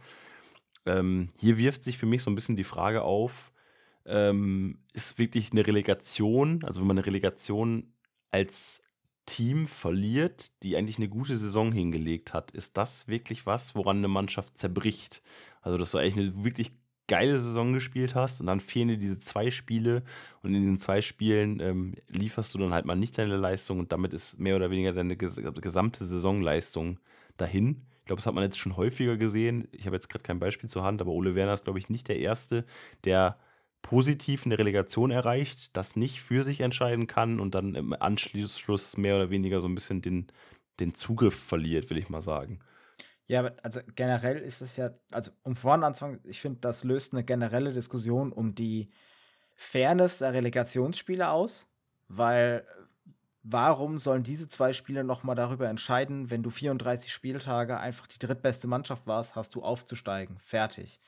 Ähm, 0.86 1.28
hier 1.38 1.58
wirft 1.58 1.82
sich 1.82 1.98
für 1.98 2.06
mich 2.06 2.22
so 2.22 2.30
ein 2.30 2.34
bisschen 2.34 2.56
die 2.56 2.64
Frage 2.64 3.02
auf, 3.02 3.52
ähm, 4.06 4.78
ist 4.92 5.18
wirklich 5.18 5.50
eine 5.50 5.66
Relegation, 5.66 6.62
also 6.62 6.80
wenn 6.80 6.88
man 6.88 6.98
eine 6.98 7.06
Relegation 7.06 7.94
als 8.30 8.83
Team 9.26 9.66
verliert, 9.66 10.52
die 10.62 10.76
eigentlich 10.76 10.98
eine 10.98 11.08
gute 11.08 11.38
Saison 11.38 11.72
hingelegt 11.72 12.34
hat, 12.34 12.50
ist 12.50 12.76
das 12.76 13.08
wirklich 13.08 13.46
was, 13.46 13.74
woran 13.74 13.98
eine 13.98 14.08
Mannschaft 14.08 14.58
zerbricht? 14.58 15.22
Also, 15.62 15.78
dass 15.78 15.92
du 15.92 15.98
eigentlich 15.98 16.28
eine 16.28 16.44
wirklich 16.44 16.72
geile 17.06 17.38
Saison 17.38 17.72
gespielt 17.72 18.14
hast 18.14 18.40
und 18.40 18.46
dann 18.46 18.60
fehlen 18.60 18.88
dir 18.88 18.96
diese 18.96 19.18
zwei 19.18 19.50
Spiele 19.50 20.02
und 20.42 20.54
in 20.54 20.60
diesen 20.62 20.78
zwei 20.78 21.02
Spielen 21.02 21.60
ähm, 21.60 21.94
lieferst 22.08 22.54
du 22.54 22.58
dann 22.58 22.72
halt 22.72 22.86
mal 22.86 22.96
nicht 22.96 23.18
deine 23.18 23.36
Leistung 23.36 23.78
und 23.78 23.92
damit 23.92 24.14
ist 24.14 24.38
mehr 24.38 24.56
oder 24.56 24.70
weniger 24.70 24.92
deine 24.92 25.16
ges 25.16 25.40
gesamte 25.60 26.04
Saisonleistung 26.04 26.98
dahin. 27.36 27.82
Ich 28.00 28.06
glaube, 28.06 28.20
das 28.20 28.26
hat 28.26 28.34
man 28.34 28.44
jetzt 28.44 28.58
schon 28.58 28.76
häufiger 28.76 29.16
gesehen. 29.16 29.68
Ich 29.72 29.86
habe 29.86 29.96
jetzt 29.96 30.08
gerade 30.08 30.22
kein 30.22 30.38
Beispiel 30.38 30.68
zur 30.68 30.82
Hand, 30.82 31.00
aber 31.00 31.10
Ole 31.12 31.34
Werner 31.34 31.54
ist, 31.54 31.64
glaube 31.64 31.78
ich, 31.78 31.88
nicht 31.88 32.08
der 32.08 32.18
Erste, 32.18 32.64
der 33.04 33.38
positiv 33.84 34.46
eine 34.46 34.58
Relegation 34.58 35.10
erreicht, 35.10 35.76
das 35.76 35.94
nicht 35.94 36.22
für 36.22 36.42
sich 36.42 36.60
entscheiden 36.60 37.06
kann 37.06 37.38
und 37.38 37.54
dann 37.54 37.74
im 37.74 37.92
Anschluss 37.92 38.96
mehr 38.96 39.14
oder 39.14 39.28
weniger 39.28 39.60
so 39.60 39.68
ein 39.68 39.74
bisschen 39.74 40.00
den, 40.00 40.26
den 40.80 40.94
Zugriff 40.94 41.38
verliert, 41.38 41.90
will 41.90 41.98
ich 41.98 42.08
mal 42.08 42.22
sagen. 42.22 42.60
Ja, 43.26 43.52
also 43.62 43.80
generell 43.94 44.38
ist 44.38 44.62
es 44.62 44.78
ja, 44.78 44.90
also 45.10 45.32
um 45.42 45.54
vorne 45.54 45.84
anzufangen, 45.84 46.20
ich 46.24 46.40
finde, 46.40 46.60
das 46.60 46.82
löst 46.82 47.12
eine 47.12 47.24
generelle 47.24 47.74
Diskussion 47.74 48.32
um 48.32 48.54
die 48.54 48.90
Fairness 49.54 50.18
der 50.18 50.32
Relegationsspiele 50.32 51.28
aus, 51.28 51.66
weil 52.08 52.66
warum 53.42 53.98
sollen 53.98 54.22
diese 54.22 54.48
zwei 54.48 54.72
Spiele 54.72 55.04
nochmal 55.04 55.36
darüber 55.36 55.68
entscheiden, 55.68 56.30
wenn 56.30 56.42
du 56.42 56.48
34 56.48 57.12
Spieltage 57.12 57.78
einfach 57.78 58.06
die 58.06 58.18
drittbeste 58.18 58.66
Mannschaft 58.66 59.06
warst, 59.06 59.36
hast 59.36 59.54
du 59.54 59.62
aufzusteigen. 59.62 60.38
Fertig 60.38 61.02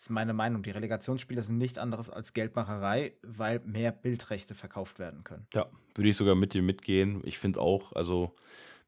ist 0.00 0.10
meine 0.10 0.32
Meinung. 0.32 0.62
Die 0.62 0.70
Relegationsspiele 0.70 1.42
sind 1.42 1.58
nichts 1.58 1.78
anderes 1.78 2.08
als 2.08 2.32
Geldmacherei, 2.32 3.12
weil 3.22 3.60
mehr 3.60 3.92
Bildrechte 3.92 4.54
verkauft 4.54 4.98
werden 4.98 5.24
können. 5.24 5.46
Ja, 5.52 5.66
würde 5.94 6.08
ich 6.08 6.16
sogar 6.16 6.34
mit 6.34 6.54
dir 6.54 6.62
mitgehen. 6.62 7.20
Ich 7.24 7.38
finde 7.38 7.60
auch, 7.60 7.92
also 7.92 8.34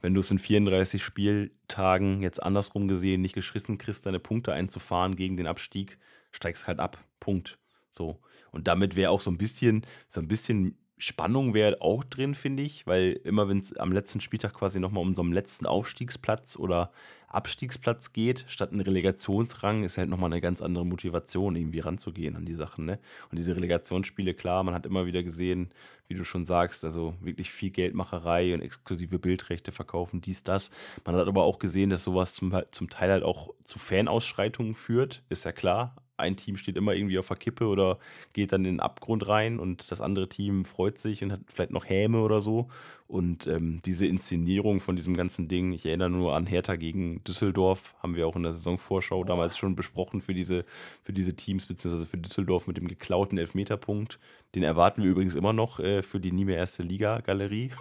wenn 0.00 0.14
du 0.14 0.20
es 0.20 0.30
in 0.30 0.38
34 0.38 1.02
Spieltagen 1.02 2.22
jetzt 2.22 2.42
andersrum 2.42 2.88
gesehen 2.88 3.20
nicht 3.20 3.34
geschissen 3.34 3.76
kriegst, 3.76 4.06
deine 4.06 4.20
Punkte 4.20 4.54
einzufahren 4.54 5.14
gegen 5.14 5.36
den 5.36 5.46
Abstieg, 5.46 5.98
steigst 6.30 6.66
halt 6.66 6.80
ab. 6.80 6.98
Punkt. 7.20 7.58
So. 7.90 8.20
Und 8.50 8.66
damit 8.66 8.96
wäre 8.96 9.10
auch 9.10 9.20
so 9.20 9.30
ein 9.30 9.38
bisschen, 9.38 9.86
so 10.08 10.20
ein 10.20 10.28
bisschen 10.28 10.78
Spannung 10.98 11.54
wäre 11.54 11.80
auch 11.80 12.04
drin, 12.04 12.34
finde 12.34 12.62
ich, 12.62 12.86
weil 12.86 13.12
immer 13.24 13.48
wenn 13.48 13.58
es 13.58 13.76
am 13.76 13.92
letzten 13.92 14.20
Spieltag 14.20 14.54
quasi 14.54 14.78
nochmal 14.78 15.02
um 15.02 15.14
so 15.14 15.22
einen 15.22 15.32
letzten 15.32 15.66
Aufstiegsplatz 15.66 16.56
oder 16.56 16.92
Abstiegsplatz 17.32 18.12
geht, 18.12 18.44
statt 18.46 18.72
einen 18.72 18.82
Relegationsrang, 18.82 19.84
ist 19.84 19.98
halt 19.98 20.10
nochmal 20.10 20.30
eine 20.30 20.40
ganz 20.40 20.60
andere 20.60 20.84
Motivation, 20.84 21.56
irgendwie 21.56 21.80
ranzugehen 21.80 22.36
an 22.36 22.44
die 22.44 22.54
Sachen. 22.54 22.84
Ne? 22.84 22.98
Und 23.30 23.38
diese 23.38 23.56
Relegationsspiele, 23.56 24.34
klar, 24.34 24.62
man 24.62 24.74
hat 24.74 24.86
immer 24.86 25.06
wieder 25.06 25.22
gesehen, 25.22 25.70
wie 26.08 26.14
du 26.14 26.24
schon 26.24 26.44
sagst, 26.44 26.84
also 26.84 27.14
wirklich 27.20 27.50
viel 27.50 27.70
Geldmacherei 27.70 28.52
und 28.52 28.60
exklusive 28.60 29.18
Bildrechte 29.18 29.72
verkaufen, 29.72 30.20
dies, 30.20 30.44
das. 30.44 30.70
Man 31.06 31.16
hat 31.16 31.26
aber 31.26 31.44
auch 31.44 31.58
gesehen, 31.58 31.90
dass 31.90 32.04
sowas 32.04 32.34
zum, 32.34 32.54
zum 32.70 32.90
Teil 32.90 33.10
halt 33.10 33.22
auch 33.22 33.54
zu 33.64 33.78
Fanausschreitungen 33.78 34.74
führt, 34.74 35.22
ist 35.30 35.44
ja 35.44 35.52
klar 35.52 35.96
ein 36.22 36.36
Team 36.36 36.56
steht 36.56 36.76
immer 36.76 36.94
irgendwie 36.94 37.18
auf 37.18 37.28
der 37.28 37.36
Kippe 37.36 37.66
oder 37.66 37.98
geht 38.32 38.52
dann 38.52 38.64
in 38.64 38.76
den 38.76 38.80
Abgrund 38.80 39.28
rein 39.28 39.58
und 39.58 39.90
das 39.90 40.00
andere 40.00 40.28
Team 40.28 40.64
freut 40.64 40.98
sich 40.98 41.22
und 41.22 41.32
hat 41.32 41.40
vielleicht 41.46 41.72
noch 41.72 41.88
Häme 41.88 42.20
oder 42.20 42.40
so. 42.40 42.68
Und 43.12 43.46
ähm, 43.46 43.82
diese 43.84 44.06
Inszenierung 44.06 44.80
von 44.80 44.96
diesem 44.96 45.14
ganzen 45.14 45.46
Ding, 45.46 45.72
ich 45.72 45.84
erinnere 45.84 46.08
nur 46.08 46.34
an 46.34 46.46
Hertha 46.46 46.76
gegen 46.76 47.22
Düsseldorf, 47.24 47.94
haben 48.02 48.16
wir 48.16 48.26
auch 48.26 48.36
in 48.36 48.42
der 48.42 48.54
Saisonvorschau 48.54 49.24
damals 49.24 49.58
schon 49.58 49.76
besprochen 49.76 50.22
für 50.22 50.32
diese, 50.32 50.64
für 51.02 51.12
diese 51.12 51.36
Teams, 51.36 51.66
beziehungsweise 51.66 52.06
für 52.06 52.16
Düsseldorf 52.16 52.66
mit 52.66 52.78
dem 52.78 52.88
geklauten 52.88 53.36
Elfmeterpunkt. 53.36 54.18
Den 54.54 54.62
erwarten 54.62 55.02
wir 55.02 55.10
übrigens 55.10 55.34
immer 55.34 55.52
noch 55.52 55.78
äh, 55.78 56.02
für 56.02 56.20
die 56.20 56.32
nie 56.32 56.46
mehr 56.46 56.56
erste 56.56 56.82
Liga-Galerie. 56.82 57.72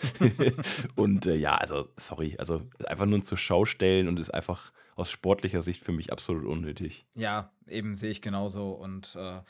und 0.94 1.24
äh, 1.24 1.36
ja, 1.36 1.54
also, 1.54 1.88
sorry, 1.96 2.36
also 2.38 2.60
einfach 2.86 3.06
nur 3.06 3.22
zur 3.22 3.38
Schau 3.38 3.64
stellen 3.64 4.08
und 4.08 4.18
ist 4.18 4.28
einfach 4.28 4.72
aus 5.00 5.10
sportlicher 5.10 5.62
Sicht 5.62 5.82
für 5.82 5.92
mich 5.92 6.12
absolut 6.12 6.44
unnötig. 6.44 7.06
Ja, 7.14 7.52
eben 7.66 7.96
sehe 7.96 8.10
ich 8.10 8.22
genauso. 8.22 8.70
Und 8.72 9.16
äh, 9.16 9.40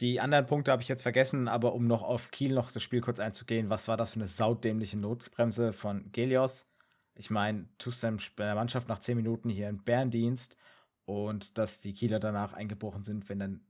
die 0.00 0.20
anderen 0.20 0.46
Punkte 0.46 0.72
habe 0.72 0.80
ich 0.80 0.88
jetzt 0.88 1.02
vergessen, 1.02 1.48
aber 1.48 1.74
um 1.74 1.86
noch 1.86 2.02
auf 2.02 2.30
Kiel 2.30 2.54
noch 2.54 2.70
das 2.72 2.82
Spiel 2.82 3.00
kurz 3.00 3.20
einzugehen, 3.20 3.68
was 3.68 3.88
war 3.88 3.96
das 3.96 4.12
für 4.12 4.20
eine 4.20 4.26
saudämliche 4.26 4.98
Notbremse 4.98 5.72
von 5.72 6.10
Gelios? 6.12 6.66
Ich 7.14 7.28
meine, 7.28 7.68
tust 7.76 8.02
deiner 8.02 8.54
Mannschaft 8.54 8.88
nach 8.88 9.00
zehn 9.00 9.16
Minuten 9.16 9.50
hier 9.50 9.68
in 9.68 9.82
Bärendienst 9.82 10.56
und 11.04 11.58
dass 11.58 11.80
die 11.80 11.92
Kieler 11.92 12.20
danach 12.20 12.52
eingebrochen 12.54 13.02
sind, 13.02 13.28
wenn 13.28 13.40
dann 13.40 13.60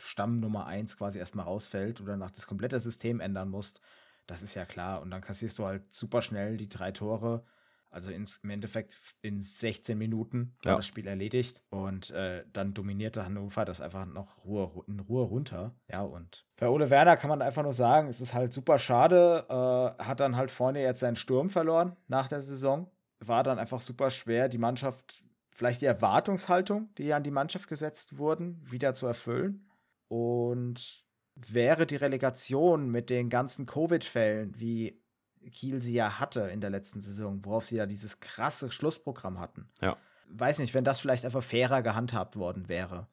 Stamm 0.00 0.40
Nummer 0.40 0.66
1 0.66 0.96
quasi 0.96 1.18
erstmal 1.18 1.46
rausfällt 1.46 2.00
oder 2.00 2.16
nach 2.16 2.30
das 2.30 2.46
komplette 2.46 2.78
System 2.80 3.20
ändern 3.20 3.48
musst, 3.48 3.80
das 4.26 4.42
ist 4.42 4.54
ja 4.54 4.64
klar. 4.64 5.02
Und 5.02 5.10
dann 5.10 5.20
kassierst 5.20 5.58
du 5.58 5.66
halt 5.66 5.92
super 5.92 6.22
schnell 6.22 6.56
die 6.56 6.68
drei 6.68 6.92
Tore 6.92 7.44
also 7.90 8.10
ins, 8.10 8.38
im 8.42 8.50
Endeffekt 8.50 8.98
in 9.22 9.40
16 9.40 9.96
Minuten 9.96 10.54
war 10.62 10.72
ja. 10.72 10.76
das 10.76 10.86
Spiel 10.86 11.06
erledigt 11.06 11.62
und 11.70 12.10
äh, 12.10 12.44
dann 12.52 12.74
dominierte 12.74 13.24
Hannover 13.24 13.64
das 13.64 13.80
einfach 13.80 14.06
noch 14.06 14.44
Ruhe, 14.44 14.84
in 14.86 15.00
Ruhe 15.00 15.24
runter. 15.24 15.74
Ja, 15.90 16.02
und 16.02 16.46
bei 16.56 16.68
Ole 16.68 16.90
Werner 16.90 17.16
kann 17.16 17.30
man 17.30 17.42
einfach 17.42 17.62
nur 17.62 17.72
sagen, 17.72 18.08
es 18.08 18.20
ist 18.20 18.34
halt 18.34 18.52
super 18.52 18.78
schade. 18.78 19.46
Äh, 19.48 20.02
hat 20.02 20.20
dann 20.20 20.36
halt 20.36 20.50
vorne 20.50 20.82
jetzt 20.82 21.00
seinen 21.00 21.16
Sturm 21.16 21.50
verloren 21.50 21.96
nach 22.08 22.28
der 22.28 22.40
Saison. 22.40 22.90
War 23.20 23.42
dann 23.42 23.58
einfach 23.58 23.80
super 23.80 24.10
schwer, 24.10 24.48
die 24.48 24.58
Mannschaft, 24.58 25.22
vielleicht 25.50 25.80
die 25.80 25.86
Erwartungshaltung, 25.86 26.94
die 26.98 27.12
an 27.14 27.22
die 27.22 27.30
Mannschaft 27.30 27.68
gesetzt 27.68 28.18
wurden, 28.18 28.60
wieder 28.70 28.92
zu 28.92 29.06
erfüllen. 29.06 29.68
Und 30.08 31.04
wäre 31.34 31.86
die 31.86 31.96
Relegation 31.96 32.90
mit 32.90 33.10
den 33.10 33.28
ganzen 33.28 33.66
Covid-Fällen 33.66 34.58
wie 34.58 35.02
Kiel 35.50 35.82
sie 35.82 35.94
ja 35.94 36.18
hatte 36.18 36.40
in 36.42 36.60
der 36.60 36.70
letzten 36.70 37.00
Saison, 37.00 37.44
worauf 37.44 37.64
sie 37.64 37.76
ja 37.76 37.86
dieses 37.86 38.20
krasse 38.20 38.70
Schlussprogramm 38.70 39.40
hatten. 39.40 39.68
Ja. 39.80 39.96
Weiß 40.28 40.58
nicht, 40.58 40.74
wenn 40.74 40.84
das 40.84 41.00
vielleicht 41.00 41.24
einfach 41.24 41.42
fairer 41.42 41.82
gehandhabt 41.82 42.36
worden 42.36 42.68
wäre, 42.68 43.06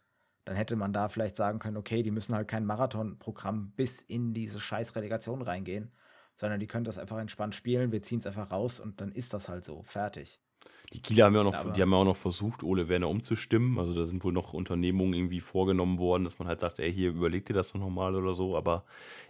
dann 0.45 0.55
hätte 0.55 0.75
man 0.75 0.93
da 0.93 1.09
vielleicht 1.09 1.35
sagen 1.35 1.59
können, 1.59 1.77
okay, 1.77 2.03
die 2.03 2.11
müssen 2.11 2.35
halt 2.35 2.47
kein 2.47 2.65
Marathonprogramm 2.65 3.71
bis 3.75 4.01
in 4.01 4.33
diese 4.33 4.59
scheiß 4.59 4.95
Relegation 4.95 5.41
reingehen, 5.41 5.91
sondern 6.35 6.59
die 6.59 6.67
können 6.67 6.85
das 6.85 6.97
einfach 6.97 7.19
entspannt 7.19 7.55
spielen, 7.55 7.91
wir 7.91 8.01
ziehen 8.01 8.19
es 8.19 8.27
einfach 8.27 8.51
raus 8.51 8.79
und 8.79 8.99
dann 8.99 9.11
ist 9.11 9.33
das 9.33 9.47
halt 9.47 9.63
so, 9.63 9.83
fertig. 9.83 10.39
Die 10.91 11.01
Kieler 11.01 11.25
haben 11.25 11.33
ja 11.33 11.41
auch 11.41 11.45
noch, 11.45 11.55
Aber 11.55 11.71
die 11.71 11.81
haben 11.81 11.91
ja 11.91 11.97
auch 11.97 12.05
noch 12.05 12.17
versucht, 12.17 12.63
Ole 12.63 12.87
Werner 12.87 13.09
umzustimmen. 13.09 13.79
Also 13.79 13.93
da 13.93 14.05
sind 14.05 14.23
wohl 14.23 14.33
noch 14.33 14.53
Unternehmungen 14.53 15.13
irgendwie 15.13 15.39
vorgenommen 15.39 15.97
worden, 15.97 16.23
dass 16.23 16.39
man 16.39 16.47
halt 16.47 16.59
sagt, 16.59 16.79
ey, 16.79 16.93
hier 16.93 17.09
überleg 17.09 17.45
dir 17.45 17.53
das 17.53 17.71
doch 17.71 17.79
nochmal 17.79 18.15
oder 18.15 18.35
so. 18.35 18.55
Aber 18.55 18.83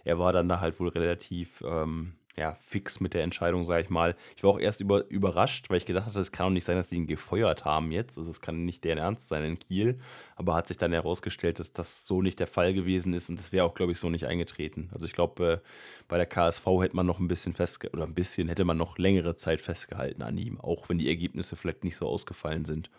er 0.04 0.18
war 0.18 0.32
dann 0.32 0.48
da 0.48 0.60
halt 0.60 0.78
wohl 0.78 0.88
relativ 0.88 1.62
ähm, 1.66 2.14
ja, 2.36 2.56
fix 2.60 2.98
mit 2.98 3.14
der 3.14 3.22
Entscheidung, 3.22 3.64
sage 3.64 3.82
ich 3.82 3.90
mal. 3.90 4.16
Ich 4.36 4.42
war 4.42 4.50
auch 4.50 4.58
erst 4.58 4.80
über, 4.80 5.08
überrascht, 5.08 5.70
weil 5.70 5.76
ich 5.76 5.86
gedacht 5.86 6.06
hatte, 6.06 6.18
es 6.18 6.32
kann 6.32 6.46
doch 6.46 6.52
nicht 6.52 6.64
sein, 6.64 6.76
dass 6.76 6.88
die 6.88 6.96
ihn 6.96 7.06
gefeuert 7.06 7.64
haben 7.64 7.92
jetzt. 7.92 8.18
Also 8.18 8.30
es 8.30 8.40
kann 8.40 8.64
nicht 8.64 8.82
deren 8.82 8.98
Ernst 8.98 9.28
sein 9.28 9.44
in 9.44 9.58
Kiel. 9.58 10.00
Aber 10.34 10.54
hat 10.54 10.66
sich 10.66 10.76
dann 10.76 10.92
herausgestellt, 10.92 11.60
dass 11.60 11.72
das 11.72 12.04
so 12.04 12.22
nicht 12.22 12.40
der 12.40 12.48
Fall 12.48 12.72
gewesen 12.72 13.12
ist 13.12 13.28
und 13.28 13.38
das 13.38 13.52
wäre 13.52 13.64
auch, 13.64 13.74
glaube 13.74 13.92
ich, 13.92 13.98
so 13.98 14.10
nicht 14.10 14.26
eingetreten. 14.26 14.90
Also 14.92 15.06
ich 15.06 15.12
glaube, 15.12 15.62
äh, 15.62 15.68
bei 16.08 16.16
der 16.16 16.26
KSV 16.26 16.66
hätte 16.80 16.96
man 16.96 17.06
noch 17.06 17.20
ein 17.20 17.28
bisschen 17.28 17.54
festge 17.54 17.90
oder 17.90 18.04
ein 18.04 18.14
bisschen 18.14 18.48
hätte 18.48 18.64
man 18.64 18.76
noch 18.76 18.98
längere 18.98 19.36
Zeit 19.36 19.60
festgehalten 19.60 20.22
an 20.22 20.36
ihm, 20.36 20.60
auch 20.60 20.88
wenn 20.88 20.98
die 20.98 21.08
Ergebnisse 21.08 21.54
vielleicht 21.54 21.84
nicht 21.84 21.96
so 21.96 22.08
ausgefallen 22.08 22.64
sind. 22.64 22.90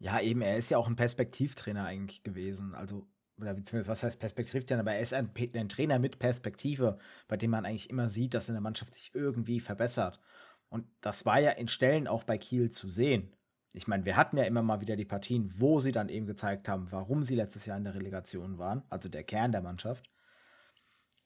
Ja, 0.00 0.20
eben, 0.20 0.40
er 0.40 0.56
ist 0.56 0.70
ja 0.70 0.78
auch 0.78 0.88
ein 0.88 0.96
Perspektivtrainer 0.96 1.84
eigentlich 1.84 2.24
gewesen. 2.24 2.74
Also 2.74 3.06
oder 3.40 3.52
zumindest 3.64 3.88
was 3.88 4.02
heißt 4.02 4.20
Perspektivtrainer, 4.20 4.80
aber 4.80 4.94
er 4.94 5.00
ist 5.00 5.14
ein, 5.14 5.30
ein, 5.54 5.68
Trainer 5.68 5.98
mit 5.98 6.18
Perspektive, 6.18 6.98
bei 7.28 7.36
dem 7.36 7.50
man 7.50 7.64
eigentlich 7.64 7.90
immer 7.90 8.08
sieht, 8.08 8.34
dass 8.34 8.48
in 8.48 8.54
der 8.54 8.62
Mannschaft 8.62 8.94
sich 8.94 9.10
irgendwie 9.14 9.60
verbessert. 9.60 10.20
Und 10.68 10.86
das 11.00 11.26
war 11.26 11.40
ja 11.40 11.50
in 11.50 11.68
Stellen 11.68 12.06
auch 12.06 12.24
bei 12.24 12.38
Kiel 12.38 12.70
zu 12.70 12.88
sehen. 12.88 13.32
Ich 13.72 13.86
meine, 13.86 14.04
wir 14.04 14.16
hatten 14.16 14.36
ja 14.36 14.44
immer 14.44 14.62
mal 14.62 14.80
wieder 14.80 14.96
die 14.96 15.04
Partien, 15.04 15.52
wo 15.56 15.80
sie 15.80 15.92
dann 15.92 16.08
eben 16.08 16.26
gezeigt 16.26 16.68
haben, 16.68 16.90
warum 16.90 17.22
sie 17.22 17.36
letztes 17.36 17.66
Jahr 17.66 17.78
in 17.78 17.84
der 17.84 17.94
Relegation 17.94 18.58
waren, 18.58 18.82
also 18.88 19.08
der 19.08 19.24
Kern 19.24 19.52
der 19.52 19.62
Mannschaft. 19.62 20.10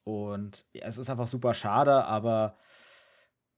Und 0.05 0.67
ja, 0.73 0.87
es 0.87 0.99
ist 0.99 1.09
einfach 1.09 1.27
super 1.27 1.55
schade, 1.55 2.05
aber 2.05 2.59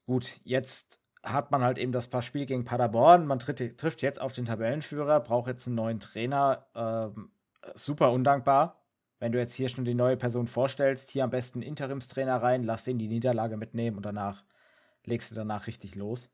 gut, 0.05 0.41
jetzt 0.45 1.01
hat 1.25 1.51
man 1.51 1.63
halt 1.63 1.79
eben 1.79 1.93
das 1.93 2.09
paar 2.09 2.23
Spiel 2.23 2.47
gegen 2.47 2.65
Paderborn. 2.65 3.27
Man 3.27 3.41
tritt, 3.41 3.79
trifft 3.79 4.03
jetzt 4.03 4.21
auf 4.21 4.33
den 4.33 4.45
Tabellenführer, 4.45 5.21
braucht 5.21 5.49
jetzt 5.49 5.67
einen 5.67 5.77
neuen 5.77 6.01
Trainer. 6.01 6.67
Ähm, 6.75 7.31
super 7.75 8.13
undankbar. 8.13 8.83
Wenn 9.19 9.33
du 9.33 9.39
jetzt 9.39 9.55
hier 9.55 9.69
schon 9.69 9.85
die 9.85 9.95
neue 9.95 10.17
Person 10.17 10.47
vorstellst, 10.47 11.11
hier 11.11 11.25
am 11.25 11.31
besten 11.31 11.63
Interimstrainer 11.63 12.43
rein, 12.43 12.65
lass 12.65 12.85
den 12.85 12.99
die 12.99 13.09
Niederlage 13.09 13.57
mitnehmen 13.57 13.97
und 13.97 14.05
danach 14.05 14.45
legst 15.05 15.31
du 15.31 15.35
danach 15.35 15.67
richtig 15.67 15.95
los. 15.95 16.31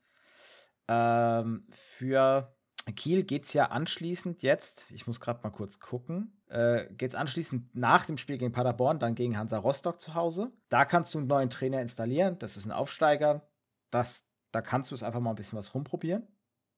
Ähm, 0.89 1.65
für 1.69 2.53
Kiel 2.95 3.23
geht 3.23 3.45
es 3.45 3.53
ja 3.53 3.67
anschließend 3.67 4.41
jetzt, 4.41 4.85
ich 4.91 5.07
muss 5.07 5.21
gerade 5.21 5.41
mal 5.43 5.51
kurz 5.51 5.79
gucken, 5.79 6.41
äh, 6.49 6.93
geht 6.93 7.11
es 7.11 7.15
anschließend 7.15 7.73
nach 7.73 8.05
dem 8.05 8.17
Spiel 8.17 8.37
gegen 8.37 8.51
Paderborn, 8.51 8.99
dann 8.99 9.15
gegen 9.15 9.37
Hansa 9.37 9.57
Rostock 9.57 10.01
zu 10.01 10.13
Hause. 10.15 10.51
Da 10.67 10.83
kannst 10.83 11.13
du 11.13 11.19
einen 11.19 11.27
neuen 11.27 11.49
Trainer 11.49 11.81
installieren, 11.81 12.37
das 12.39 12.57
ist 12.57 12.65
ein 12.65 12.73
Aufsteiger. 12.73 13.47
Das, 13.91 14.27
da 14.51 14.61
kannst 14.61 14.91
du 14.91 14.95
es 14.95 15.03
einfach 15.03 15.21
mal 15.21 15.29
ein 15.29 15.35
bisschen 15.35 15.57
was 15.57 15.73
rumprobieren. 15.73 16.27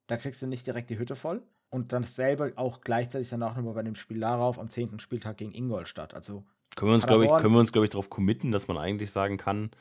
Da 0.06 0.18
kriegst 0.18 0.42
du 0.42 0.48
nicht 0.48 0.68
direkt 0.68 0.92
die 0.92 1.00
Hütte 1.00 1.16
voll 1.16 1.42
und 1.76 1.92
dann 1.92 2.04
dasselbe 2.04 2.54
auch 2.56 2.80
gleichzeitig 2.80 3.28
dann 3.28 3.44
auch 3.44 3.54
nochmal 3.54 3.74
bei 3.74 3.84
dem 3.84 3.96
Spiel 3.96 4.22
darauf 4.22 4.60
am 4.60 4.70
10. 4.70 5.02
Spieltag 5.02 5.36
gegen 5.36 5.54
Ingolstadt. 5.54 6.14
Also 6.14 6.46
können 6.78 6.92
wir 6.92 6.96
uns, 6.96 7.06
glaube 7.06 7.26
ich, 7.26 7.32
können 7.32 7.54
wir 7.54 7.60
uns, 7.60 7.74
glaube 7.74 7.84
ich, 7.84 7.90
darauf 7.90 8.10
committen, 8.10 8.52
dass 8.52 8.70
man 8.70 8.78
eigentlich 8.78 9.12
sagen 9.12 9.36
kann, 9.36 9.72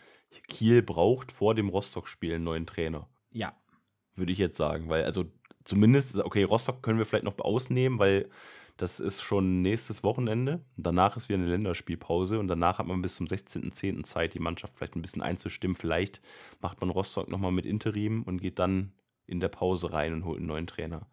Kiel 0.48 0.82
braucht 0.82 1.30
vor 1.30 1.54
dem 1.54 1.68
Rostock-Spiel 1.68 2.34
einen 2.34 2.42
neuen 2.42 2.66
Trainer. 2.66 3.06
Ja. 3.30 3.54
Würde 4.16 4.32
ich 4.32 4.38
jetzt 4.38 4.56
sagen, 4.56 4.88
weil, 4.88 5.04
also 5.04 5.26
zumindest, 5.62 6.18
okay, 6.18 6.42
Rostock 6.42 6.82
können 6.82 6.98
wir 6.98 7.06
vielleicht 7.06 7.24
noch 7.24 7.38
ausnehmen, 7.38 8.00
weil 8.00 8.28
das 8.76 8.98
ist 8.98 9.22
schon 9.22 9.62
nächstes 9.62 10.02
Wochenende. 10.02 10.64
Danach 10.76 11.16
ist 11.16 11.28
wieder 11.28 11.38
eine 11.38 11.48
Länderspielpause 11.48 12.40
und 12.40 12.48
danach 12.48 12.80
hat 12.80 12.88
man 12.88 13.02
bis 13.02 13.14
zum 13.14 13.28
16.10. 13.28 14.02
Zeit, 14.02 14.34
die 14.34 14.40
Mannschaft 14.40 14.76
vielleicht 14.76 14.96
ein 14.96 15.02
bisschen 15.02 15.22
einzustimmen. 15.22 15.76
Vielleicht 15.76 16.20
macht 16.60 16.80
man 16.80 16.90
Rostock 16.90 17.28
nochmal 17.28 17.52
mit 17.52 17.66
Interim 17.66 18.24
und 18.24 18.42
geht 18.42 18.58
dann 18.58 18.92
in 19.26 19.38
der 19.38 19.48
Pause 19.48 19.92
rein 19.92 20.12
und 20.12 20.24
holt 20.24 20.38
einen 20.38 20.48
neuen 20.48 20.66
Trainer. 20.66 21.06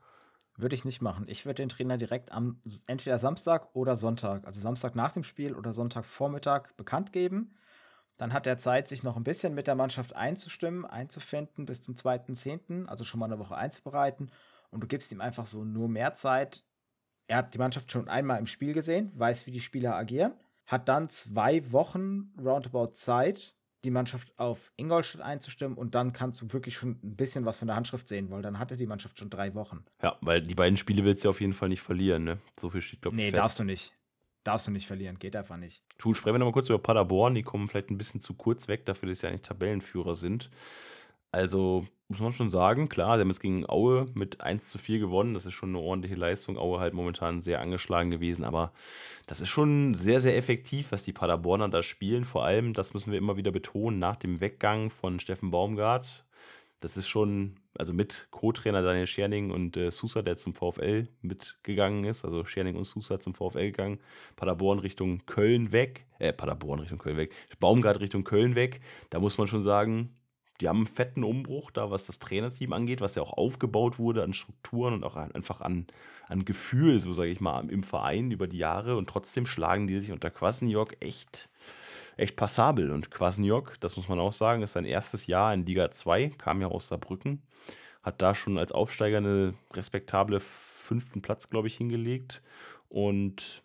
Würde 0.58 0.76
ich 0.76 0.86
nicht 0.86 1.02
machen. 1.02 1.26
Ich 1.28 1.46
würde 1.46 1.62
den 1.62 1.70
Trainer 1.70 1.98
direkt 1.98 2.32
am 2.32 2.62
entweder 2.88 3.18
Samstag 3.18 3.70
oder 3.74 3.96
Sonntag, 3.96 4.46
also 4.46 4.60
Samstag 4.60 4.96
nach 4.96 5.14
dem 5.14 5.24
Spiel 5.24 5.56
oder 5.56 5.74
Sonntagvormittag 5.74 6.74
bekannt 6.78 7.14
geben. 7.14 7.56
Dann 8.18 8.34
hat 8.34 8.46
er 8.46 8.58
Zeit, 8.58 8.88
sich 8.88 9.02
noch 9.02 9.18
ein 9.18 9.24
bisschen 9.24 9.56
mit 9.56 9.66
der 9.66 9.76
Mannschaft 9.76 10.16
einzustimmen, 10.16 10.86
einzufinden 10.86 11.66
bis 11.66 11.82
zum 11.82 11.96
2.10., 11.96 12.86
also 12.86 13.04
schon 13.04 13.20
mal 13.20 13.26
eine 13.26 13.40
Woche 13.40 13.56
einzubereiten. 13.56 14.30
Und 14.70 14.82
du 14.82 14.88
gibst 14.88 15.12
ihm 15.12 15.22
einfach 15.22 15.46
so 15.46 15.64
nur 15.64 15.90
mehr 15.90 16.14
Zeit. 16.14 16.64
Er 17.28 17.38
hat 17.38 17.54
die 17.54 17.58
Mannschaft 17.58 17.92
schon 17.92 18.10
einmal 18.10 18.38
im 18.40 18.46
Spiel 18.46 18.74
gesehen, 18.74 19.12
weiß, 19.16 19.48
wie 19.48 19.52
die 19.52 19.62
Spieler 19.62 19.96
agieren, 19.96 20.34
hat 20.66 20.88
dann 20.90 21.10
zwei 21.10 21.72
Wochen 21.72 22.34
roundabout 22.38 22.94
Zeit, 22.94 23.56
die 23.84 23.91
Mannschaft 23.91 24.38
auf 24.38 24.72
Ingolstadt 24.78 25.22
einzustimmen 25.22 25.78
und 25.78 25.96
dann 25.96 26.13
kannst 26.13 26.41
du 26.41 26.52
wirklich 26.54 26.76
schon 26.76 27.00
ein 27.04 27.15
bisschen 27.15 27.46
was 27.46 27.58
von 27.58 27.67
der 27.67 27.76
Handschrift 27.76 28.08
sehen, 28.08 28.30
weil 28.30 28.41
dann 28.41 28.60
hatte 28.60 28.78
die 28.78 28.86
Mannschaft 28.86 29.17
schon 29.17 29.30
drei 29.30 29.56
Wochen. 29.56 29.84
Ja, 30.04 30.17
weil 30.22 30.41
die 30.41 30.56
beiden 30.56 30.78
Spiele 30.78 31.04
willst 31.04 31.26
du 31.26 31.30
auf 31.30 31.41
jeden 31.41 31.54
Fall 31.54 31.70
nicht 31.70 31.82
verlieren, 31.82 32.24
ne? 32.24 32.39
So 32.60 32.70
viel 32.70 32.82
steht, 32.82 33.02
glaube 33.02 33.15
ich. 33.15 33.24
Nee, 33.24 33.30
fest. 33.30 33.38
darfst 33.38 33.60
du 33.60 33.63
nicht. 33.63 33.94
Darfst 34.44 34.67
du 34.67 34.72
nicht 34.72 34.88
verlieren, 34.88 35.20
geht 35.20 35.36
einfach 35.36 35.58
nicht. 35.58 35.84
Tu, 35.98 36.13
sprechen 36.13 36.36
wir 36.36 36.39
nochmal 36.39 36.54
kurz 36.54 36.70
über 36.70 36.80
Paderborn, 36.80 37.36
die 37.36 37.44
kommen 37.44 37.67
vielleicht 37.67 37.91
ein 37.91 37.98
bisschen 37.98 38.22
zu 38.22 38.34
kurz 38.34 38.67
weg, 38.67 38.86
dafür, 38.86 39.10
dass 39.10 39.20
sie 39.20 39.28
eigentlich 39.28 39.44
Tabellenführer 39.44 40.15
sind. 40.15 40.50
Also, 41.32 41.86
muss 42.12 42.19
man 42.19 42.34
schon 42.34 42.52
sagen. 42.52 42.89
Klar, 42.89 43.15
sie 43.15 43.21
haben 43.21 43.30
jetzt 43.30 43.39
gegen 43.39 43.67
Aue 43.69 44.08
mit 44.13 44.41
1 44.41 44.69
zu 44.69 44.78
4 44.78 45.00
gewonnen. 45.00 45.34
Das 45.34 45.45
ist 45.45 45.54
schon 45.54 45.69
eine 45.69 45.80
ordentliche 45.80 46.15
Leistung. 46.15 46.58
Aue 46.58 46.80
halt 46.80 46.93
momentan 46.93 47.39
sehr 47.39 47.62
angeschlagen 47.62 48.12
gewesen, 48.12 48.43
aber 48.43 48.74
das 49.28 49.39
ist 49.39 49.47
schon 49.47 49.95
sehr, 49.95 50.19
sehr 50.19 50.36
effektiv, 50.38 50.91
was 50.91 51.04
die 51.04 51.13
Paderborner 51.13 51.69
da 51.69 51.82
spielen. 51.82 52.26
Vor 52.26 52.43
allem, 52.43 52.74
das 52.74 52.93
müssen 52.93 53.12
wir 53.12 53.17
immer 53.17 53.38
wieder 53.38 53.52
betonen, 53.52 54.00
nach 54.00 54.17
dem 54.17 54.41
Weggang 54.41 54.89
von 54.91 55.21
Steffen 55.21 55.52
Baumgart. 55.52 56.26
Das 56.82 56.97
ist 56.97 57.08
schon, 57.08 57.56
also 57.78 57.93
mit 57.93 58.28
Co-Trainer 58.32 58.82
Daniel 58.82 59.08
Scherning 59.08 59.52
und 59.52 59.78
äh, 59.78 59.89
Sousa, 59.89 60.21
der 60.21 60.38
zum 60.38 60.54
VfL 60.54 61.08
mitgegangen 61.21 62.04
ist. 62.04 62.26
Also 62.26 62.43
Scherning 62.43 62.76
und 62.76 62.84
Sousa 62.84 63.21
zum 63.21 63.34
VfL 63.34 63.71
gegangen. 63.71 64.00
Paderborn 64.36 64.80
Richtung 64.80 65.26
Köln 65.28 65.71
weg. 65.71 66.06
Äh, 66.19 66.34
Paderborn 66.34 66.82
Richtung 66.82 66.97
Köln 66.97 67.15
weg. 67.15 67.32
Baumgart 67.62 68.02
Richtung 68.02 68.26
Köln 68.26 68.56
weg. 68.56 68.82
Da 69.12 69.19
muss 69.19 69.38
man 69.38 69.47
schon 69.47 69.63
sagen, 69.63 70.10
die 70.62 70.69
haben 70.69 70.78
einen 70.78 70.88
fetten 70.88 71.24
Umbruch 71.24 71.71
da, 71.71 71.91
was 71.91 72.06
das 72.06 72.19
Trainerteam 72.19 72.71
angeht, 72.74 73.02
was 73.02 73.15
ja 73.15 73.21
auch 73.21 73.34
aufgebaut 73.34 74.00
wurde 74.00 74.24
an 74.24 74.34
Strukturen 74.34 74.93
und 74.93 75.04
auch 75.04 75.15
einfach 75.15 75.62
an, 75.62 75.88
an 76.28 76.45
Gefühl, 76.45 77.02
so 77.02 77.13
sage 77.13 77.30
ich 77.30 77.41
mal, 77.41 77.69
im 77.69 77.84
Verein 77.84 78.32
über 78.32 78.47
die 78.47 78.60
Jahre. 78.60 78.95
Und 78.95 79.10
trotzdem 79.10 79.45
schlagen 79.45 79.88
die 79.88 80.00
sich 80.00 80.12
unter 80.12 80.30
Kwasniok 80.30 80.95
echt, 81.00 81.50
echt 82.15 82.36
passabel. 82.36 82.91
Und 82.91 83.12
Kwasniok, 83.12 83.80
das 83.80 83.97
muss 83.97 84.08
man 84.08 84.19
auch 84.19 84.34
sagen, 84.34 84.62
ist 84.62 84.74
sein 84.74 84.86
erstes 84.86 85.28
Jahr 85.28 85.54
in 85.54 85.65
Liga 85.65 85.91
2, 85.91 86.30
kam 86.38 86.62
ja 86.62 86.67
aus 86.67 86.88
Saarbrücken, 86.88 87.41
hat 88.04 88.21
da 88.21 88.36
schon 88.36 88.58
als 88.58 88.71
Aufsteiger 88.71 89.17
eine 89.17 89.56
respektable 89.74 90.39
fünften 90.39 91.21
Platz, 91.21 91.50
glaube 91.50 91.67
ich, 91.67 91.76
hingelegt. 91.76 92.43
Und 92.88 93.63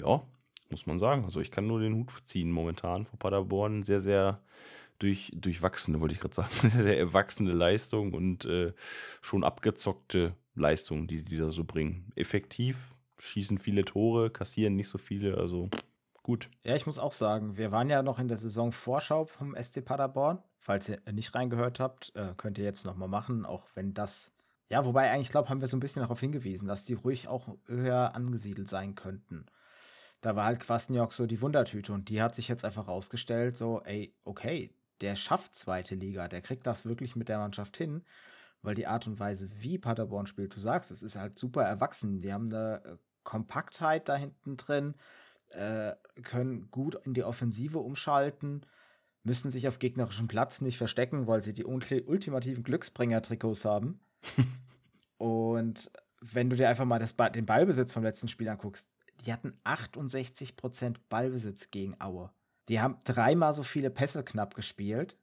ja, 0.00 0.22
muss 0.70 0.86
man 0.86 0.98
sagen. 0.98 1.24
Also 1.24 1.40
ich 1.40 1.50
kann 1.50 1.66
nur 1.66 1.80
den 1.80 1.94
Hut 1.94 2.12
ziehen 2.24 2.50
momentan 2.50 3.06
vor 3.06 3.18
Paderborn. 3.18 3.82
Sehr, 3.84 4.00
sehr 4.00 4.40
durch, 5.04 5.30
durchwachsene, 5.34 6.00
wollte 6.00 6.14
ich 6.14 6.20
gerade 6.20 6.34
sagen, 6.34 6.50
sehr 6.70 6.98
erwachsene 6.98 7.52
Leistung 7.52 8.14
und 8.14 8.46
äh, 8.46 8.72
schon 9.20 9.44
abgezockte 9.44 10.34
Leistung, 10.54 11.06
die 11.06 11.22
die 11.22 11.36
da 11.36 11.50
so 11.50 11.64
bringen. 11.64 12.10
Effektiv, 12.16 12.96
schießen 13.20 13.58
viele 13.58 13.84
Tore, 13.84 14.30
kassieren 14.30 14.76
nicht 14.76 14.88
so 14.88 14.98
viele, 14.98 15.36
also 15.36 15.68
gut. 16.22 16.48
Ja, 16.64 16.74
ich 16.74 16.86
muss 16.86 16.98
auch 16.98 17.12
sagen, 17.12 17.56
wir 17.58 17.70
waren 17.70 17.90
ja 17.90 18.02
noch 18.02 18.18
in 18.18 18.28
der 18.28 18.38
Saison 18.38 18.72
Vorschau 18.72 19.26
vom 19.26 19.54
SC 19.60 19.84
Paderborn. 19.84 20.42
Falls 20.58 20.88
ihr 20.88 21.00
nicht 21.12 21.34
reingehört 21.34 21.80
habt, 21.80 22.16
äh, 22.16 22.32
könnt 22.38 22.56
ihr 22.56 22.64
jetzt 22.64 22.86
nochmal 22.86 23.08
machen, 23.08 23.44
auch 23.44 23.66
wenn 23.74 23.92
das. 23.92 24.32
Ja, 24.70 24.86
wobei 24.86 25.10
eigentlich, 25.10 25.28
glaube 25.28 25.50
haben 25.50 25.60
wir 25.60 25.68
so 25.68 25.76
ein 25.76 25.80
bisschen 25.80 26.00
darauf 26.00 26.20
hingewiesen, 26.20 26.66
dass 26.66 26.86
die 26.86 26.94
ruhig 26.94 27.28
auch 27.28 27.48
höher 27.66 28.14
angesiedelt 28.14 28.70
sein 28.70 28.94
könnten. 28.94 29.44
Da 30.22 30.34
war 30.34 30.46
halt 30.46 30.60
Kwasniok 30.60 31.12
so 31.12 31.26
die 31.26 31.42
Wundertüte 31.42 31.92
und 31.92 32.08
die 32.08 32.22
hat 32.22 32.34
sich 32.34 32.48
jetzt 32.48 32.64
einfach 32.64 32.88
rausgestellt, 32.88 33.58
so, 33.58 33.82
ey, 33.82 34.14
okay, 34.24 34.74
der 35.00 35.16
schafft 35.16 35.54
zweite 35.54 35.94
Liga, 35.94 36.28
der 36.28 36.40
kriegt 36.40 36.66
das 36.66 36.84
wirklich 36.84 37.16
mit 37.16 37.28
der 37.28 37.38
Mannschaft 37.38 37.76
hin, 37.76 38.04
weil 38.62 38.74
die 38.74 38.86
Art 38.86 39.06
und 39.06 39.18
Weise, 39.18 39.50
wie 39.58 39.78
Paderborn 39.78 40.26
spielt, 40.26 40.54
du 40.54 40.60
sagst, 40.60 40.90
es 40.90 41.02
ist 41.02 41.16
halt 41.16 41.38
super 41.38 41.62
erwachsen. 41.62 42.22
Die 42.22 42.32
haben 42.32 42.46
eine 42.46 42.82
äh, 42.84 42.96
Kompaktheit 43.22 44.08
da 44.08 44.16
hinten 44.16 44.56
drin, 44.56 44.94
äh, 45.50 45.92
können 46.22 46.70
gut 46.70 46.96
in 47.04 47.14
die 47.14 47.24
Offensive 47.24 47.78
umschalten, 47.78 48.64
müssen 49.22 49.50
sich 49.50 49.68
auf 49.68 49.78
gegnerischem 49.78 50.28
Platz 50.28 50.60
nicht 50.60 50.78
verstecken, 50.78 51.26
weil 51.26 51.42
sie 51.42 51.54
die 51.54 51.64
ultimativen 51.64 52.64
Glücksbringer-Trikots 52.64 53.64
haben. 53.64 54.00
und 55.18 55.90
wenn 56.20 56.50
du 56.50 56.56
dir 56.56 56.68
einfach 56.68 56.84
mal 56.84 56.98
das, 56.98 57.14
den 57.16 57.46
Ballbesitz 57.46 57.92
vom 57.92 58.02
letzten 58.02 58.28
Spiel 58.28 58.48
anguckst, 58.48 58.88
die 59.24 59.32
hatten 59.32 59.58
68% 59.64 60.96
Ballbesitz 61.08 61.70
gegen 61.70 62.00
Aue. 62.00 62.30
Die 62.68 62.80
haben 62.80 62.98
dreimal 63.04 63.54
so 63.54 63.62
viele 63.62 63.90
Pässe 63.90 64.24
knapp 64.24 64.54
gespielt 64.54 65.16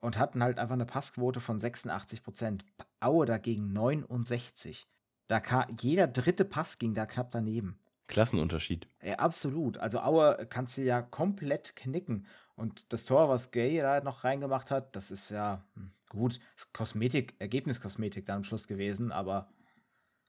und 0.00 0.18
hatten 0.18 0.42
halt 0.42 0.58
einfach 0.58 0.74
eine 0.74 0.86
Passquote 0.86 1.40
von 1.40 1.58
86 1.58 2.22
Prozent. 2.22 2.64
Aue 3.00 3.26
dagegen 3.26 3.72
69. 3.72 4.88
Da 5.28 5.40
kam, 5.40 5.76
jeder 5.80 6.06
dritte 6.06 6.44
Pass 6.44 6.78
ging 6.78 6.94
da 6.94 7.06
knapp 7.06 7.30
daneben. 7.30 7.78
Klassenunterschied. 8.08 8.88
Ja, 9.02 9.16
absolut. 9.16 9.78
Also 9.78 10.00
Aue 10.00 10.46
kannst 10.48 10.78
du 10.78 10.82
ja 10.82 11.02
komplett 11.02 11.76
knicken. 11.76 12.26
Und 12.56 12.92
das 12.92 13.04
Tor, 13.04 13.28
was 13.28 13.52
Gay 13.52 13.78
da 13.78 14.00
noch 14.00 14.24
reingemacht 14.24 14.70
hat, 14.70 14.96
das 14.96 15.10
ist 15.10 15.30
ja 15.30 15.64
hm, 15.74 15.92
gut, 16.08 16.40
Kosmetik, 16.72 17.34
Ergebniskosmetik 17.38 18.26
dann 18.26 18.38
am 18.38 18.44
Schluss 18.44 18.66
gewesen, 18.66 19.12
aber 19.12 19.48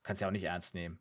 kannst 0.04 0.22
ja 0.22 0.28
auch 0.28 0.32
nicht 0.32 0.44
ernst 0.44 0.76
nehmen 0.76 1.00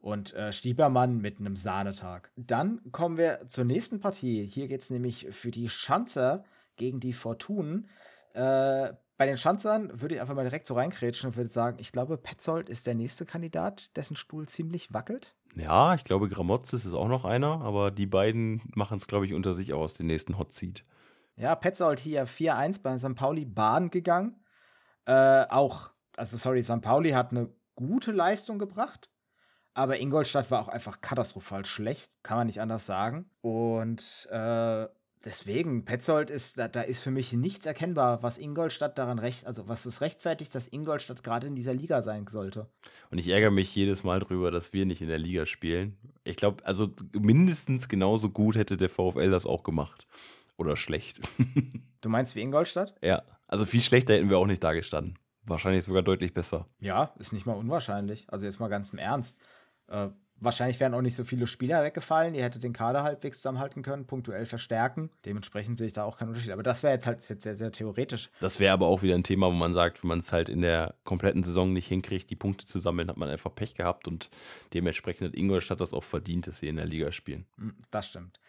und 0.00 0.34
äh, 0.34 0.52
Stiepermann 0.52 1.18
mit 1.18 1.38
einem 1.38 1.56
Sahnetag. 1.56 2.30
Dann 2.36 2.80
kommen 2.92 3.16
wir 3.16 3.46
zur 3.46 3.64
nächsten 3.64 4.00
Partie. 4.00 4.44
Hier 4.44 4.68
geht 4.68 4.82
es 4.82 4.90
nämlich 4.90 5.28
für 5.30 5.50
die 5.50 5.68
Schanzer 5.68 6.44
gegen 6.76 7.00
die 7.00 7.12
Fortunen. 7.12 7.88
Äh, 8.34 8.92
bei 9.16 9.26
den 9.26 9.36
Schanzern 9.36 10.00
würde 10.00 10.14
ich 10.14 10.20
einfach 10.20 10.36
mal 10.36 10.44
direkt 10.44 10.66
so 10.66 10.74
reinkrätschen 10.74 11.30
und 11.30 11.36
würde 11.36 11.50
sagen, 11.50 11.78
ich 11.80 11.90
glaube, 11.90 12.16
Petzold 12.16 12.68
ist 12.68 12.86
der 12.86 12.94
nächste 12.94 13.26
Kandidat, 13.26 13.96
dessen 13.96 14.14
Stuhl 14.14 14.46
ziemlich 14.46 14.94
wackelt. 14.94 15.34
Ja, 15.56 15.94
ich 15.94 16.04
glaube, 16.04 16.28
Gramotzes 16.28 16.86
ist 16.86 16.94
auch 16.94 17.08
noch 17.08 17.24
einer, 17.24 17.62
aber 17.62 17.90
die 17.90 18.06
beiden 18.06 18.62
machen 18.76 18.98
es, 18.98 19.08
glaube 19.08 19.26
ich, 19.26 19.34
unter 19.34 19.54
sich 19.54 19.74
aus, 19.74 19.94
den 19.94 20.06
nächsten 20.06 20.38
Hot 20.38 20.52
Seat. 20.52 20.84
Ja, 21.34 21.56
Petzold 21.56 21.98
hier 21.98 22.28
4-1 22.28 22.80
bei 22.82 22.96
St. 22.96 23.16
Pauli 23.16 23.44
Bahn 23.44 23.90
gegangen. 23.90 24.36
Äh, 25.04 25.46
auch, 25.48 25.90
also 26.16 26.36
sorry, 26.36 26.62
St. 26.62 26.80
Pauli 26.80 27.10
hat 27.10 27.32
eine 27.32 27.48
gute 27.74 28.12
Leistung 28.12 28.58
gebracht. 28.58 29.10
Aber 29.78 30.00
Ingolstadt 30.00 30.50
war 30.50 30.60
auch 30.60 30.66
einfach 30.66 31.00
katastrophal 31.00 31.64
schlecht, 31.64 32.10
kann 32.24 32.36
man 32.36 32.48
nicht 32.48 32.60
anders 32.60 32.84
sagen. 32.84 33.30
Und 33.42 34.26
äh, 34.28 34.88
deswegen, 35.24 35.84
Petzold 35.84 36.30
ist, 36.30 36.58
da, 36.58 36.66
da, 36.66 36.80
ist 36.80 36.98
für 36.98 37.12
mich 37.12 37.32
nichts 37.32 37.64
erkennbar, 37.64 38.24
was 38.24 38.38
Ingolstadt 38.38 38.98
daran 38.98 39.20
recht, 39.20 39.46
also 39.46 39.68
was 39.68 39.86
es 39.86 40.00
rechtfertigt, 40.00 40.52
dass 40.52 40.66
Ingolstadt 40.66 41.22
gerade 41.22 41.46
in 41.46 41.54
dieser 41.54 41.74
Liga 41.74 42.02
sein 42.02 42.26
sollte. 42.28 42.66
Und 43.12 43.18
ich 43.18 43.28
ärgere 43.28 43.52
mich 43.52 43.72
jedes 43.72 44.02
Mal 44.02 44.18
drüber, 44.18 44.50
dass 44.50 44.72
wir 44.72 44.84
nicht 44.84 45.00
in 45.00 45.06
der 45.06 45.18
Liga 45.18 45.46
spielen. 45.46 45.96
Ich 46.24 46.34
glaube, 46.34 46.66
also 46.66 46.90
mindestens 47.12 47.88
genauso 47.88 48.30
gut 48.30 48.56
hätte 48.56 48.78
der 48.78 48.88
VfL 48.88 49.30
das 49.30 49.46
auch 49.46 49.62
gemacht. 49.62 50.08
Oder 50.56 50.74
schlecht. 50.74 51.20
du 52.00 52.08
meinst 52.08 52.34
wie 52.34 52.40
Ingolstadt? 52.40 52.96
Ja, 53.00 53.22
also 53.46 53.64
viel 53.64 53.80
schlechter 53.80 54.14
hätten 54.14 54.28
wir 54.28 54.38
auch 54.38 54.46
nicht 54.48 54.64
da 54.64 54.72
gestanden. 54.72 55.20
Wahrscheinlich 55.44 55.84
sogar 55.84 56.02
deutlich 56.02 56.34
besser. 56.34 56.66
Ja, 56.80 57.14
ist 57.20 57.32
nicht 57.32 57.46
mal 57.46 57.54
unwahrscheinlich. 57.54 58.26
Also 58.26 58.44
jetzt 58.44 58.58
mal 58.58 58.66
ganz 58.66 58.90
im 58.90 58.98
Ernst. 58.98 59.38
Äh, 59.88 60.08
wahrscheinlich 60.40 60.78
wären 60.80 60.94
auch 60.94 61.02
nicht 61.02 61.16
so 61.16 61.24
viele 61.24 61.46
Spieler 61.46 61.82
weggefallen. 61.82 62.34
Ihr 62.34 62.44
hättet 62.44 62.62
den 62.62 62.72
Kader 62.72 63.02
halbwegs 63.02 63.38
zusammenhalten 63.38 63.82
können, 63.82 64.06
punktuell 64.06 64.46
verstärken. 64.46 65.10
Dementsprechend 65.24 65.78
sehe 65.78 65.88
ich 65.88 65.92
da 65.92 66.04
auch 66.04 66.18
keinen 66.18 66.28
Unterschied. 66.28 66.52
Aber 66.52 66.62
das 66.62 66.82
wäre 66.82 66.94
jetzt 66.94 67.06
halt 67.06 67.26
jetzt 67.28 67.42
sehr, 67.42 67.54
sehr 67.54 67.72
theoretisch. 67.72 68.30
Das 68.40 68.60
wäre 68.60 68.72
aber 68.72 68.86
auch 68.86 69.02
wieder 69.02 69.14
ein 69.14 69.24
Thema, 69.24 69.46
wo 69.48 69.52
man 69.52 69.72
sagt, 69.72 70.02
wenn 70.02 70.08
man 70.08 70.18
es 70.20 70.32
halt 70.32 70.48
in 70.48 70.60
der 70.60 70.94
kompletten 71.04 71.42
Saison 71.42 71.72
nicht 71.72 71.88
hinkriegt, 71.88 72.30
die 72.30 72.36
Punkte 72.36 72.66
zu 72.66 72.78
sammeln, 72.78 73.08
hat 73.08 73.16
man 73.16 73.28
einfach 73.28 73.54
Pech 73.54 73.74
gehabt 73.74 74.08
und 74.08 74.30
dementsprechend 74.74 75.28
hat 75.28 75.34
Ingolstadt 75.34 75.80
das 75.80 75.94
auch 75.94 76.04
verdient, 76.04 76.46
dass 76.46 76.58
sie 76.58 76.68
in 76.68 76.76
der 76.76 76.86
Liga 76.86 77.12
spielen. 77.12 77.46
Hm, 77.56 77.74
das 77.90 78.08
stimmt. 78.08 78.40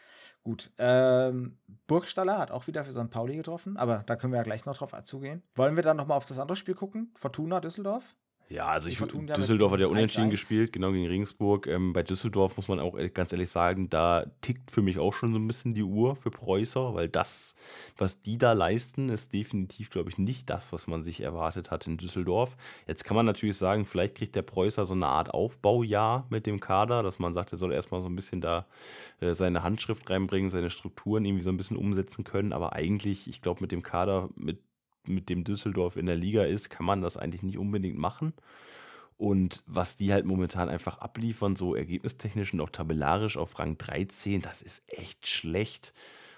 Gut. 0.44 0.72
Ähm, 0.78 1.58
Burgstaller 1.88 2.38
hat 2.38 2.52
auch 2.52 2.68
wieder 2.68 2.86
für 2.86 2.92
St. 2.92 3.10
Pauli 3.10 3.36
getroffen, 3.36 3.76
aber 3.78 4.04
da 4.06 4.16
können 4.16 4.32
wir 4.32 4.38
ja 4.38 4.44
gleich 4.44 4.66
noch 4.66 4.78
drauf 4.78 4.94
zugehen. 5.04 5.44
Wollen 5.56 5.76
wir 5.76 5.84
dann 5.84 5.98
nochmal 5.98 6.18
auf 6.18 6.26
das 6.26 6.40
andere 6.40 6.56
Spiel 6.56 6.76
gucken? 6.76 7.12
Fortuna 7.16 7.60
Düsseldorf? 7.60 8.16
Ja, 8.50 8.66
also 8.66 8.90
ich, 8.90 8.98
Düsseldorf 8.98 9.74
hat 9.74 9.80
ja 9.80 9.86
unentschieden 9.86 10.32
gespielt, 10.32 10.74
genau 10.74 10.92
gegen 10.92 11.06
Regensburg. 11.06 11.68
Ähm, 11.68 11.94
bei 11.94 12.02
Düsseldorf 12.02 12.58
muss 12.58 12.68
man 12.68 12.80
auch 12.80 12.98
ganz 13.14 13.32
ehrlich 13.32 13.52
sagen, 13.52 13.92
da 13.92 14.26
tickt 14.42 14.72
für 14.72 14.82
mich 14.82 15.00
auch 15.00 15.14
schon 15.14 15.34
so 15.34 15.40
ein 15.40 15.46
bisschen 15.46 15.76
die 15.76 15.84
Uhr 15.84 16.16
für 16.16 16.32
Preußer, 16.32 16.96
weil 16.96 17.10
das, 17.10 17.54
was 17.96 18.20
die 18.20 18.40
da 18.40 18.54
leisten, 18.54 19.10
ist 19.10 19.34
definitiv, 19.34 19.92
glaube 19.92 20.10
ich, 20.10 20.18
nicht 20.18 20.50
das, 20.50 20.74
was 20.74 20.88
man 20.88 21.04
sich 21.04 21.22
erwartet 21.22 21.70
hat 21.70 21.86
in 21.86 21.98
Düsseldorf. 21.98 22.58
Jetzt 22.88 23.04
kann 23.04 23.16
man 23.16 23.28
natürlich 23.28 23.56
sagen, 23.56 23.86
vielleicht 23.86 24.16
kriegt 24.16 24.36
der 24.36 24.42
Preußer 24.42 24.84
so 24.84 24.96
eine 24.96 25.06
Art 25.06 25.32
Aufbaujahr 25.32 26.26
mit 26.32 26.48
dem 26.48 26.60
Kader, 26.60 27.04
dass 27.04 27.20
man 27.20 27.36
sagt, 27.36 27.52
er 27.52 27.60
soll 27.60 27.72
erstmal 27.72 28.02
so 28.02 28.10
ein 28.10 28.16
bisschen 28.16 28.42
da 28.42 28.66
äh, 29.20 29.36
seine 29.36 29.62
Handschrift 29.62 30.10
reinbringen, 30.10 30.50
seine 30.50 30.72
Strukturen 30.72 31.24
irgendwie 31.24 31.44
so 31.44 31.52
ein 31.52 31.58
bisschen 31.58 31.78
umsetzen 31.78 32.24
können. 32.24 32.52
Aber 32.52 32.74
eigentlich, 32.74 33.28
ich 33.28 33.44
glaube, 33.44 33.62
mit 33.62 33.72
dem 33.72 33.84
Kader, 33.84 34.30
mit 34.36 34.58
mit 35.06 35.30
dem 35.30 35.44
Düsseldorf 35.44 35.98
in 35.98 36.06
der 36.06 36.16
Liga 36.16 36.44
ist, 36.44 36.70
kann 36.70 36.86
man 36.86 37.02
das 37.02 37.18
eigentlich 37.18 37.44
nicht 37.44 37.58
unbedingt 37.58 37.98
machen. 37.98 38.34
Und 39.18 39.64
was 39.68 39.98
die 39.98 40.14
halt 40.14 40.26
momentan 40.26 40.70
einfach 40.70 41.00
abliefern, 41.00 41.56
so 41.56 41.76
ergebnistechnisch 41.76 42.54
und 42.54 42.62
auch 42.62 42.70
tabellarisch 42.70 43.38
auf 43.38 43.60
Rang 43.60 43.78
13, 43.78 44.42
das 44.42 44.62
ist 44.62 44.84
echt 44.88 45.28
schlecht. 45.28 45.94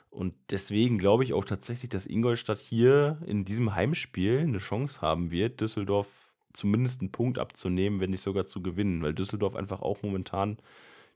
Und 0.09 0.33
deswegen 0.49 0.97
glaube 0.97 1.23
ich 1.23 1.33
auch 1.33 1.45
tatsächlich, 1.45 1.89
dass 1.89 2.07
Ingolstadt 2.07 2.59
hier 2.59 3.19
in 3.25 3.45
diesem 3.45 3.75
Heimspiel 3.75 4.39
eine 4.39 4.57
Chance 4.57 4.99
haben 5.01 5.31
wird, 5.31 5.61
Düsseldorf 5.61 6.31
zumindest 6.53 7.01
einen 7.01 7.11
Punkt 7.11 7.39
abzunehmen, 7.39 7.99
wenn 7.99 8.09
nicht 8.09 8.21
sogar 8.21 8.45
zu 8.45 8.61
gewinnen, 8.61 9.01
weil 9.01 9.13
Düsseldorf 9.13 9.55
einfach 9.55 9.81
auch 9.81 10.01
momentan 10.01 10.57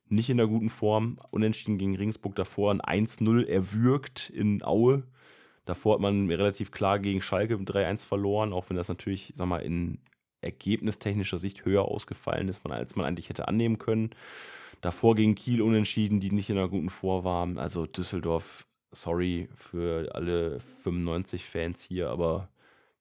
nicht 0.08 0.29
in 0.29 0.38
der 0.38 0.47
guten 0.47 0.69
Form, 0.69 1.19
unentschieden 1.31 1.77
gegen 1.77 1.95
Ringsburg 1.95 2.36
davor, 2.36 2.71
ein 2.71 2.81
1-0 2.81 3.45
erwürgt 3.45 4.29
in 4.29 4.63
Aue. 4.63 5.03
Davor 5.65 5.95
hat 5.95 6.01
man 6.01 6.30
relativ 6.30 6.71
klar 6.71 6.99
gegen 6.99 7.21
Schalke 7.21 7.56
3-1 7.56 8.06
verloren, 8.06 8.54
auch 8.54 8.69
wenn 8.69 8.78
das 8.78 8.88
natürlich, 8.88 9.34
sag 9.36 9.47
mal, 9.47 9.60
in 9.60 9.99
ergebnistechnischer 10.41 11.39
Sicht 11.39 11.65
höher 11.65 11.86
ausgefallen 11.86 12.47
ist, 12.49 12.65
als 12.65 12.95
man 12.95 13.06
eigentlich 13.06 13.30
hätte 13.30 13.47
annehmen 13.47 13.80
können. 13.80 14.12
Davor 14.82 15.15
gegen 15.15 15.36
Kiel 15.36 15.62
unentschieden, 15.62 16.19
die 16.19 16.32
nicht 16.32 16.49
in 16.49 16.58
einer 16.58 16.69
guten 16.69 16.89
Vor 16.89 17.23
waren. 17.23 17.58
Also 17.58 17.88
Düsseldorf, 17.88 18.67
sorry 18.91 19.49
für 19.56 20.13
alle 20.13 20.60
95 20.60 21.45
Fans 21.45 21.82
hier, 21.82 22.10
aber 22.10 22.49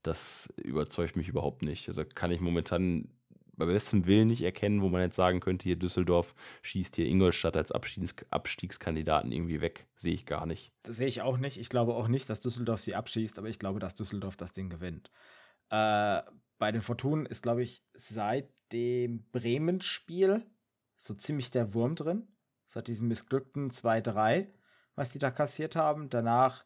das 0.03 0.53
überzeugt 0.57 1.17
mich 1.17 1.29
überhaupt 1.29 1.63
nicht. 1.63 1.89
Also 1.89 2.05
kann 2.05 2.31
ich 2.31 2.41
momentan 2.41 3.09
bei 3.57 3.67
bestem 3.67 4.07
Willen 4.07 4.29
nicht 4.29 4.43
erkennen, 4.43 4.83
wo 4.83 4.89
man 4.89 5.03
jetzt 5.03 5.17
sagen 5.17 5.41
könnte, 5.41 5.65
hier 5.65 5.77
Düsseldorf 5.77 6.35
schießt 6.63 6.97
hier 6.97 7.07
Ingolstadt 7.07 7.57
als 7.57 7.73
Abstiegs 7.73 8.15
Abstiegskandidaten 8.31 9.33
irgendwie 9.33 9.61
weg. 9.61 9.87
Sehe 9.95 10.15
ich 10.15 10.27
gar 10.27 10.47
nicht. 10.47 10.73
Das 10.83 10.97
sehe 10.97 11.07
ich 11.07 11.23
auch 11.23 11.39
nicht. 11.39 11.59
Ich 11.59 11.69
glaube 11.69 11.95
auch 11.95 12.09
nicht, 12.09 12.29
dass 12.29 12.41
Düsseldorf 12.41 12.81
sie 12.81 12.95
abschießt, 12.95 13.39
aber 13.39 13.49
ich 13.49 13.59
glaube, 13.59 13.81
dass 13.81 13.95
Düsseldorf 13.95 14.37
das 14.37 14.53
Ding 14.53 14.71
gewinnt. 14.71 15.11
Äh, 15.71 16.23
bei 16.59 16.73
den 16.73 16.83
Fortunen 16.83 17.27
ist, 17.27 17.43
glaube 17.43 17.63
ich, 17.63 17.85
seit 17.95 18.49
dem 18.73 19.25
Bremen-Spiel 19.31 20.45
so 20.99 21.15
ziemlich 21.15 21.51
der 21.51 21.75
Wurm 21.75 21.97
drin. 21.97 22.29
Seit 22.67 22.89
diesem 22.89 23.09
missglückten 23.09 23.71
2-3, 23.71 24.49
was 24.95 25.11
die 25.11 25.19
da 25.19 25.31
kassiert 25.31 25.77
haben. 25.77 26.09
Danach 26.11 26.65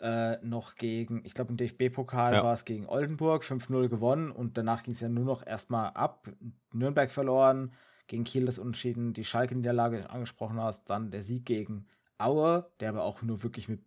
äh, 0.00 0.36
noch 0.44 0.74
gegen, 0.74 1.24
ich 1.24 1.34
glaube 1.34 1.50
im 1.50 1.56
DFB-Pokal 1.56 2.34
ja. 2.34 2.44
war 2.44 2.52
es 2.52 2.64
gegen 2.64 2.86
Oldenburg, 2.86 3.44
5-0 3.44 3.88
gewonnen 3.88 4.30
und 4.30 4.58
danach 4.58 4.82
ging 4.82 4.94
es 4.94 5.00
ja 5.00 5.08
nur 5.08 5.24
noch 5.24 5.46
erstmal 5.46 5.90
ab. 5.90 6.28
Nürnberg 6.72 7.10
verloren, 7.10 7.72
gegen 8.06 8.24
Kiel 8.24 8.46
das 8.46 8.58
Unentschieden, 8.58 9.12
die 9.12 9.24
Schalke-Niederlage 9.24 10.10
angesprochen 10.10 10.60
hast, 10.60 10.90
dann 10.90 11.10
der 11.10 11.22
Sieg 11.22 11.46
gegen 11.46 11.86
Aue, 12.18 12.70
der 12.80 12.90
aber 12.90 13.02
auch 13.02 13.22
nur 13.22 13.42
wirklich 13.42 13.68
mit 13.68 13.80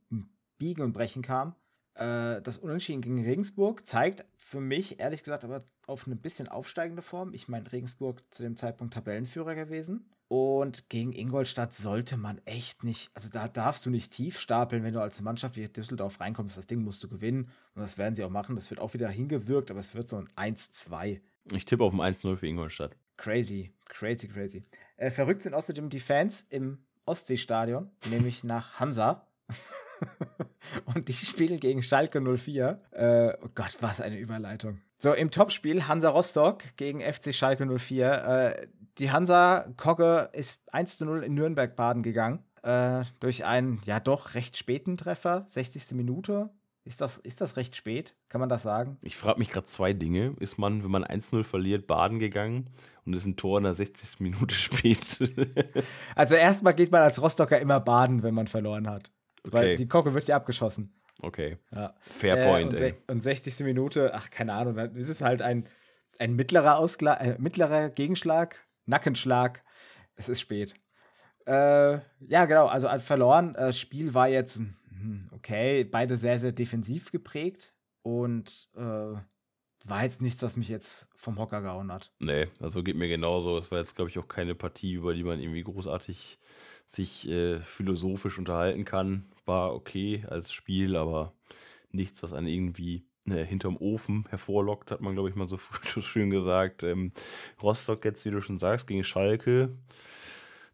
Biegen 0.57 0.83
und 0.83 0.93
Brechen 0.93 1.21
kam. 1.21 1.55
Äh, 1.93 2.41
das 2.41 2.57
Unentschieden 2.57 3.01
gegen 3.01 3.23
Regensburg 3.23 3.85
zeigt 3.85 4.25
für 4.37 4.61
mich, 4.61 4.99
ehrlich 4.99 5.23
gesagt, 5.23 5.43
aber 5.43 5.65
auf 5.87 6.05
eine 6.05 6.15
bisschen 6.15 6.47
aufsteigende 6.47 7.01
Form. 7.01 7.33
Ich 7.33 7.47
meine, 7.47 7.71
Regensburg 7.71 8.23
zu 8.31 8.43
dem 8.43 8.55
Zeitpunkt 8.55 8.93
Tabellenführer 8.93 9.55
gewesen. 9.55 10.09
Und 10.29 10.89
gegen 10.89 11.13
Ingolstadt 11.13 11.73
sollte 11.73 12.17
man 12.17 12.41
echt 12.43 12.83
nicht, 12.83 13.09
also 13.13 13.29
da 13.29 13.47
darfst 13.47 13.85
du 13.85 13.89
nicht 13.89 14.11
tief 14.11 14.39
stapeln, 14.39 14.83
wenn 14.83 14.93
du 14.93 15.01
als 15.01 15.21
Mannschaft 15.21 15.55
wie 15.55 15.67
Düsseldorf 15.67 16.19
reinkommst. 16.19 16.57
Das 16.57 16.67
Ding 16.67 16.83
musst 16.83 17.01
du 17.03 17.07
gewinnen. 17.07 17.49
Und 17.75 17.81
das 17.81 17.97
werden 17.97 18.15
sie 18.15 18.23
auch 18.23 18.29
machen. 18.29 18.55
Das 18.55 18.69
wird 18.69 18.81
auch 18.81 18.93
wieder 18.93 19.07
hingewirkt, 19.09 19.71
aber 19.71 19.79
es 19.79 19.95
wird 19.95 20.09
so 20.09 20.17
ein 20.17 20.55
1-2. 20.55 21.21
Ich 21.53 21.65
tippe 21.65 21.83
auf 21.83 21.93
ein 21.93 22.01
1-0 22.01 22.35
für 22.35 22.47
Ingolstadt. 22.47 22.97
Crazy, 23.15 23.73
crazy, 23.85 24.27
crazy. 24.27 24.63
Äh, 24.97 25.11
verrückt 25.11 25.43
sind 25.43 25.53
außerdem 25.53 25.89
die 25.89 25.99
Fans 25.99 26.45
im 26.49 26.79
Ostseestadion, 27.05 27.89
nämlich 28.09 28.43
nach 28.43 28.79
Hansa. 28.79 29.25
und 30.85 31.07
die 31.07 31.13
spielen 31.13 31.59
gegen 31.59 31.81
Schalke 31.81 32.21
04. 32.21 32.77
Äh, 32.91 33.33
oh 33.41 33.49
Gott, 33.55 33.77
was 33.79 34.01
eine 34.01 34.19
Überleitung. 34.19 34.81
So, 34.99 35.13
im 35.13 35.31
Topspiel 35.31 35.87
Hansa 35.87 36.09
Rostock 36.09 36.63
gegen 36.75 37.01
FC 37.01 37.33
Schalke 37.33 37.65
04. 37.65 38.11
Äh, 38.11 38.67
die 38.99 39.11
Hansa 39.11 39.67
Kogge 39.77 40.29
ist 40.33 40.59
1 40.71 40.97
zu 40.97 41.05
0 41.05 41.23
in 41.23 41.33
Nürnberg 41.33 41.75
baden 41.75 42.03
gegangen. 42.03 42.43
Äh, 42.63 43.03
durch 43.19 43.45
einen 43.45 43.81
ja 43.85 43.99
doch 43.99 44.33
recht 44.33 44.57
späten 44.57 44.97
Treffer, 44.97 45.45
60. 45.47 45.91
Minute. 45.91 46.49
Ist 46.83 47.01
das, 47.01 47.17
ist 47.17 47.41
das 47.41 47.57
recht 47.57 47.75
spät? 47.75 48.15
Kann 48.29 48.39
man 48.39 48.47
das 48.47 48.63
sagen? 48.63 48.97
Ich 49.01 49.17
frage 49.17 49.39
mich 49.39 49.49
gerade 49.49 49.67
zwei 49.67 49.91
Dinge. 49.91 50.35
Ist 50.39 50.57
man, 50.57 50.85
wenn 50.85 50.91
man 50.91 51.03
1-0 51.03 51.43
verliert, 51.43 51.85
baden 51.85 52.17
gegangen 52.17 52.69
und 53.05 53.13
ist 53.13 53.25
ein 53.25 53.35
Tor 53.35 53.57
in 53.57 53.65
der 53.65 53.73
60. 53.73 54.21
Minute 54.21 54.55
spät? 54.55 55.19
also 56.15 56.35
erstmal 56.35 56.73
geht 56.73 56.91
man 56.91 57.01
als 57.01 57.21
Rostocker 57.21 57.59
immer 57.59 57.81
baden, 57.81 58.23
wenn 58.23 58.33
man 58.33 58.47
verloren 58.47 58.89
hat. 58.89 59.11
Okay. 59.43 59.53
Weil 59.53 59.75
die 59.75 59.87
Kocke 59.87 60.13
wird 60.13 60.29
ja 60.29 60.37
abgeschossen. 60.37 60.93
Okay. 61.21 61.57
Ja. 61.73 61.93
Fair 61.99 62.45
point, 62.45 62.79
äh, 62.79 62.93
und, 63.07 63.15
und 63.15 63.21
60. 63.21 63.59
Minute, 63.65 64.13
ach, 64.13 64.29
keine 64.29 64.53
Ahnung, 64.53 64.75
dann 64.75 64.95
ist 64.95 65.09
es 65.09 65.21
halt 65.21 65.41
ein, 65.41 65.67
ein 66.19 66.35
mittlerer, 66.35 66.77
Ausgla 66.77 67.15
äh, 67.15 67.35
mittlerer 67.37 67.89
Gegenschlag, 67.89 68.65
Nackenschlag. 68.87 69.63
Es 70.15 70.29
ist 70.29 70.41
spät. 70.41 70.73
Äh, 71.45 71.99
ja, 72.27 72.45
genau, 72.45 72.67
also 72.67 72.89
verloren. 72.99 73.53
Das 73.53 73.75
äh, 73.75 73.79
Spiel 73.79 74.13
war 74.13 74.27
jetzt 74.27 74.57
hm, 74.57 75.29
okay, 75.31 75.83
beide 75.83 76.17
sehr, 76.17 76.39
sehr 76.39 76.51
defensiv 76.51 77.11
geprägt 77.11 77.73
und 78.01 78.69
äh, 78.75 79.15
war 79.85 80.03
jetzt 80.03 80.21
nichts, 80.21 80.41
was 80.43 80.57
mich 80.57 80.67
jetzt 80.67 81.07
vom 81.15 81.37
Hocker 81.39 81.61
gehauen 81.61 81.91
hat. 81.91 82.11
Nee, 82.19 82.47
also 82.59 82.83
geht 82.83 82.95
mir 82.95 83.07
genauso. 83.07 83.57
Es 83.57 83.71
war 83.71 83.79
jetzt, 83.79 83.95
glaube 83.95 84.09
ich, 84.09 84.19
auch 84.19 84.27
keine 84.27 84.55
Partie, 84.55 84.93
über 84.93 85.13
die 85.13 85.23
man 85.23 85.39
irgendwie 85.39 85.63
großartig 85.63 86.39
sich 86.87 87.27
äh, 87.29 87.59
philosophisch 87.61 88.37
unterhalten 88.37 88.85
kann. 88.85 89.31
War 89.45 89.73
okay 89.73 90.25
als 90.27 90.51
Spiel, 90.51 90.95
aber 90.95 91.33
nichts, 91.91 92.23
was 92.23 92.33
einen 92.33 92.47
irgendwie 92.47 93.05
äh, 93.31 93.45
hinterm 93.45 93.77
Ofen 93.77 94.25
hervorlockt, 94.29 94.91
hat 94.91 95.01
man, 95.01 95.13
glaube 95.13 95.29
ich, 95.29 95.35
mal 95.35 95.47
so 95.49 95.57
schön 96.01 96.29
gesagt. 96.29 96.83
Ähm, 96.83 97.11
Rostock 97.61 98.03
jetzt, 98.05 98.25
wie 98.25 98.31
du 98.31 98.41
schon 98.41 98.59
sagst, 98.59 98.87
gegen 98.87 99.03
Schalke. 99.03 99.69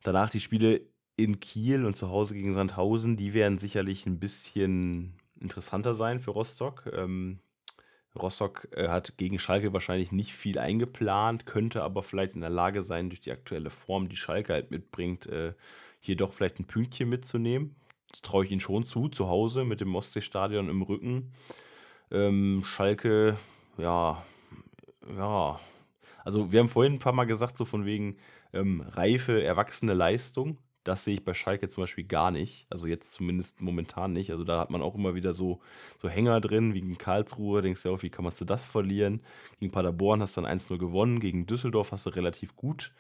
Danach 0.04 0.30
die 0.30 0.40
Spiele 0.40 0.82
in 1.16 1.40
Kiel 1.40 1.86
und 1.86 1.96
zu 1.96 2.10
Hause 2.10 2.34
gegen 2.34 2.54
Sandhausen, 2.54 3.18
die 3.18 3.34
werden 3.34 3.58
sicherlich 3.58 4.06
ein 4.06 4.20
bisschen 4.20 5.14
interessanter 5.40 5.94
sein 5.94 6.20
für 6.20 6.32
Rostock. 6.32 6.92
Ähm, 6.94 7.40
Rostock 8.16 8.68
äh, 8.72 8.90
hat 8.90 9.18
gegen 9.18 9.40
Schalke 9.40 9.74
wahrscheinlich 9.74 10.12
nicht 10.12 10.34
viel 10.34 10.60
eingeplant, 10.60 11.46
könnte 11.46 11.84
aber 11.84 12.04
vielleicht 12.04 12.36
in 12.36 12.42
der 12.42 12.50
Lage 12.50 12.84
sein, 12.84 13.10
durch 13.10 13.22
die 13.22 13.32
aktuelle 13.32 13.70
Form, 13.70 14.10
die 14.10 14.18
Schalke 14.18 14.54
halt 14.54 14.72
mitbringt, 14.72 15.26
äh, 15.28 15.54
hier 16.00 16.16
doch 16.16 16.34
vielleicht 16.34 16.60
ein 16.60 16.66
Pünktchen 16.66 17.10
mitzunehmen. 17.10 17.76
Das 18.12 18.22
traue 18.22 18.46
ich 18.46 18.52
ihnen 18.52 18.62
schon 18.62 18.86
zu, 18.86 19.10
zu 19.10 19.28
Hause 19.28 19.64
mit 19.64 19.82
dem 19.82 19.96
Ostseestadion 19.96 20.70
im 20.70 20.84
Rücken. 20.84 21.34
Ähm, 22.14 22.64
Schalke, 22.66 23.38
ja, 23.78 24.24
ja. 25.18 25.60
Also 26.24 26.52
wir 26.52 26.60
haben 26.60 26.70
vorhin 26.70 26.94
ein 26.94 27.00
paar 27.00 27.14
Mal 27.14 27.26
gesagt, 27.26 27.58
so 27.58 27.66
von 27.66 27.86
wegen 27.86 28.18
ähm, 28.54 28.82
reife, 28.82 29.44
erwachsene 29.44 29.94
Leistung. 29.94 30.58
Das 30.84 31.04
sehe 31.06 31.16
ich 31.16 31.26
bei 31.26 31.34
Schalke 31.34 31.70
zum 31.70 31.84
Beispiel 31.84 32.06
gar 32.06 32.32
nicht. 32.32 32.68
Also 32.70 32.88
jetzt 32.88 33.14
zumindest 33.14 33.62
momentan 33.62 34.14
nicht. 34.14 34.32
Also 34.32 34.44
da 34.44 34.60
hat 34.60 34.70
man 34.70 34.82
auch 34.82 34.96
immer 34.96 35.16
wieder 35.16 35.34
so, 35.34 35.62
so 36.02 36.10
Hänger 36.10 36.42
drin, 36.42 36.74
wie 36.74 36.82
gegen 36.82 36.98
Karlsruhe. 36.98 37.62
Denkst 37.62 37.84
du 37.84 37.90
ja 37.90 37.96
auch, 37.96 38.04
wie 38.04 38.10
kann 38.10 38.26
man 38.26 38.34
das 38.46 38.68
verlieren? 38.68 39.22
Gegen 39.60 39.72
Paderborn 39.72 40.22
hast 40.22 40.38
du 40.38 40.42
dann 40.42 40.60
1-0 40.60 40.78
gewonnen. 40.78 41.20
Gegen 41.20 41.48
Düsseldorf 41.48 41.92
hast 41.92 42.06
du 42.06 42.12
relativ 42.12 42.56
gut 42.56 42.94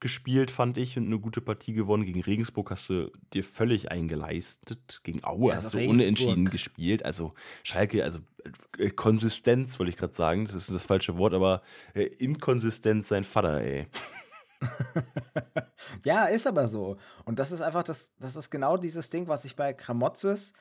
gespielt, 0.00 0.50
fand 0.50 0.78
ich, 0.78 0.96
und 0.98 1.06
eine 1.06 1.18
gute 1.18 1.40
Partie 1.40 1.72
gewonnen. 1.72 2.04
Gegen 2.04 2.20
Regensburg 2.20 2.70
hast 2.70 2.90
du 2.90 3.10
dir 3.32 3.44
völlig 3.44 3.90
eingeleistet. 3.90 5.00
Gegen 5.04 5.24
Aue 5.24 5.50
ja, 5.50 5.56
hast 5.56 5.74
du 5.74 5.78
unentschieden 5.78 6.50
gespielt. 6.50 7.04
Also 7.04 7.34
Schalke, 7.62 8.04
also 8.04 8.20
äh, 8.78 8.90
Konsistenz, 8.90 9.78
wollte 9.78 9.90
ich 9.90 9.96
gerade 9.96 10.14
sagen. 10.14 10.44
Das 10.44 10.54
ist 10.54 10.70
das 10.70 10.86
falsche 10.86 11.16
Wort, 11.16 11.34
aber 11.34 11.62
äh, 11.94 12.02
Inkonsistenz 12.02 13.08
sein 13.08 13.24
Vater, 13.24 13.60
ey. 13.60 13.86
ja, 16.04 16.26
ist 16.26 16.46
aber 16.46 16.68
so. 16.68 16.98
Und 17.24 17.38
das 17.38 17.52
ist 17.52 17.60
einfach, 17.60 17.82
das, 17.82 18.10
das 18.18 18.36
ist 18.36 18.50
genau 18.50 18.76
dieses 18.76 19.10
Ding, 19.10 19.28
was 19.28 19.44
ich 19.44 19.56
bei 19.56 19.72
Kramotzes 19.72 20.52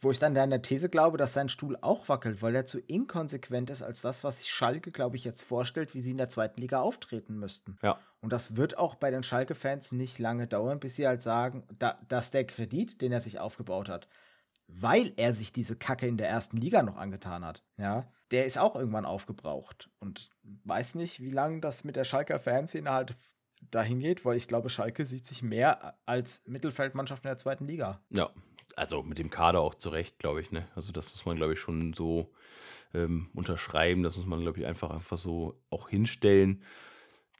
wo 0.00 0.10
ich 0.10 0.18
dann 0.18 0.34
deiner 0.34 0.62
These 0.62 0.88
glaube, 0.88 1.18
dass 1.18 1.34
sein 1.34 1.50
Stuhl 1.50 1.76
auch 1.80 2.08
wackelt, 2.08 2.40
weil 2.40 2.54
er 2.54 2.64
zu 2.64 2.78
inkonsequent 2.78 3.68
ist 3.68 3.82
als 3.82 4.00
das, 4.00 4.24
was 4.24 4.38
sich 4.38 4.50
Schalke, 4.50 4.90
glaube 4.90 5.16
ich, 5.16 5.24
jetzt 5.24 5.42
vorstellt, 5.42 5.94
wie 5.94 6.00
sie 6.00 6.12
in 6.12 6.16
der 6.16 6.30
zweiten 6.30 6.60
Liga 6.60 6.80
auftreten 6.80 7.38
müssten. 7.38 7.76
Ja. 7.82 7.98
Und 8.20 8.32
das 8.32 8.56
wird 8.56 8.78
auch 8.78 8.94
bei 8.94 9.10
den 9.10 9.22
Schalke-Fans 9.22 9.92
nicht 9.92 10.18
lange 10.18 10.46
dauern, 10.46 10.80
bis 10.80 10.96
sie 10.96 11.06
halt 11.06 11.20
sagen, 11.20 11.64
da, 11.78 11.98
dass 12.08 12.30
der 12.30 12.46
Kredit, 12.46 13.02
den 13.02 13.12
er 13.12 13.20
sich 13.20 13.40
aufgebaut 13.40 13.90
hat, 13.90 14.08
weil 14.68 15.12
er 15.16 15.34
sich 15.34 15.52
diese 15.52 15.76
Kacke 15.76 16.06
in 16.06 16.16
der 16.16 16.28
ersten 16.28 16.56
Liga 16.56 16.82
noch 16.82 16.96
angetan 16.96 17.44
hat, 17.44 17.62
ja, 17.76 18.06
der 18.30 18.46
ist 18.46 18.58
auch 18.58 18.76
irgendwann 18.76 19.04
aufgebraucht. 19.04 19.90
Und 19.98 20.30
weiß 20.64 20.94
nicht, 20.94 21.20
wie 21.20 21.30
lange 21.30 21.60
das 21.60 21.84
mit 21.84 21.96
der 21.96 22.04
Schalker-Fanszene 22.04 22.90
halt 22.90 23.16
dahin 23.70 24.00
geht, 24.00 24.24
weil 24.24 24.36
ich 24.36 24.48
glaube, 24.48 24.70
Schalke 24.70 25.04
sieht 25.04 25.26
sich 25.26 25.42
mehr 25.42 25.98
als 26.06 26.42
Mittelfeldmannschaft 26.46 27.24
in 27.24 27.28
der 27.28 27.38
zweiten 27.38 27.66
Liga. 27.66 28.00
Ja, 28.08 28.30
also 28.76 29.02
mit 29.02 29.18
dem 29.18 29.30
Kader 29.30 29.60
auch 29.60 29.74
zurecht, 29.74 30.18
glaube 30.18 30.40
ich. 30.40 30.50
Ne? 30.50 30.66
Also 30.74 30.92
das 30.92 31.10
muss 31.12 31.24
man, 31.26 31.36
glaube 31.36 31.54
ich, 31.54 31.60
schon 31.60 31.92
so 31.92 32.30
ähm, 32.94 33.28
unterschreiben. 33.34 34.02
Das 34.02 34.16
muss 34.16 34.26
man, 34.26 34.40
glaube 34.40 34.60
ich, 34.60 34.66
einfach, 34.66 34.90
einfach 34.90 35.16
so 35.16 35.56
auch 35.70 35.88
hinstellen. 35.88 36.62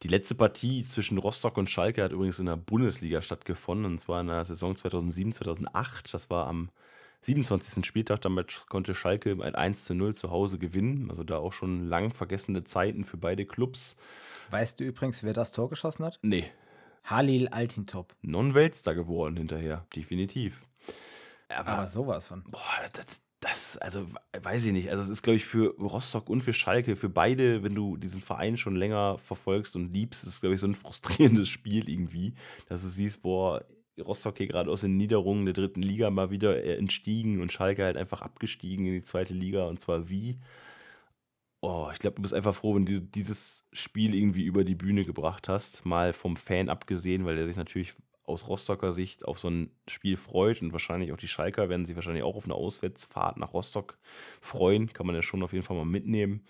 Die 0.02 0.08
letzte 0.08 0.34
Partie 0.34 0.82
zwischen 0.84 1.18
Rostock 1.18 1.58
und 1.58 1.68
Schalke 1.68 2.02
hat 2.02 2.12
übrigens 2.12 2.38
in 2.38 2.46
der 2.46 2.56
Bundesliga 2.56 3.20
stattgefunden, 3.20 3.84
und 3.84 3.98
zwar 3.98 4.22
in 4.22 4.28
der 4.28 4.44
Saison 4.46 4.74
2007, 4.74 5.34
2008. 5.34 6.14
Das 6.14 6.30
war 6.30 6.46
am 6.46 6.70
27. 7.22 7.84
Spieltag. 7.84 8.22
Damit 8.22 8.64
konnte 8.68 8.94
Schalke 8.94 9.36
ein 9.42 9.54
1 9.54 9.84
zu 9.84 9.94
0 9.94 10.14
zu 10.14 10.30
Hause 10.30 10.58
gewinnen. 10.58 11.10
Also 11.10 11.22
da 11.22 11.36
auch 11.36 11.52
schon 11.52 11.86
lang 11.86 12.14
vergessene 12.14 12.64
Zeiten 12.64 13.04
für 13.04 13.18
beide 13.18 13.44
Clubs. 13.44 13.96
Weißt 14.50 14.80
du 14.80 14.84
übrigens, 14.84 15.22
wer 15.22 15.34
das 15.34 15.52
Tor 15.52 15.68
geschossen 15.68 16.04
hat? 16.04 16.18
Nee. 16.22 16.46
Halil 17.04 17.48
Altintop. 17.48 18.14
Non-Weltstar 18.22 18.94
geworden 18.94 19.36
hinterher, 19.36 19.86
definitiv. 19.94 20.64
Aber, 21.50 21.68
aber 21.70 21.88
sowas 21.88 22.28
von. 22.28 22.44
Boah, 22.44 22.60
das, 22.92 23.20
das, 23.40 23.76
also 23.78 24.06
weiß 24.38 24.66
ich 24.66 24.72
nicht. 24.72 24.90
Also 24.90 25.02
es 25.02 25.08
ist, 25.08 25.22
glaube 25.22 25.38
ich, 25.38 25.46
für 25.46 25.74
Rostock 25.78 26.28
und 26.28 26.42
für 26.42 26.52
Schalke, 26.52 26.94
für 26.94 27.08
beide, 27.08 27.62
wenn 27.62 27.74
du 27.74 27.96
diesen 27.96 28.20
Verein 28.20 28.56
schon 28.56 28.76
länger 28.76 29.18
verfolgst 29.18 29.76
und 29.76 29.92
liebst, 29.92 30.24
ist, 30.24 30.40
glaube 30.40 30.54
ich, 30.54 30.60
so 30.60 30.66
ein 30.66 30.74
frustrierendes 30.76 31.48
Spiel 31.48 31.88
irgendwie, 31.88 32.34
dass 32.68 32.82
du 32.82 32.88
siehst, 32.88 33.22
boah, 33.22 33.64
Rostock 33.98 34.38
hier 34.38 34.46
gerade 34.46 34.70
aus 34.70 34.83
den 34.83 34.96
Niederungen 34.96 35.44
der 35.44 35.54
dritten 35.54 35.83
Liga 35.83 36.10
mal 36.10 36.31
wieder 36.31 36.62
entstiegen 36.64 37.40
und 37.40 37.52
Schalke 37.52 37.85
halt 37.85 37.96
einfach 37.96 38.22
abgestiegen 38.22 38.87
in 38.87 38.92
die 38.94 39.02
zweite 39.02 39.35
Liga 39.35 39.66
und 39.66 39.81
zwar 39.81 40.08
wie. 40.08 40.38
Oh, 41.62 41.90
ich 41.92 41.98
glaube, 41.98 42.16
du 42.16 42.22
bist 42.22 42.33
einfach 42.33 42.54
froh, 42.54 42.75
wenn 42.75 42.87
du 42.87 43.02
dieses 43.02 43.68
Spiel 43.72 44.14
irgendwie 44.14 44.44
über 44.44 44.64
die 44.64 44.75
Bühne 44.75 45.04
gebracht 45.04 45.48
hast, 45.48 45.85
mal 45.85 46.14
vom 46.14 46.37
Fan 46.37 46.70
abgesehen, 46.70 47.27
weil 47.27 47.37
der 47.37 47.46
sich 47.46 47.56
natürlich 47.56 47.94
aus 48.31 48.48
Rostocker 48.48 48.92
Sicht 48.92 49.24
auf 49.24 49.38
so 49.38 49.48
ein 49.48 49.70
Spiel 49.88 50.16
freut 50.16 50.62
und 50.62 50.72
wahrscheinlich 50.72 51.12
auch 51.12 51.16
die 51.16 51.28
Schalker 51.28 51.68
werden 51.68 51.87
sich 51.87 51.96
wahrscheinlich 51.96 52.24
auch 52.24 52.37
auf 52.37 52.44
eine 52.44 52.54
Auswärtsfahrt 52.54 53.37
nach 53.37 53.52
Rostock 53.52 53.98
freuen. 54.40 54.92
Kann 54.92 55.06
man 55.06 55.14
ja 55.14 55.22
schon 55.22 55.42
auf 55.42 55.52
jeden 55.52 55.64
Fall 55.64 55.76
mal 55.76 55.85
mitnehmen. 55.85 56.44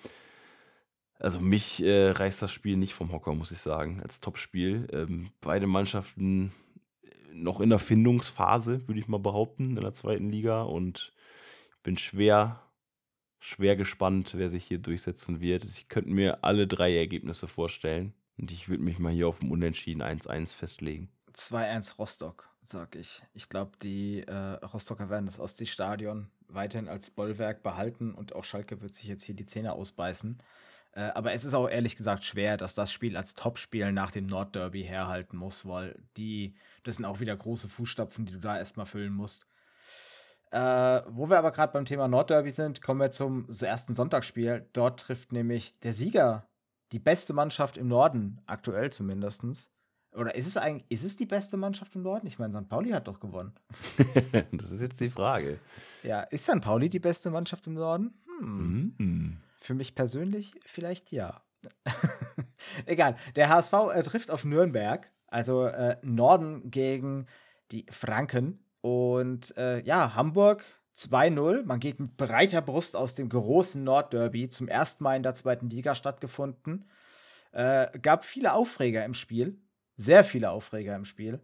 Also 1.19 1.41
mich 1.41 1.83
äh, 1.83 2.11
reißt 2.11 2.41
das 2.41 2.51
Spiel 2.51 2.79
nicht 2.79 2.95
vom 2.95 3.13
Hocker, 3.13 3.35
muss 3.35 3.53
ich 3.53 3.59
sagen, 3.59 4.01
als 4.03 4.21
Topspiel. 4.21 4.89
Ähm, 4.93 5.31
beide 5.43 5.67
Mannschaften 5.67 6.53
noch 7.33 7.61
in 7.61 7.71
der 7.71 7.79
Findungsphase, 7.79 8.89
würde 8.89 9.01
ich 9.01 9.09
mal 9.09 9.19
behaupten, 9.19 9.77
in 9.77 9.83
der 9.83 9.95
zweiten 9.95 10.31
Liga 10.31 10.63
und 10.63 11.13
bin 11.83 11.99
schwer, 11.99 12.63
schwer 13.39 13.77
gespannt, 13.77 14.33
wer 14.35 14.49
sich 14.49 14.65
hier 14.65 14.79
durchsetzen 14.79 15.41
wird. 15.41 15.65
Ich 15.65 15.89
könnte 15.89 16.11
mir 16.11 16.43
alle 16.43 16.67
drei 16.67 16.97
Ergebnisse 16.97 17.49
vorstellen 17.49 18.15
und 18.39 18.51
ich 18.51 18.69
würde 18.69 18.83
mich 18.83 18.99
mal 18.99 19.13
hier 19.13 19.29
auf 19.29 19.41
dem 19.41 19.51
Unentschieden 19.51 20.03
1-1 20.03 20.55
festlegen. 20.55 21.11
2-1 21.35 21.97
Rostock, 21.97 22.49
sag 22.61 22.97
ich. 22.97 23.23
Ich 23.35 23.49
glaube, 23.49 23.73
die 23.83 24.23
äh, 24.23 24.35
Rostocker 24.35 25.11
werden 25.11 25.27
das 25.27 25.41
Ostseestadion 25.41 26.31
weiterhin 26.49 26.89
als 26.89 27.11
Bollwerk 27.11 27.63
behalten 27.63 28.15
und 28.15 28.35
auch 28.35 28.45
Schalke 28.45 28.81
wird 28.81 28.95
sich 28.95 29.07
jetzt 29.07 29.25
hier 29.25 29.35
die 29.35 29.47
Zähne 29.47 29.73
ausbeißen. 29.73 30.43
Äh, 30.93 31.03
aber 31.15 31.33
es 31.33 31.45
ist 31.45 31.55
auch 31.55 31.69
ehrlich 31.69 31.97
gesagt 31.97 32.25
schwer, 32.25 32.57
dass 32.57 32.75
das 32.75 32.93
Spiel 32.93 33.17
als 33.17 33.35
Topspiel 33.35 33.93
nach 33.93 34.11
dem 34.11 34.27
Nordderby 34.27 34.83
herhalten 34.83 35.37
muss, 35.37 35.67
weil 35.67 36.03
die, 36.17 36.57
das 36.83 36.97
sind 36.97 37.05
auch 37.05 37.21
wieder 37.21 37.37
große 37.37 37.69
Fußstapfen, 37.69 38.27
die 38.27 38.33
du 38.33 38.41
da 38.41 38.59
erstmal 38.59 38.87
füllen 38.87 39.13
musst. 39.13 39.47
Äh, 40.51 40.59
wo 41.09 41.31
wir 41.31 41.39
aber 41.39 41.53
gerade 41.53 41.73
beim 41.73 41.85
Thema 41.85 42.09
Nordderby 42.09 42.51
sind, 42.51 42.83
kommen 42.83 43.01
wir 43.01 43.13
zum 43.13 43.49
ersten 43.49 43.95
Sonntagsspiel. 43.95 44.69
Dort 44.73 45.01
trifft 45.01 45.31
nämlich 45.33 45.79
der 45.81 45.93
Sieger 45.93 46.49
die 46.91 46.99
beste 46.99 47.33
Mannschaft 47.33 47.77
im 47.77 47.87
Norden, 47.87 48.41
aktuell 48.47 48.91
zumindest. 48.91 49.71
Oder 50.15 50.35
ist 50.35 50.47
es 50.47 50.57
eigentlich, 50.57 50.91
ist 50.91 51.05
es 51.05 51.17
die 51.17 51.27
beste 51.27 51.57
Mannschaft 51.57 51.95
im 51.95 52.03
Norden? 52.03 52.27
Ich 52.27 52.39
meine, 52.39 52.53
St. 52.53 52.69
Pauli 52.69 52.91
hat 52.91 53.07
doch 53.07 53.21
gewonnen. 53.21 53.53
das 54.53 54.73
ist 54.73 54.81
jetzt 54.81 55.01
die 55.01 55.11
Frage. 55.11 55.61
Ja, 56.03 56.23
ist 56.23 56.45
St. 56.45 56.61
Pauli 56.61 56.89
die 56.89 56.99
beste 56.99 57.31
Mannschaft 57.31 57.67
im 57.67 57.75
Norden? 57.75 58.15
Hm. 58.41 58.95
Mhm. 58.99 59.37
Für 59.61 59.75
mich 59.75 59.95
persönlich 59.95 60.55
vielleicht 60.67 61.13
ja. 61.13 61.43
Egal. 62.87 63.17
Der 63.37 63.49
HSV 63.49 63.73
äh, 63.95 64.03
trifft 64.03 64.31
auf 64.31 64.45
Nürnberg, 64.45 65.09
also 65.29 65.67
äh, 65.67 65.97
Norden 66.03 66.71
gegen 66.71 67.27
die 67.71 67.87
Franken. 67.91 68.65
Und 68.81 69.57
äh, 69.57 69.81
ja, 69.83 70.15
Hamburg 70.15 70.65
2-0. 70.97 71.65
Man 71.65 71.81
geht 71.81 72.01
mit 72.01 72.17
breiter 72.17 72.63
Brust 72.63 72.97
aus 72.97 73.15
dem 73.15 73.29
großen 73.29 73.83
Nordderby 73.83 74.49
zum 74.49 74.69
ersten 74.69 75.05
Mal 75.05 75.17
in 75.17 75.23
der 75.23 75.35
zweiten 75.35 75.71
Liga 75.71 75.95
stattgefunden. 75.95 76.87
Äh, 77.53 77.99
gab 78.01 78.25
viele 78.25 78.55
Aufreger 78.55 79.05
im 79.05 79.15
Spiel. 79.15 79.59
Sehr 80.01 80.25
viele 80.25 80.51
Aufreger 80.51 80.97
im 80.97 81.05
Spiel. 81.05 81.41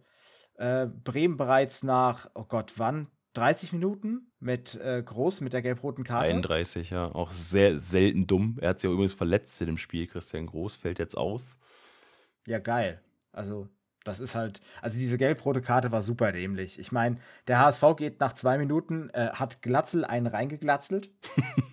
Äh, 0.55 0.87
Bremen 0.87 1.37
bereits 1.37 1.83
nach, 1.83 2.27
oh 2.33 2.45
Gott, 2.45 2.73
wann? 2.77 3.07
30 3.33 3.71
Minuten 3.71 4.31
mit 4.39 4.73
äh, 4.81 5.03
Groß 5.03 5.41
mit 5.41 5.53
der 5.53 5.61
gelb-roten 5.61 6.03
Karte. 6.03 6.29
31, 6.29 6.89
ja. 6.89 7.11
Auch 7.13 7.31
sehr 7.31 7.77
selten 7.77 8.25
dumm. 8.25 8.57
Er 8.59 8.69
hat 8.69 8.79
sich 8.79 8.89
auch 8.89 8.93
übrigens 8.93 9.13
verletzt 9.13 9.61
in 9.61 9.67
dem 9.67 9.77
Spiel. 9.77 10.07
Christian 10.07 10.47
Groß 10.47 10.75
fällt 10.75 10.97
jetzt 10.97 11.15
aus. 11.15 11.43
Ja, 12.47 12.57
geil. 12.57 12.99
Also, 13.31 13.69
das 14.03 14.19
ist 14.19 14.33
halt, 14.33 14.59
also 14.81 14.97
diese 14.97 15.19
gelb-rote 15.19 15.61
Karte 15.61 15.91
war 15.91 16.01
super 16.01 16.31
dämlich. 16.31 16.79
Ich 16.79 16.91
meine, 16.91 17.17
der 17.47 17.59
HSV 17.59 17.83
geht 17.95 18.19
nach 18.19 18.33
zwei 18.33 18.57
Minuten, 18.57 19.11
äh, 19.11 19.29
hat 19.33 19.61
Glatzel 19.61 20.03
einen 20.03 20.25
reingeglatzelt 20.25 21.11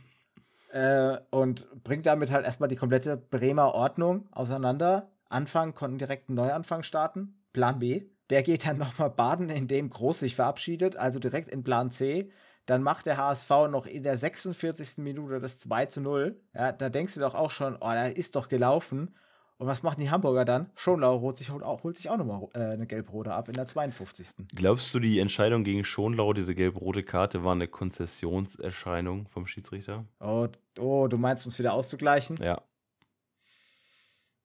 äh, 0.70 1.16
und 1.30 1.66
bringt 1.82 2.04
damit 2.04 2.30
halt 2.30 2.44
erstmal 2.44 2.68
die 2.68 2.76
komplette 2.76 3.16
Bremer 3.16 3.72
Ordnung 3.72 4.28
auseinander. 4.32 5.13
Anfang 5.28 5.74
konnten 5.74 5.98
direkt 5.98 6.28
einen 6.28 6.36
Neuanfang 6.36 6.82
starten. 6.82 7.42
Plan 7.52 7.78
B. 7.78 8.02
Der 8.30 8.42
geht 8.42 8.66
dann 8.66 8.78
nochmal 8.78 9.10
baden, 9.10 9.50
indem 9.50 9.90
Groß 9.90 10.20
sich 10.20 10.34
verabschiedet, 10.34 10.96
also 10.96 11.18
direkt 11.18 11.50
in 11.50 11.64
Plan 11.64 11.90
C. 11.90 12.30
Dann 12.66 12.82
macht 12.82 13.06
der 13.06 13.18
HSV 13.18 13.50
noch 13.70 13.86
in 13.86 14.02
der 14.02 14.16
46. 14.16 14.98
Minute 14.98 15.38
das 15.40 15.58
2 15.58 15.86
zu 15.86 16.00
0. 16.00 16.40
Ja, 16.54 16.72
da 16.72 16.88
denkst 16.88 17.14
du 17.14 17.20
doch 17.20 17.34
auch 17.34 17.50
schon, 17.50 17.76
oh, 17.76 17.80
da 17.80 18.06
ist 18.06 18.36
doch 18.36 18.48
gelaufen. 18.48 19.14
Und 19.56 19.68
was 19.68 19.82
machen 19.82 20.00
die 20.00 20.10
Hamburger 20.10 20.44
dann? 20.44 20.70
Schonlau 20.74 21.20
holt 21.20 21.36
sich 21.36 21.50
auch, 21.50 21.84
holt 21.84 21.96
sich 21.96 22.10
auch 22.10 22.16
nochmal 22.16 22.48
äh, 22.54 22.72
eine 22.72 22.86
gelb-rote 22.86 23.32
ab 23.32 23.48
in 23.48 23.54
der 23.54 23.66
52. 23.66 24.48
Glaubst 24.54 24.92
du, 24.92 24.98
die 24.98 25.20
Entscheidung 25.20 25.62
gegen 25.62 25.84
Schonlau, 25.84 26.32
diese 26.32 26.54
gelb-rote 26.54 27.04
Karte, 27.04 27.44
war 27.44 27.52
eine 27.52 27.68
Konzessionserscheinung 27.68 29.28
vom 29.28 29.46
Schiedsrichter? 29.46 30.06
Oh, 30.18 30.48
oh 30.78 31.06
du 31.06 31.18
meinst, 31.18 31.46
um 31.46 31.52
es 31.52 31.58
wieder 31.58 31.72
auszugleichen? 31.72 32.36
Ja. 32.42 32.62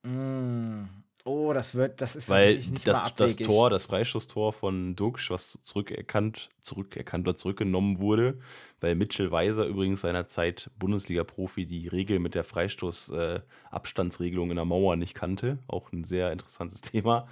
Mm, 0.04 0.86
Oh, 1.26 1.52
das 1.54 1.76
wird, 1.76 2.00
das 2.00 2.16
ist 2.16 2.30
Weil 2.30 2.56
nicht 2.56 2.88
das, 2.88 3.14
das 3.14 3.36
Tor, 3.36 3.70
das 3.70 3.86
Freistoßtor 3.86 4.54
von 4.54 4.96
Duxch, 4.96 5.30
was 5.30 5.60
zurückerkannt, 5.64 6.50
zurückerkannt 6.62 7.28
oder 7.28 7.36
zurückgenommen 7.36 8.00
wurde, 8.00 8.40
weil 8.80 8.96
Mitchell 8.96 9.30
Weiser 9.30 9.66
übrigens 9.66 10.02
seinerzeit 10.02 10.72
Bundesliga-Profi 10.80 11.66
die 11.66 11.88
Regel 11.88 12.20
mit 12.20 12.36
der 12.36 12.46
Freistoßabstandsregelung 12.46 14.48
äh, 14.48 14.52
in 14.52 14.56
der 14.56 14.66
Mauer 14.66 14.96
nicht 14.96 15.14
kannte. 15.14 15.60
Auch 15.68 15.92
ein 15.92 16.06
sehr 16.06 16.32
interessantes 16.32 16.80
Thema. 16.82 17.28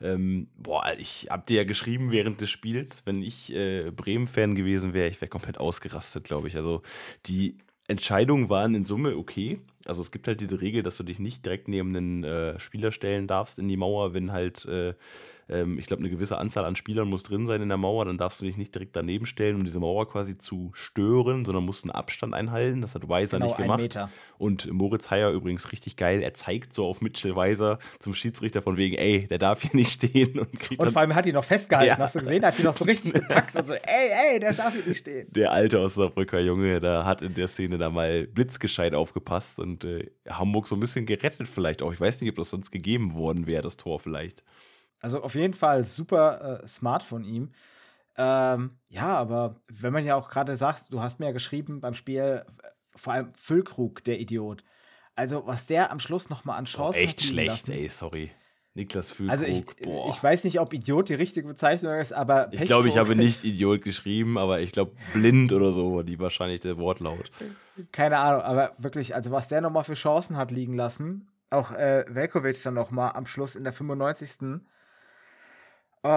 Ähm, 0.00 0.48
boah, 0.56 0.84
ich 0.96 1.26
hab 1.28 1.46
dir 1.46 1.58
ja 1.58 1.64
geschrieben 1.64 2.12
während 2.12 2.40
des 2.40 2.48
Spiels, 2.48 3.02
wenn 3.06 3.22
ich 3.22 3.52
äh, 3.52 3.90
Bremen-Fan 3.90 4.54
gewesen 4.54 4.94
wäre, 4.94 5.08
ich 5.08 5.20
wäre 5.20 5.28
komplett 5.28 5.58
ausgerastet, 5.58 6.24
glaube 6.24 6.46
ich. 6.46 6.56
Also 6.56 6.82
die 7.26 7.58
Entscheidungen 7.92 8.48
waren 8.48 8.74
in 8.74 8.84
Summe 8.84 9.16
okay. 9.16 9.60
Also 9.84 10.02
es 10.02 10.10
gibt 10.10 10.26
halt 10.26 10.40
diese 10.40 10.60
Regel, 10.60 10.82
dass 10.82 10.96
du 10.96 11.04
dich 11.04 11.18
nicht 11.18 11.44
direkt 11.44 11.68
neben 11.68 11.94
einen 11.96 12.24
äh, 12.24 12.58
Spieler 12.58 12.92
stellen 12.92 13.26
darfst 13.26 13.58
in 13.58 13.68
die 13.68 13.76
Mauer, 13.76 14.14
wenn 14.14 14.32
halt 14.32 14.64
äh, 14.66 14.94
ähm, 15.48 15.78
ich 15.78 15.86
glaube, 15.86 16.00
eine 16.00 16.10
gewisse 16.10 16.38
Anzahl 16.38 16.64
an 16.64 16.76
Spielern 16.76 17.08
muss 17.08 17.22
drin 17.22 17.46
sein 17.46 17.62
in 17.62 17.68
der 17.68 17.78
Mauer, 17.78 18.04
dann 18.04 18.18
darfst 18.18 18.40
du 18.40 18.44
dich 18.44 18.56
nicht 18.56 18.74
direkt 18.74 18.96
daneben 18.96 19.26
stellen, 19.26 19.56
um 19.56 19.64
diese 19.64 19.80
Mauer 19.80 20.08
quasi 20.08 20.38
zu 20.38 20.70
stören, 20.74 21.44
sondern 21.44 21.64
musst 21.64 21.84
einen 21.84 21.90
Abstand 21.90 22.34
einhalten. 22.34 22.80
Das 22.80 22.94
hat 22.94 23.08
Weiser 23.08 23.38
genau, 23.38 23.48
nicht 23.48 23.56
gemacht. 23.56 24.12
Und 24.38 24.72
Moritz 24.72 25.10
Heyer 25.10 25.30
übrigens 25.30 25.70
richtig 25.72 25.96
geil, 25.96 26.22
er 26.22 26.34
zeigt 26.34 26.74
so 26.74 26.86
auf 26.86 27.00
Mitchell 27.00 27.36
Weiser 27.36 27.78
zum 27.98 28.14
Schiedsrichter 28.14 28.62
von 28.62 28.76
wegen, 28.76 28.96
ey, 28.96 29.26
der 29.26 29.38
darf 29.38 29.62
hier 29.62 29.70
nicht 29.74 29.92
stehen. 29.92 30.38
Und, 30.38 30.58
kriegt 30.58 30.82
und 30.82 30.90
vor 30.90 31.02
allem 31.02 31.14
hat 31.14 31.26
ihn 31.26 31.34
noch 31.34 31.44
festgehalten, 31.44 31.90
ja. 31.90 31.98
hast 31.98 32.14
du 32.14 32.20
gesehen? 32.20 32.44
Hat 32.44 32.58
ihn 32.58 32.64
noch 32.64 32.76
so 32.76 32.84
richtig 32.84 33.12
gepackt 33.14 33.54
und 33.54 33.66
so, 33.66 33.74
ey, 33.74 34.32
ey, 34.32 34.40
der 34.40 34.52
darf 34.52 34.72
hier 34.74 34.84
nicht 34.86 34.98
stehen. 34.98 35.28
Der 35.30 35.52
alte 35.52 35.80
Osnabrücker 35.80 36.40
Junge, 36.40 36.80
da 36.80 37.04
hat 37.04 37.22
in 37.22 37.34
der 37.34 37.48
Szene 37.48 37.78
da 37.78 37.90
mal 37.90 38.26
blitzgescheit 38.26 38.94
aufgepasst 38.94 39.60
und 39.60 39.84
äh, 39.84 40.10
Hamburg 40.28 40.66
so 40.66 40.76
ein 40.76 40.80
bisschen 40.80 41.06
gerettet 41.06 41.48
vielleicht 41.48 41.82
auch. 41.82 41.92
Ich 41.92 42.00
weiß 42.00 42.20
nicht, 42.20 42.30
ob 42.30 42.36
das 42.36 42.50
sonst 42.50 42.70
gegeben 42.70 43.14
worden 43.14 43.46
wäre, 43.46 43.62
das 43.62 43.76
Tor 43.76 44.00
vielleicht. 44.00 44.42
Also 45.02 45.22
auf 45.22 45.34
jeden 45.34 45.52
Fall 45.52 45.84
super 45.84 46.62
äh, 46.62 46.66
smart 46.66 47.02
von 47.02 47.24
ihm. 47.24 47.50
Ähm, 48.16 48.78
ja, 48.88 49.08
aber 49.08 49.56
wenn 49.68 49.92
man 49.92 50.04
ja 50.04 50.14
auch 50.14 50.28
gerade 50.28 50.54
sagt, 50.56 50.86
du 50.90 51.00
hast 51.00 51.18
mir 51.18 51.26
ja 51.26 51.32
geschrieben 51.32 51.80
beim 51.80 51.94
Spiel, 51.94 52.44
vor 52.94 53.12
allem 53.12 53.34
Füllkrug, 53.34 54.04
der 54.04 54.20
Idiot. 54.20 54.64
Also, 55.14 55.46
was 55.46 55.66
der 55.66 55.90
am 55.90 55.98
Schluss 55.98 56.30
nochmal 56.30 56.58
an 56.58 56.64
Chancen 56.66 57.00
oh, 57.00 57.04
Echt 57.04 57.20
schlecht, 57.20 57.68
lassen. 57.68 57.72
ey, 57.72 57.88
sorry. 57.88 58.30
Niklas 58.74 59.10
Füllkrug, 59.10 59.38
also 59.38 59.44
ich, 59.44 59.66
boah. 59.82 60.08
ich 60.08 60.22
weiß 60.22 60.44
nicht, 60.44 60.58
ob 60.58 60.72
Idiot 60.72 61.10
die 61.10 61.14
richtige 61.14 61.46
Bezeichnung 61.46 61.92
ist, 61.92 62.14
aber 62.14 62.50
Ich 62.52 62.62
glaube, 62.62 62.88
ich 62.88 62.96
habe 62.96 63.14
nicht 63.14 63.44
Idiot 63.44 63.82
geschrieben, 63.82 64.38
aber 64.38 64.60
ich 64.60 64.72
glaube 64.72 64.92
blind 65.12 65.52
oder 65.52 65.74
so 65.74 65.96
war 65.96 66.04
die 66.04 66.18
wahrscheinlich 66.18 66.62
der 66.62 66.78
Wortlaut. 66.78 67.30
Keine 67.90 68.16
Ahnung, 68.16 68.40
aber 68.40 68.72
wirklich, 68.78 69.14
also 69.14 69.30
was 69.30 69.48
der 69.48 69.60
nochmal 69.60 69.84
für 69.84 69.92
Chancen 69.92 70.38
hat 70.38 70.50
liegen 70.50 70.72
lassen, 70.72 71.28
auch 71.50 71.70
äh, 71.72 72.06
Velkovic 72.08 72.62
dann 72.62 72.72
nochmal 72.72 73.12
am 73.12 73.26
Schluss 73.26 73.56
in 73.56 73.64
der 73.64 73.74
95. 73.74 74.62
Uh, 76.04 76.08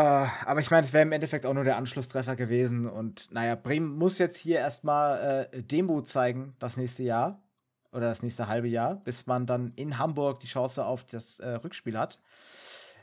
aber 0.46 0.60
ich 0.62 0.72
meine, 0.72 0.84
es 0.86 0.94
wäre 0.94 1.04
im 1.04 1.12
Endeffekt 1.12 1.46
auch 1.46 1.54
nur 1.54 1.64
der 1.64 1.78
Anschlusstreffer 1.78 2.36
gewesen. 2.36 2.90
Und 2.90 3.32
naja, 3.32 3.56
Bremen 3.56 3.96
muss 3.96 4.18
jetzt 4.18 4.38
hier 4.38 4.58
erstmal 4.58 5.50
äh, 5.52 5.62
Demut 5.62 6.08
zeigen, 6.08 6.56
das 6.58 6.76
nächste 6.76 7.04
Jahr 7.04 7.44
oder 7.92 8.08
das 8.08 8.24
nächste 8.24 8.48
halbe 8.48 8.68
Jahr, 8.68 8.96
bis 8.96 9.28
man 9.28 9.46
dann 9.46 9.74
in 9.76 10.00
Hamburg 10.00 10.40
die 10.40 10.48
Chance 10.48 10.84
auf 10.84 11.04
das 11.04 11.40
äh, 11.40 11.50
Rückspiel 11.50 12.00
hat. 12.00 12.20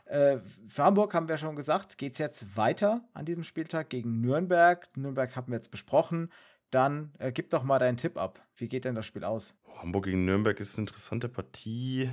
Äh, 0.05 0.39
für 0.67 0.83
Hamburg 0.83 1.13
haben 1.13 1.29
wir 1.29 1.37
schon 1.37 1.55
gesagt, 1.55 1.97
geht 1.97 2.13
es 2.13 2.19
jetzt 2.19 2.57
weiter 2.57 3.01
an 3.13 3.25
diesem 3.25 3.43
Spieltag 3.43 3.89
gegen 3.89 4.19
Nürnberg. 4.19 4.85
Nürnberg 4.97 5.35
haben 5.35 5.47
wir 5.47 5.55
jetzt 5.55 5.71
besprochen. 5.71 6.31
Dann 6.69 7.13
äh, 7.19 7.31
gib 7.31 7.49
doch 7.49 7.63
mal 7.63 7.79
deinen 7.79 7.97
Tipp 7.97 8.17
ab. 8.17 8.45
Wie 8.57 8.67
geht 8.67 8.83
denn 8.83 8.95
das 8.95 9.05
Spiel 9.05 9.23
aus? 9.23 9.55
Hamburg 9.77 10.05
gegen 10.05 10.25
Nürnberg 10.25 10.59
ist 10.59 10.77
eine 10.77 10.83
interessante 10.83 11.29
Partie. 11.29 12.09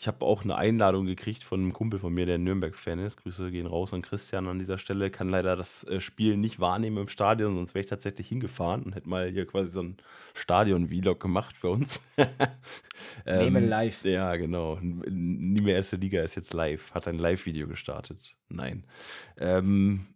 Ich 0.00 0.08
habe 0.08 0.24
auch 0.24 0.44
eine 0.44 0.56
Einladung 0.56 1.04
gekriegt 1.04 1.44
von 1.44 1.60
einem 1.60 1.74
Kumpel 1.74 2.00
von 2.00 2.14
mir, 2.14 2.24
der 2.24 2.38
Nürnberg-Fan 2.38 3.00
ist. 3.00 3.18
Grüße 3.18 3.50
gehen 3.50 3.66
raus 3.66 3.92
an 3.92 4.00
Christian 4.00 4.46
an 4.46 4.58
dieser 4.58 4.78
Stelle. 4.78 5.10
Kann 5.10 5.28
leider 5.28 5.56
das 5.56 5.84
äh, 5.84 6.00
Spiel 6.00 6.38
nicht 6.38 6.58
wahrnehmen 6.58 6.96
im 6.96 7.08
Stadion, 7.08 7.54
sonst 7.54 7.74
wäre 7.74 7.82
ich 7.82 7.90
tatsächlich 7.90 8.26
hingefahren 8.26 8.82
und 8.82 8.94
hätte 8.94 9.10
mal 9.10 9.28
hier 9.28 9.44
quasi 9.44 9.68
so 9.68 9.82
ein 9.82 9.98
Stadion-Vlog 10.32 11.20
gemacht 11.20 11.54
für 11.54 11.68
uns. 11.68 12.02
ähm, 13.26 13.44
Nehme 13.44 13.60
live. 13.60 14.02
Ja, 14.02 14.34
genau. 14.36 14.78
Nie 14.80 15.60
mehr 15.60 15.74
erste 15.74 15.96
Liga 15.96 16.22
ist 16.22 16.34
jetzt 16.34 16.54
live. 16.54 16.94
Hat 16.94 17.06
ein 17.06 17.18
Live-Video 17.18 17.68
gestartet. 17.68 18.36
Nein. 18.48 18.86
Ähm, 19.36 20.06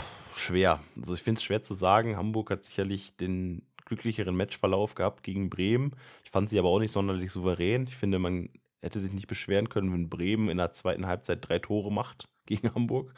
pff, 0.00 0.38
schwer. 0.38 0.80
Also 0.98 1.12
ich 1.12 1.22
finde 1.22 1.40
es 1.40 1.44
schwer 1.44 1.62
zu 1.62 1.74
sagen. 1.74 2.16
Hamburg 2.16 2.50
hat 2.50 2.64
sicherlich 2.64 3.14
den 3.18 3.60
glücklicheren 3.84 4.36
Matchverlauf 4.36 4.94
gehabt 4.94 5.22
gegen 5.22 5.50
Bremen. 5.50 5.94
Ich 6.24 6.30
fand 6.30 6.48
sie 6.48 6.58
aber 6.58 6.70
auch 6.70 6.80
nicht 6.80 6.94
sonderlich 6.94 7.30
souverän. 7.30 7.84
Ich 7.86 7.96
finde, 7.96 8.18
man 8.18 8.48
hätte 8.84 9.00
sich 9.00 9.12
nicht 9.12 9.26
beschweren 9.26 9.68
können, 9.68 9.92
wenn 9.92 10.08
Bremen 10.08 10.48
in 10.48 10.58
der 10.58 10.72
zweiten 10.72 11.06
Halbzeit 11.06 11.48
drei 11.48 11.58
Tore 11.58 11.92
macht. 11.92 12.28
gegen 12.46 12.72
Hamburg. 12.74 13.14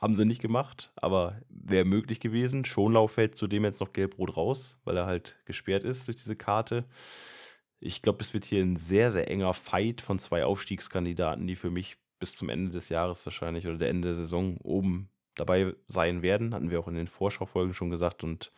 Haben 0.00 0.14
sie 0.14 0.26
nicht 0.26 0.42
gemacht, 0.42 0.92
aber 0.96 1.40
wäre 1.48 1.86
möglich 1.86 2.20
gewesen. 2.20 2.64
Schonlau 2.64 3.06
fällt 3.06 3.36
zudem 3.36 3.64
jetzt 3.64 3.80
noch 3.80 3.92
gelb-rot 3.92 4.36
raus, 4.36 4.76
weil 4.84 4.96
er 4.96 5.06
halt 5.06 5.38
gesperrt 5.46 5.84
ist 5.84 6.06
durch 6.06 6.18
diese 6.18 6.36
Karte. 6.36 6.84
Ich 7.80 8.02
glaube, 8.02 8.18
es 8.20 8.34
wird 8.34 8.44
hier 8.44 8.62
ein 8.62 8.76
sehr, 8.76 9.10
sehr 9.10 9.30
enger 9.30 9.54
Fight 9.54 10.02
von 10.02 10.18
zwei 10.18 10.44
Aufstiegskandidaten, 10.44 11.46
die 11.46 11.56
für 11.56 11.70
mich 11.70 11.96
bis 12.18 12.34
zum 12.34 12.50
Ende 12.50 12.70
des 12.70 12.88
Jahres 12.90 13.24
wahrscheinlich 13.24 13.66
oder 13.66 13.78
der 13.78 13.88
Ende 13.88 14.08
der 14.08 14.14
Saison 14.16 14.58
oben 14.58 15.08
dabei 15.34 15.74
sein 15.88 16.22
werden. 16.22 16.54
Hatten 16.54 16.70
wir 16.70 16.80
auch 16.80 16.88
in 16.88 16.94
den 16.94 17.08
Vorschaufolgen 17.08 17.74
schon 17.74 17.90
gesagt 17.90 18.22
und 18.22 18.52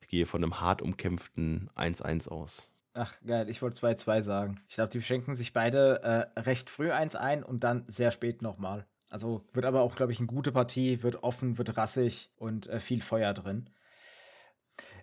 ich 0.00 0.08
gehe 0.08 0.26
von 0.26 0.42
einem 0.42 0.60
hart 0.60 0.82
umkämpften 0.82 1.70
1-1 1.76 2.28
aus. 2.28 2.68
Ach, 2.92 3.14
geil, 3.24 3.48
ich 3.48 3.62
wollte 3.62 3.78
2-2 3.78 4.22
sagen. 4.22 4.60
Ich 4.68 4.74
glaube, 4.74 4.90
die 4.90 5.02
schenken 5.02 5.34
sich 5.34 5.52
beide 5.52 6.02
äh, 6.02 6.40
recht 6.40 6.70
früh 6.70 6.90
eins 6.90 7.14
ein 7.14 7.44
und 7.44 7.62
dann 7.62 7.84
sehr 7.86 8.10
spät 8.10 8.42
nochmal. 8.42 8.86
Also 9.10 9.44
wird 9.52 9.64
aber 9.66 9.82
auch, 9.82 9.94
glaube 9.94 10.12
ich, 10.12 10.18
eine 10.18 10.26
gute 10.26 10.52
Partie, 10.52 11.02
wird 11.02 11.22
offen, 11.22 11.58
wird 11.58 11.76
rassig 11.76 12.30
und 12.36 12.68
äh, 12.68 12.80
viel 12.80 13.00
Feuer 13.00 13.32
drin. 13.32 13.70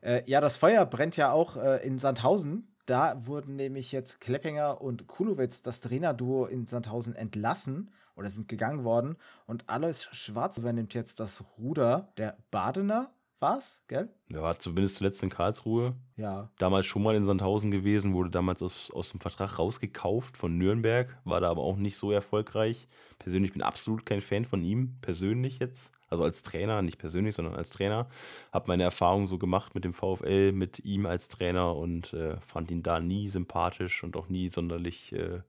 Äh, 0.02 0.24
ja, 0.26 0.42
das 0.42 0.58
Feuer 0.58 0.86
brennt 0.86 1.18
ja 1.18 1.32
auch 1.32 1.56
äh, 1.58 1.86
in 1.86 1.98
Sandhausen. 1.98 2.76
Da 2.86 3.26
wurden 3.26 3.56
nämlich 3.56 3.92
jetzt 3.92 4.22
Kleppinger 4.22 4.82
und 4.82 5.08
Kulowitz, 5.08 5.62
das 5.62 5.82
Trainerduo 5.82 6.46
in 6.46 6.68
Sandhausen, 6.68 7.16
entlassen 7.16 7.92
oder 8.16 8.30
sind 8.30 8.48
gegangen 8.48 8.84
worden. 8.84 9.18
Und 9.46 9.70
Alois 9.70 10.08
Schwarz 10.12 10.58
übernimmt 10.58 10.94
jetzt 10.94 11.20
das 11.20 11.44
Ruder. 11.58 12.14
Der 12.18 12.38
Badener 12.50 13.12
war's, 13.40 13.80
gell? 13.88 14.10
Ja, 14.30 14.42
war 14.42 14.60
zumindest 14.60 14.98
zuletzt 14.98 15.22
in 15.24 15.30
Karlsruhe. 15.30 15.96
Ja. 16.16 16.50
Damals 16.58 16.86
schon 16.86 17.04
mal 17.04 17.16
in 17.16 17.26
Sandhausen 17.26 17.72
gewesen, 17.72 18.14
wurde 18.14 18.30
damals 18.30 18.64
aus, 18.64 18.92
aus 18.92 19.12
dem 19.12 19.20
Vertrag 19.20 19.60
rausgekauft 19.60 20.38
von 20.38 20.58
Nürnberg, 20.58 21.18
war 21.24 21.40
da 21.40 21.50
aber 21.50 21.62
auch 21.62 21.78
nicht 21.78 21.98
so 21.98 22.12
erfolgreich. 22.12 22.88
Persönlich 23.20 23.54
bin 23.54 23.62
absolut 23.62 24.06
kein 24.06 24.22
Fan 24.22 24.46
von 24.46 24.64
ihm, 24.64 24.98
persönlich 25.02 25.60
jetzt. 25.60 25.92
Also 26.10 26.24
als 26.24 26.42
Trainer, 26.42 26.82
nicht 26.82 26.98
persönlich, 26.98 27.36
sondern 27.36 27.56
als 27.56 27.70
Trainer. 27.70 28.08
Hab 28.52 28.68
meine 28.68 28.84
Erfahrungen 28.84 29.28
so 29.28 29.38
gemacht 29.38 29.76
mit 29.76 29.84
dem 29.84 29.94
VfL, 29.94 30.52
mit 30.54 30.80
ihm 30.86 31.06
als 31.06 31.28
Trainer 31.28 31.76
und 31.76 32.14
äh, 32.14 32.40
fand 32.42 32.72
ihn 32.72 32.82
da 32.82 33.00
nie 33.00 33.28
sympathisch 33.28 34.04
und 34.04 34.16
auch 34.16 34.30
nie 34.30 34.50
sonderlich 34.50 35.12
äh, 35.12 35.42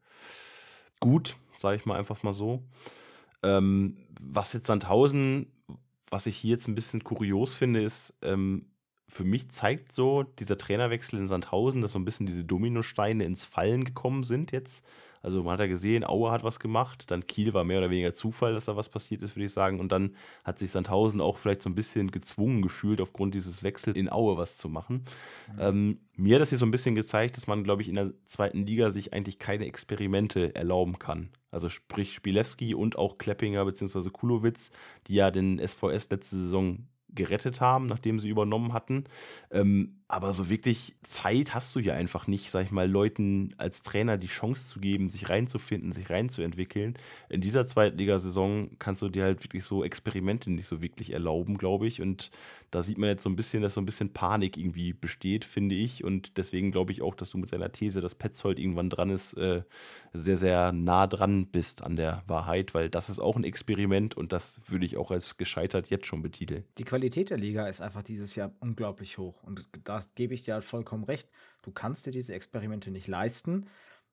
gut, 1.00 1.36
sage 1.58 1.76
ich 1.76 1.86
mal 1.86 1.96
einfach 1.96 2.22
mal 2.22 2.34
so. 2.34 2.62
Ähm, 3.42 3.96
was 4.20 4.52
jetzt 4.52 4.66
Sandhausen 4.66 5.46
was 6.10 6.26
ich 6.26 6.36
hier 6.36 6.50
jetzt 6.52 6.68
ein 6.68 6.74
bisschen 6.74 7.04
kurios 7.04 7.54
finde, 7.54 7.82
ist, 7.82 8.14
ähm, 8.22 8.66
für 9.08 9.24
mich 9.24 9.50
zeigt 9.50 9.92
so 9.92 10.22
dieser 10.22 10.58
Trainerwechsel 10.58 11.18
in 11.18 11.26
Sandhausen, 11.26 11.80
dass 11.80 11.92
so 11.92 11.98
ein 11.98 12.04
bisschen 12.04 12.26
diese 12.26 12.44
Dominosteine 12.44 13.24
ins 13.24 13.44
Fallen 13.44 13.84
gekommen 13.84 14.22
sind 14.22 14.52
jetzt. 14.52 14.84
Also 15.22 15.42
man 15.42 15.54
hat 15.54 15.60
ja 15.60 15.66
gesehen, 15.66 16.04
Aue 16.04 16.30
hat 16.30 16.44
was 16.44 16.60
gemacht, 16.60 17.10
dann 17.10 17.26
Kiel 17.26 17.54
war 17.54 17.64
mehr 17.64 17.78
oder 17.78 17.90
weniger 17.90 18.14
Zufall, 18.14 18.52
dass 18.52 18.66
da 18.66 18.76
was 18.76 18.88
passiert 18.88 19.22
ist, 19.22 19.36
würde 19.36 19.46
ich 19.46 19.52
sagen. 19.52 19.80
Und 19.80 19.90
dann 19.90 20.14
hat 20.44 20.58
sich 20.58 20.70
Sandhausen 20.70 21.20
auch 21.20 21.38
vielleicht 21.38 21.62
so 21.62 21.70
ein 21.70 21.74
bisschen 21.74 22.10
gezwungen 22.10 22.62
gefühlt, 22.62 23.00
aufgrund 23.00 23.34
dieses 23.34 23.62
Wechsels 23.62 23.96
in 23.96 24.10
Aue 24.10 24.36
was 24.36 24.56
zu 24.56 24.68
machen. 24.68 25.04
Mhm. 25.52 25.60
Ähm, 25.60 25.98
mir 26.16 26.36
hat 26.36 26.42
das 26.42 26.50
hier 26.50 26.58
so 26.58 26.66
ein 26.66 26.70
bisschen 26.70 26.94
gezeigt, 26.94 27.36
dass 27.36 27.46
man, 27.46 27.64
glaube 27.64 27.82
ich, 27.82 27.88
in 27.88 27.94
der 27.94 28.12
zweiten 28.26 28.66
Liga 28.66 28.90
sich 28.90 29.12
eigentlich 29.12 29.38
keine 29.38 29.66
Experimente 29.66 30.54
erlauben 30.54 30.98
kann. 30.98 31.30
Also 31.50 31.68
sprich 31.68 32.14
Spielewski 32.14 32.74
und 32.74 32.96
auch 32.96 33.18
Kleppinger 33.18 33.64
bzw. 33.64 34.10
Kulowitz, 34.10 34.70
die 35.06 35.14
ja 35.14 35.30
den 35.30 35.58
SVS 35.58 36.10
letzte 36.10 36.36
Saison 36.36 36.86
gerettet 37.18 37.60
haben, 37.60 37.86
nachdem 37.86 38.20
sie 38.20 38.28
übernommen 38.28 38.72
hatten. 38.72 39.04
Ähm, 39.50 39.96
aber 40.08 40.32
so 40.32 40.48
wirklich 40.48 40.94
Zeit 41.02 41.52
hast 41.52 41.76
du 41.76 41.80
ja 41.80 41.92
einfach 41.92 42.26
nicht, 42.26 42.50
sag 42.50 42.64
ich 42.64 42.70
mal, 42.70 42.88
Leuten 42.88 43.50
als 43.58 43.82
Trainer 43.82 44.16
die 44.16 44.28
Chance 44.28 44.66
zu 44.66 44.80
geben, 44.80 45.10
sich 45.10 45.28
reinzufinden, 45.28 45.92
sich 45.92 46.08
reinzuentwickeln. 46.08 46.96
In 47.28 47.42
dieser 47.42 47.66
Zweitligasaison 47.66 48.78
kannst 48.78 49.02
du 49.02 49.10
dir 49.10 49.24
halt 49.24 49.44
wirklich 49.44 49.64
so 49.64 49.84
Experimente 49.84 50.50
nicht 50.50 50.66
so 50.66 50.80
wirklich 50.80 51.12
erlauben, 51.12 51.58
glaube 51.58 51.86
ich. 51.86 52.00
Und 52.00 52.30
da 52.70 52.82
sieht 52.82 52.98
man 52.98 53.08
jetzt 53.08 53.22
so 53.22 53.30
ein 53.30 53.36
bisschen, 53.36 53.62
dass 53.62 53.74
so 53.74 53.80
ein 53.80 53.86
bisschen 53.86 54.12
Panik 54.12 54.56
irgendwie 54.56 54.92
besteht, 54.92 55.44
finde 55.44 55.74
ich. 55.74 56.04
Und 56.04 56.36
deswegen 56.36 56.70
glaube 56.70 56.92
ich 56.92 57.00
auch, 57.00 57.14
dass 57.14 57.30
du 57.30 57.38
mit 57.38 57.52
deiner 57.52 57.72
These, 57.72 58.00
dass 58.00 58.14
Petzold 58.14 58.58
irgendwann 58.58 58.90
dran 58.90 59.10
ist, 59.10 59.34
äh, 59.34 59.62
sehr, 60.12 60.36
sehr 60.36 60.72
nah 60.72 61.06
dran 61.06 61.46
bist 61.46 61.82
an 61.82 61.96
der 61.96 62.22
Wahrheit, 62.26 62.74
weil 62.74 62.90
das 62.90 63.08
ist 63.08 63.18
auch 63.18 63.36
ein 63.36 63.44
Experiment 63.44 64.16
und 64.16 64.32
das 64.32 64.60
würde 64.66 64.84
ich 64.84 64.96
auch 64.96 65.10
als 65.10 65.36
gescheitert 65.36 65.88
jetzt 65.88 66.06
schon 66.06 66.22
betiteln. 66.22 66.64
Die 66.76 66.84
Qualität 66.84 67.30
der 67.30 67.38
Liga 67.38 67.66
ist 67.68 67.80
einfach 67.80 68.02
dieses 68.02 68.34
Jahr 68.34 68.52
unglaublich 68.60 69.18
hoch. 69.18 69.42
Und 69.42 69.66
da 69.84 70.02
gebe 70.14 70.34
ich 70.34 70.42
dir 70.42 70.54
halt 70.54 70.64
vollkommen 70.64 71.04
recht. 71.04 71.30
Du 71.62 71.70
kannst 71.70 72.06
dir 72.06 72.12
diese 72.12 72.34
Experimente 72.34 72.90
nicht 72.90 73.08
leisten. 73.08 73.66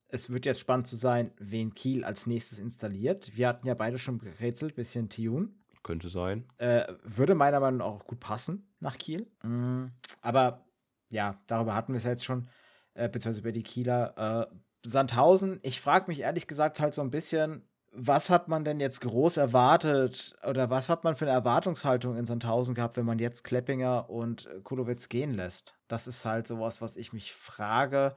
Es 0.08 0.30
wird 0.30 0.46
jetzt 0.46 0.60
spannend 0.60 0.88
zu 0.88 0.96
sein, 0.96 1.32
wen 1.40 1.74
Kiel 1.74 2.06
als 2.06 2.26
nächstes 2.26 2.60
installiert. 2.60 3.36
Wir 3.36 3.48
hatten 3.48 3.68
ja 3.68 3.74
beide 3.74 3.98
schon 3.98 4.20
gerätselt, 4.20 4.76
bisschen 4.76 5.10
Tune. 5.10 5.50
Könnte 5.86 6.10
sein. 6.10 6.48
Äh, 6.58 6.92
würde 7.04 7.36
meiner 7.36 7.60
Meinung 7.60 7.78
nach 7.78 7.86
auch 7.86 8.08
gut 8.08 8.20
passen 8.20 8.68
nach 8.80 8.98
Kiel. 8.98 9.28
Mhm. 9.44 9.92
Aber 10.20 10.66
ja, 11.12 11.38
darüber 11.46 11.76
hatten 11.76 11.94
wir 11.94 12.00
es 12.00 12.06
ja 12.06 12.10
jetzt 12.10 12.26
schon, 12.26 12.48
äh, 12.96 13.08
beziehungsweise 13.08 13.42
über 13.42 13.52
die 13.52 13.62
Kieler. 13.62 14.50
Äh, 14.50 14.56
Sandhausen, 14.84 15.60
ich 15.62 15.80
frage 15.80 16.06
mich 16.08 16.22
ehrlich 16.22 16.48
gesagt 16.48 16.80
halt 16.80 16.96
so 16.96 17.04
ein 17.04 17.12
bisschen, 17.12 17.70
was 17.92 18.32
hat 18.32 18.48
man 18.48 18.66
denn 18.66 18.80
jetzt 18.80 19.02
groß 19.02 19.38
erwartet 19.38 20.36
oder 20.50 20.72
was 20.72 20.90
hat 20.90 21.04
man 21.04 21.16
für 21.16 21.26
eine 21.26 21.36
Erwartungshaltung 21.36 22.18
in 22.18 22.26
Sandhausen 22.26 22.74
gehabt, 22.74 22.98
wenn 22.98 23.06
man 23.06 23.20
jetzt 23.20 23.44
Kleppinger 23.44 24.10
und 24.10 24.50
Kulowitz 24.64 25.08
gehen 25.08 25.36
lässt? 25.36 25.76
Das 25.88 26.08
ist 26.08 26.26
halt 26.26 26.48
sowas, 26.48 26.82
was 26.82 26.98
ich 26.98 27.14
mich 27.14 27.32
frage. 27.32 28.16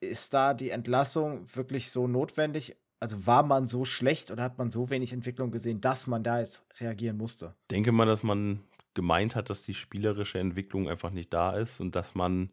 Ist 0.00 0.34
da 0.34 0.52
die 0.52 0.70
Entlassung 0.70 1.46
wirklich 1.54 1.92
so 1.92 2.08
notwendig? 2.08 2.76
Also 3.04 3.26
war 3.26 3.42
man 3.42 3.68
so 3.68 3.84
schlecht 3.84 4.30
oder 4.30 4.42
hat 4.42 4.56
man 4.56 4.70
so 4.70 4.88
wenig 4.88 5.12
Entwicklung 5.12 5.50
gesehen, 5.50 5.78
dass 5.82 6.06
man 6.06 6.22
da 6.22 6.40
jetzt 6.40 6.64
reagieren 6.80 7.18
musste? 7.18 7.54
Denke 7.70 7.92
mal, 7.92 8.06
dass 8.06 8.22
man 8.22 8.60
gemeint 8.94 9.36
hat, 9.36 9.50
dass 9.50 9.60
die 9.60 9.74
spielerische 9.74 10.38
Entwicklung 10.38 10.88
einfach 10.88 11.10
nicht 11.10 11.30
da 11.30 11.52
ist 11.52 11.82
und 11.82 11.94
dass 11.96 12.14
man 12.14 12.48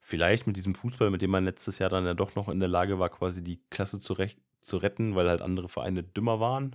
vielleicht 0.00 0.48
mit 0.48 0.56
diesem 0.56 0.74
Fußball, 0.74 1.10
mit 1.10 1.22
dem 1.22 1.30
man 1.30 1.44
letztes 1.44 1.78
Jahr 1.78 1.88
dann 1.88 2.04
ja 2.04 2.14
doch 2.14 2.34
noch 2.34 2.48
in 2.48 2.58
der 2.58 2.68
Lage 2.68 2.98
war, 2.98 3.10
quasi 3.10 3.44
die 3.44 3.60
Klasse 3.70 4.00
zurecht 4.00 4.40
zu 4.60 4.76
retten, 4.76 5.14
weil 5.14 5.28
halt 5.28 5.40
andere 5.40 5.68
Vereine 5.68 6.02
dümmer 6.02 6.40
waren. 6.40 6.74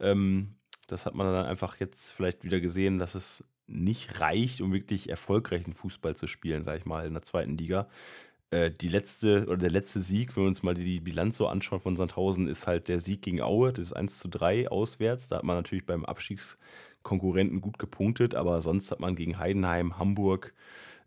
Ähm, 0.00 0.56
das 0.88 1.06
hat 1.06 1.14
man 1.14 1.32
dann 1.32 1.46
einfach 1.46 1.78
jetzt 1.78 2.10
vielleicht 2.10 2.42
wieder 2.42 2.58
gesehen, 2.58 2.98
dass 2.98 3.14
es 3.14 3.44
nicht 3.68 4.20
reicht, 4.20 4.60
um 4.60 4.72
wirklich 4.72 5.08
erfolgreichen 5.08 5.74
Fußball 5.74 6.16
zu 6.16 6.26
spielen, 6.26 6.64
sag 6.64 6.78
ich 6.78 6.86
mal, 6.86 7.06
in 7.06 7.12
der 7.14 7.22
zweiten 7.22 7.56
Liga. 7.56 7.88
Äh, 8.50 8.70
die 8.70 8.88
letzte 8.88 9.46
oder 9.46 9.56
der 9.56 9.70
letzte 9.70 10.00
Sieg, 10.00 10.36
wenn 10.36 10.44
wir 10.44 10.48
uns 10.48 10.62
mal 10.62 10.74
die 10.74 11.00
Bilanz 11.00 11.36
so 11.36 11.46
anschauen 11.48 11.80
von 11.80 11.96
Sandhausen, 11.96 12.46
ist 12.48 12.66
halt 12.66 12.88
der 12.88 13.00
Sieg 13.00 13.22
gegen 13.22 13.40
Aue, 13.42 13.72
das 13.72 13.86
ist 13.86 13.92
1 13.94 14.18
zu 14.18 14.28
3 14.28 14.68
auswärts. 14.68 15.28
Da 15.28 15.36
hat 15.36 15.44
man 15.44 15.56
natürlich 15.56 15.86
beim 15.86 16.04
Abstiegskonkurrenten 16.04 17.60
gut 17.60 17.78
gepunktet, 17.78 18.34
aber 18.34 18.60
sonst 18.60 18.90
hat 18.90 19.00
man 19.00 19.16
gegen 19.16 19.38
Heidenheim, 19.38 19.98
Hamburg, 19.98 20.54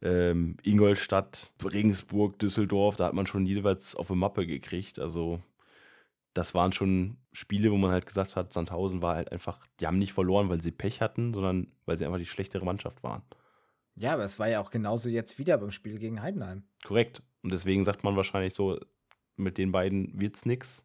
ähm, 0.01 0.57
Ingolstadt, 0.63 1.53
Regensburg, 1.63 2.39
Düsseldorf, 2.39 2.95
da 2.97 3.05
hat 3.07 3.13
man 3.13 3.27
schon 3.27 3.45
jeweils 3.45 3.95
auf 3.95 4.11
eine 4.11 4.19
Mappe 4.19 4.45
gekriegt. 4.45 4.99
Also 4.99 5.41
das 6.33 6.53
waren 6.53 6.71
schon 6.71 7.17
Spiele, 7.33 7.71
wo 7.71 7.77
man 7.77 7.91
halt 7.91 8.05
gesagt 8.05 8.35
hat, 8.35 8.53
Sandhausen 8.53 9.01
war 9.01 9.15
halt 9.15 9.31
einfach, 9.31 9.59
die 9.79 9.87
haben 9.87 9.97
nicht 9.97 10.13
verloren, 10.13 10.49
weil 10.49 10.61
sie 10.61 10.71
Pech 10.71 11.01
hatten, 11.01 11.33
sondern 11.33 11.67
weil 11.85 11.97
sie 11.97 12.05
einfach 12.05 12.19
die 12.19 12.25
schlechtere 12.25 12.65
Mannschaft 12.65 13.03
waren. 13.03 13.23
Ja, 13.97 14.13
aber 14.13 14.23
es 14.23 14.37
war 14.39 14.47
ja 14.47 14.59
auch 14.59 14.69
genauso 14.69 15.09
jetzt 15.09 15.39
wieder 15.39 15.57
beim 15.57 15.71
Spiel 15.71 15.97
gegen 15.97 16.21
Heidenheim. 16.21 16.63
Korrekt. 16.85 17.21
Und 17.41 17.51
deswegen 17.51 17.83
sagt 17.83 18.03
man 18.03 18.15
wahrscheinlich 18.15 18.53
so, 18.53 18.79
mit 19.35 19.57
den 19.57 19.71
beiden 19.71 20.19
wird's 20.19 20.45
nix. 20.45 20.83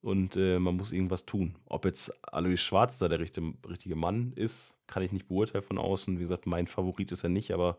Und 0.00 0.36
äh, 0.36 0.58
man 0.58 0.76
muss 0.76 0.92
irgendwas 0.92 1.24
tun. 1.24 1.56
Ob 1.66 1.84
jetzt 1.86 2.12
Alois 2.32 2.58
Schwarz 2.58 2.98
da 2.98 3.08
der 3.08 3.20
richtige, 3.20 3.54
richtige 3.66 3.96
Mann 3.96 4.32
ist, 4.36 4.74
kann 4.86 5.02
ich 5.02 5.12
nicht 5.12 5.28
beurteilen 5.28 5.64
von 5.64 5.78
außen. 5.78 6.18
Wie 6.18 6.22
gesagt, 6.22 6.46
mein 6.46 6.66
Favorit 6.66 7.10
ist 7.12 7.24
er 7.24 7.30
nicht, 7.30 7.52
aber 7.52 7.78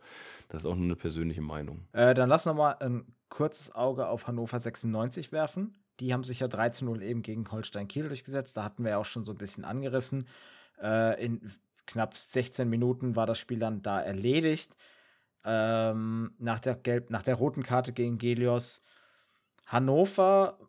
das 0.49 0.61
ist 0.61 0.65
auch 0.65 0.75
nur 0.75 0.85
eine 0.85 0.95
persönliche 0.95 1.41
Meinung. 1.41 1.87
Äh, 1.93 2.15
dann 2.15 2.29
lass 2.29 2.45
noch 2.45 2.55
mal 2.55 2.71
ein 2.79 3.05
kurzes 3.29 3.75
Auge 3.75 4.07
auf 4.07 4.27
Hannover 4.27 4.59
96 4.59 5.31
werfen. 5.31 5.75
Die 5.99 6.13
haben 6.13 6.23
sich 6.23 6.39
ja 6.39 6.47
13-0 6.47 7.01
eben 7.01 7.21
gegen 7.21 7.49
Holstein 7.51 7.87
Kiel 7.87 8.07
durchgesetzt. 8.07 8.57
Da 8.57 8.63
hatten 8.63 8.83
wir 8.83 8.91
ja 8.91 8.97
auch 8.97 9.05
schon 9.05 9.25
so 9.25 9.31
ein 9.31 9.37
bisschen 9.37 9.63
angerissen. 9.63 10.27
Äh, 10.81 11.23
in 11.23 11.51
knapp 11.86 12.15
16 12.15 12.69
Minuten 12.69 13.15
war 13.15 13.25
das 13.25 13.39
Spiel 13.39 13.59
dann 13.59 13.81
da 13.81 14.01
erledigt. 14.01 14.75
Ähm, 15.43 16.33
nach, 16.39 16.59
der 16.59 16.75
Gelb 16.75 17.09
nach 17.09 17.23
der 17.23 17.36
roten 17.36 17.63
Karte 17.63 17.93
gegen 17.93 18.17
Gelios. 18.17 18.81
Hannover, 19.67 20.59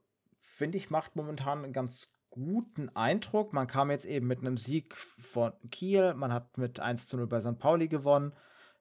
finde 0.41 0.79
ich, 0.79 0.91
macht 0.91 1.17
momentan 1.17 1.64
einen 1.64 1.73
ganz 1.73 2.11
guten 2.31 2.91
Eindruck. 2.95 3.53
Man 3.53 3.67
kam 3.67 3.91
jetzt 3.91 4.07
eben 4.07 4.27
mit 4.27 4.41
einem 4.41 4.57
Sieg 4.57 4.95
von 4.97 5.53
Kiel. 5.71 6.14
Man 6.14 6.33
hat 6.33 6.59
mit 6.59 6.81
1 6.81 7.07
zu 7.07 7.17
0 7.17 7.27
bei 7.27 7.41
St. 7.41 7.59
Pauli 7.59 7.89
gewonnen. 7.89 8.33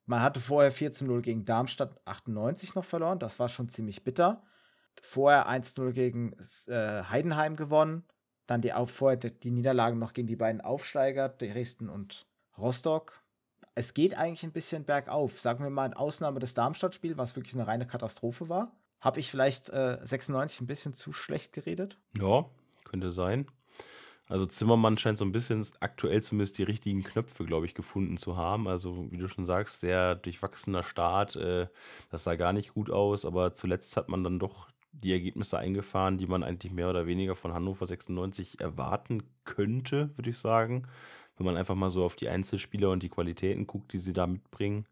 Man 0.06 0.22
hatte 0.22 0.40
vorher 0.40 0.72
4 0.72 0.94
zu 0.94 1.06
0 1.06 1.22
gegen 1.22 1.46
Darmstadt 1.46 2.00
98 2.06 2.76
noch 2.76 2.86
verloren. 2.86 3.20
Das 3.20 3.40
war 3.40 3.50
schon 3.50 3.70
ziemlich 3.70 4.04
bitter 4.04 4.44
vorher 5.02 5.50
1-0 5.50 5.92
gegen 5.92 6.34
äh, 6.68 7.04
Heidenheim 7.04 7.56
gewonnen. 7.56 8.04
Dann 8.48 8.62
die, 8.62 8.72
vorher 8.86 9.18
die 9.18 9.52
Niederlagen 9.52 10.00
noch 10.00 10.14
gegen 10.14 10.28
die 10.28 10.36
beiden 10.36 10.62
Aufsteiger, 10.62 11.30
Dresden 11.30 11.90
und 11.90 12.26
Rostock. 12.58 13.22
Es 13.74 13.94
geht 13.94 14.18
eigentlich 14.18 14.44
ein 14.44 14.52
bisschen 14.52 14.86
bergauf. 14.86 15.42
Sagen 15.42 15.64
wir 15.64 15.70
mal 15.70 15.88
in 15.88 15.94
Ausnahme 15.94 16.40
des 16.40 16.54
Darmstadt-Spiels, 16.54 17.18
was 17.18 17.36
wirklich 17.36 17.56
eine 17.56 17.68
reine 17.68 17.88
Katastrophe 17.88 18.48
war. 18.48 18.72
Habe 19.02 19.20
ich 19.20 19.30
vielleicht 19.30 19.70
äh, 19.70 19.98
96 20.02 20.62
ein 20.62 20.68
bisschen 20.68 20.94
zu 20.94 21.12
schlecht 21.12 21.54
geredet? 21.54 21.98
Ja, 22.18 22.46
könnte 22.86 23.12
sein. 23.12 23.48
Also 24.28 24.48
Zimmermann 24.48 24.98
scheint 24.98 25.20
so 25.20 25.26
ein 25.26 25.32
bisschen 25.32 25.66
aktuell 25.82 26.24
zumindest 26.24 26.58
die 26.58 26.64
richtigen 26.64 27.04
Knöpfe, 27.04 27.46
glaube 27.46 27.68
ich, 27.68 27.76
gefunden 27.76 28.18
zu 28.18 28.38
haben. 28.38 28.68
Also 28.68 29.12
wie 29.12 29.18
du 29.18 29.28
schon 29.28 29.46
sagst, 29.46 29.82
sehr 29.82 30.16
durchwachsener 30.16 30.84
Start. 30.84 31.36
Äh, 31.36 31.68
das 32.10 32.24
sah 32.24 32.36
gar 32.36 32.54
nicht 32.54 32.74
gut 32.74 32.90
aus, 32.90 33.26
aber 33.26 33.54
zuletzt 33.54 33.98
hat 33.98 34.10
man 34.10 34.24
dann 34.24 34.40
doch 34.40 34.70
die 35.04 35.12
Ergebnisse 35.12 35.58
eingefahren, 35.58 36.18
die 36.18 36.28
man 36.28 36.44
eigentlich 36.44 36.72
mehr 36.72 36.90
oder 36.90 37.06
weniger 37.06 37.36
von 37.36 37.54
Hannover 37.54 37.86
96 37.86 38.60
erwarten 38.60 39.24
könnte, 39.44 40.12
würde 40.18 40.30
ich 40.30 40.38
sagen. 40.38 40.88
Wenn 41.38 41.46
man 41.46 41.58
einfach 41.58 41.76
mal 41.76 41.90
so 41.90 42.04
auf 42.04 42.16
die 42.16 42.30
Einzelspieler 42.30 42.90
und 42.92 43.04
die 43.04 43.10
Qualitäten 43.10 43.68
guckt, 43.68 43.94
die 43.94 44.00
sie 44.00 44.14
da 44.14 44.26
mitbringen. 44.26 44.86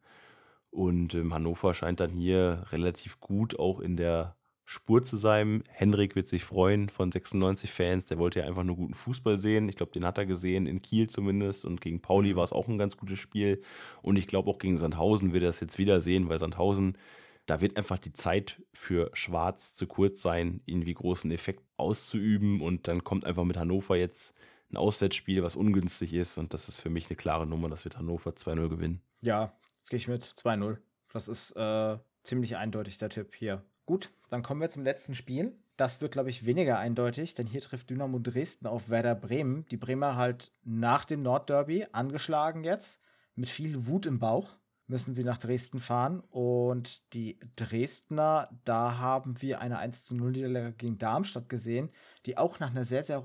Und 0.72 1.14
ähm, 1.14 1.34
Hannover 1.34 1.74
scheint 1.74 2.00
dann 2.00 2.12
hier 2.12 2.66
relativ 2.72 3.20
gut 3.20 3.58
auch 3.60 3.80
in 3.80 3.96
der 3.96 4.36
Spur 4.66 5.04
zu 5.04 5.18
sein. 5.18 5.64
Henrik 5.68 6.16
wird 6.16 6.28
sich 6.28 6.44
freuen 6.44 6.90
von 6.90 7.12
96 7.12 7.72
Fans. 7.72 8.06
Der 8.06 8.18
wollte 8.18 8.40
ja 8.40 8.48
einfach 8.48 8.64
nur 8.64 8.76
guten 8.76 8.94
Fußball 8.94 9.38
sehen. 9.38 9.70
Ich 9.70 9.76
glaube, 9.76 9.92
den 9.92 10.06
hat 10.06 10.18
er 10.18 10.26
gesehen, 10.26 10.66
in 10.66 10.82
Kiel 10.82 11.10
zumindest. 11.10 11.66
Und 11.66 11.82
gegen 11.82 12.02
Pauli 12.02 12.36
war 12.36 12.44
es 12.44 12.54
auch 12.54 12.68
ein 12.68 12.78
ganz 12.78 12.98
gutes 12.98 13.20
Spiel. 13.20 13.62
Und 14.02 14.16
ich 14.16 14.26
glaube, 14.26 14.50
auch 14.50 14.58
gegen 14.58 14.78
Sandhausen 14.78 15.34
wird 15.34 15.44
er 15.44 15.50
es 15.50 15.60
jetzt 15.60 15.78
wieder 15.78 16.02
sehen, 16.02 16.30
weil 16.30 16.40
Sandhausen, 16.40 16.98
da 17.46 17.62
wird 17.62 17.78
einfach 17.78 18.00
die 18.00 18.14
Zeit 18.14 18.62
für 18.74 19.10
Schwarz 19.14 19.76
zu 19.76 19.88
kurz 19.88 20.22
sein, 20.22 20.62
irgendwie 20.66 20.94
großen 20.94 21.32
Effekt 21.32 21.64
auszuüben. 21.78 22.62
Und 22.62 22.88
dann 22.88 23.04
kommt 23.04 23.26
einfach 23.26 23.44
mit 23.44 23.58
Hannover 23.58 23.98
jetzt 23.98 24.36
ein 24.72 24.78
Auswärtsspiel, 24.78 25.44
was 25.44 25.56
ungünstig 25.56 26.14
ist. 26.14 26.38
Und 26.38 26.54
das 26.54 26.70
ist 26.70 26.80
für 26.80 26.90
mich 26.90 27.10
eine 27.10 27.18
klare 27.18 27.46
Nummer. 27.46 27.70
Das 27.70 27.84
wird 27.84 27.98
Hannover 27.98 28.32
2-0 28.32 28.70
gewinnen. 28.70 29.02
Ja, 29.22 29.54
jetzt 29.80 29.90
gehe 29.90 29.98
ich 29.98 30.08
mit 30.08 30.26
2-0. 30.26 30.78
Das 31.12 31.28
ist 31.28 31.52
äh, 31.56 31.98
ziemlich 32.24 32.56
eindeutig 32.56 32.98
der 32.98 33.10
Tipp 33.10 33.36
hier. 33.36 33.64
Gut, 33.86 34.12
dann 34.30 34.42
kommen 34.42 34.62
wir 34.62 34.70
zum 34.70 34.84
letzten 34.84 35.14
Spiel. 35.14 35.54
Das 35.76 36.02
wird, 36.02 36.14
glaube 36.14 36.30
ich, 36.30 36.46
weniger 36.46 36.78
eindeutig, 36.78 37.34
denn 37.34 37.48
hier 37.48 37.62
trifft 37.62 37.90
Dynamo 37.90 38.20
Dresden 38.20 38.68
auf 38.68 38.90
Werder 38.90 39.16
Bremen. 39.16 39.66
Die 39.72 39.78
Bremer 39.78 40.16
halt 40.16 40.52
nach 40.64 41.04
dem 41.04 41.24
Nordderby 41.24 41.88
angeschlagen 41.92 42.64
jetzt. 42.64 43.02
Mit 43.36 43.50
viel 43.50 43.88
Wut 43.88 44.06
im 44.06 44.20
Bauch 44.20 44.56
müssen 44.94 45.16
sie 45.16 45.24
nach 45.24 45.40
Dresden 45.40 45.80
fahren. 45.80 46.22
Und 46.30 47.14
die 47.14 47.40
Dresdner, 47.56 48.50
da 48.64 49.00
haben 49.00 49.42
wir 49.42 49.60
eine 49.60 49.80
1 49.80 50.12
0 50.12 50.32
Niederlage 50.32 50.74
gegen 50.74 51.00
Darmstadt 51.00 51.50
gesehen, 51.50 51.90
die 52.28 52.38
auch 52.38 52.60
nach 52.60 52.70
einer 52.70 52.86
sehr, 52.86 53.04
sehr 53.04 53.24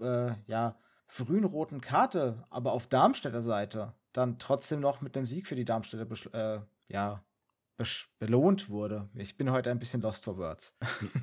äh, 0.00 0.32
ja, 0.46 0.78
frühen 1.08 1.44
roten 1.44 1.80
Karte, 1.80 2.44
aber 2.50 2.72
auf 2.72 2.86
Darmstädter 2.86 3.40
Seite, 3.40 3.94
dann 4.12 4.38
trotzdem 4.38 4.80
noch 4.80 5.00
mit 5.00 5.16
einem 5.16 5.26
Sieg 5.26 5.46
für 5.46 5.56
die 5.56 5.64
Darmstädter 5.64 6.06
äh, 6.34 6.60
ja, 6.88 7.24
belohnt 8.18 8.68
wurde. 8.68 9.08
Ich 9.14 9.38
bin 9.38 9.50
heute 9.50 9.70
ein 9.70 9.78
bisschen 9.78 10.02
lost 10.02 10.22
for 10.24 10.36
words. 10.36 10.76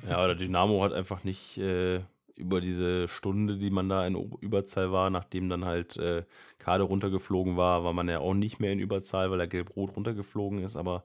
Ja, 0.08 0.22
oder 0.24 0.34
Dynamo 0.34 0.82
hat 0.82 0.92
einfach 0.92 1.22
nicht 1.22 1.56
äh, 1.56 2.00
über 2.36 2.60
diese 2.60 3.08
Stunde, 3.08 3.58
die 3.58 3.70
man 3.70 3.88
da 3.88 4.06
in 4.06 4.16
Überzahl 4.40 4.90
war, 4.92 5.10
nachdem 5.10 5.48
dann 5.48 5.64
halt 5.64 5.96
äh, 5.96 6.24
Kade 6.58 6.84
runtergeflogen 6.84 7.56
war, 7.56 7.84
war 7.84 7.92
man 7.92 8.08
ja 8.08 8.18
auch 8.18 8.34
nicht 8.34 8.58
mehr 8.58 8.72
in 8.72 8.80
Überzahl, 8.80 9.30
weil 9.30 9.40
er 9.40 9.46
gelb-rot 9.46 9.96
runtergeflogen 9.96 10.60
ist. 10.60 10.76
Aber 10.76 11.04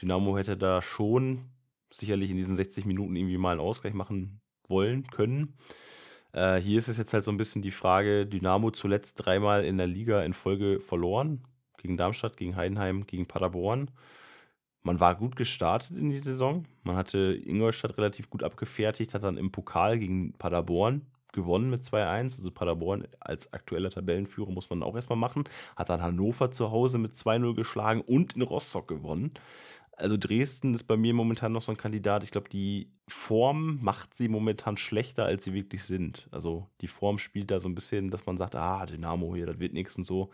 Dynamo 0.00 0.36
hätte 0.36 0.56
da 0.56 0.82
schon 0.82 1.50
sicherlich 1.92 2.30
in 2.30 2.36
diesen 2.36 2.56
60 2.56 2.84
Minuten 2.84 3.16
irgendwie 3.16 3.38
mal 3.38 3.52
einen 3.52 3.60
Ausgleich 3.60 3.94
machen 3.94 4.40
wollen, 4.68 5.06
können. 5.06 5.54
Äh, 6.32 6.58
hier 6.58 6.78
ist 6.78 6.88
es 6.88 6.98
jetzt 6.98 7.12
halt 7.12 7.24
so 7.24 7.32
ein 7.32 7.36
bisschen 7.36 7.62
die 7.62 7.70
Frage: 7.70 8.26
Dynamo 8.26 8.70
zuletzt 8.70 9.24
dreimal 9.24 9.64
in 9.64 9.78
der 9.78 9.86
Liga 9.86 10.22
in 10.22 10.32
Folge 10.32 10.80
verloren. 10.80 11.44
Gegen 11.78 11.96
Darmstadt, 11.96 12.36
gegen 12.36 12.56
Heidenheim, 12.56 13.06
gegen 13.06 13.26
Paderborn. 13.26 13.90
Man 14.82 14.98
war 15.00 15.14
gut 15.14 15.36
gestartet 15.36 15.96
in 15.96 16.10
die 16.10 16.18
Saison. 16.18 16.64
Man 16.84 16.96
hatte 16.96 17.38
Ingolstadt 17.44 17.98
relativ 17.98 18.30
gut 18.30 18.42
abgefertigt, 18.42 19.14
hat 19.14 19.24
dann 19.24 19.36
im 19.36 19.52
Pokal 19.52 19.98
gegen 19.98 20.32
Paderborn 20.34 21.06
gewonnen 21.32 21.70
mit 21.70 21.82
2-1. 21.82 22.38
Also 22.38 22.50
Paderborn 22.50 23.06
als 23.20 23.52
aktueller 23.52 23.90
Tabellenführer 23.90 24.50
muss 24.50 24.70
man 24.70 24.82
auch 24.82 24.94
erstmal 24.94 25.18
machen. 25.18 25.44
Hat 25.76 25.90
dann 25.90 26.02
Hannover 26.02 26.50
zu 26.50 26.70
Hause 26.70 26.98
mit 26.98 27.12
2-0 27.12 27.54
geschlagen 27.54 28.00
und 28.00 28.34
in 28.34 28.42
Rostock 28.42 28.88
gewonnen. 28.88 29.32
Also 29.96 30.16
Dresden 30.16 30.72
ist 30.72 30.84
bei 30.84 30.96
mir 30.96 31.12
momentan 31.12 31.52
noch 31.52 31.60
so 31.60 31.72
ein 31.72 31.76
Kandidat. 31.76 32.24
Ich 32.24 32.30
glaube, 32.30 32.48
die 32.48 32.90
Form 33.06 33.78
macht 33.82 34.16
sie 34.16 34.28
momentan 34.28 34.78
schlechter, 34.78 35.26
als 35.26 35.44
sie 35.44 35.52
wirklich 35.52 35.82
sind. 35.82 36.26
Also 36.30 36.68
die 36.80 36.88
Form 36.88 37.18
spielt 37.18 37.50
da 37.50 37.60
so 37.60 37.68
ein 37.68 37.74
bisschen, 37.74 38.10
dass 38.10 38.24
man 38.24 38.38
sagt, 38.38 38.56
ah, 38.56 38.86
Dynamo 38.86 39.34
hier, 39.34 39.44
das 39.44 39.60
wird 39.60 39.74
nichts 39.74 39.96
und 39.96 40.06
so. 40.06 40.30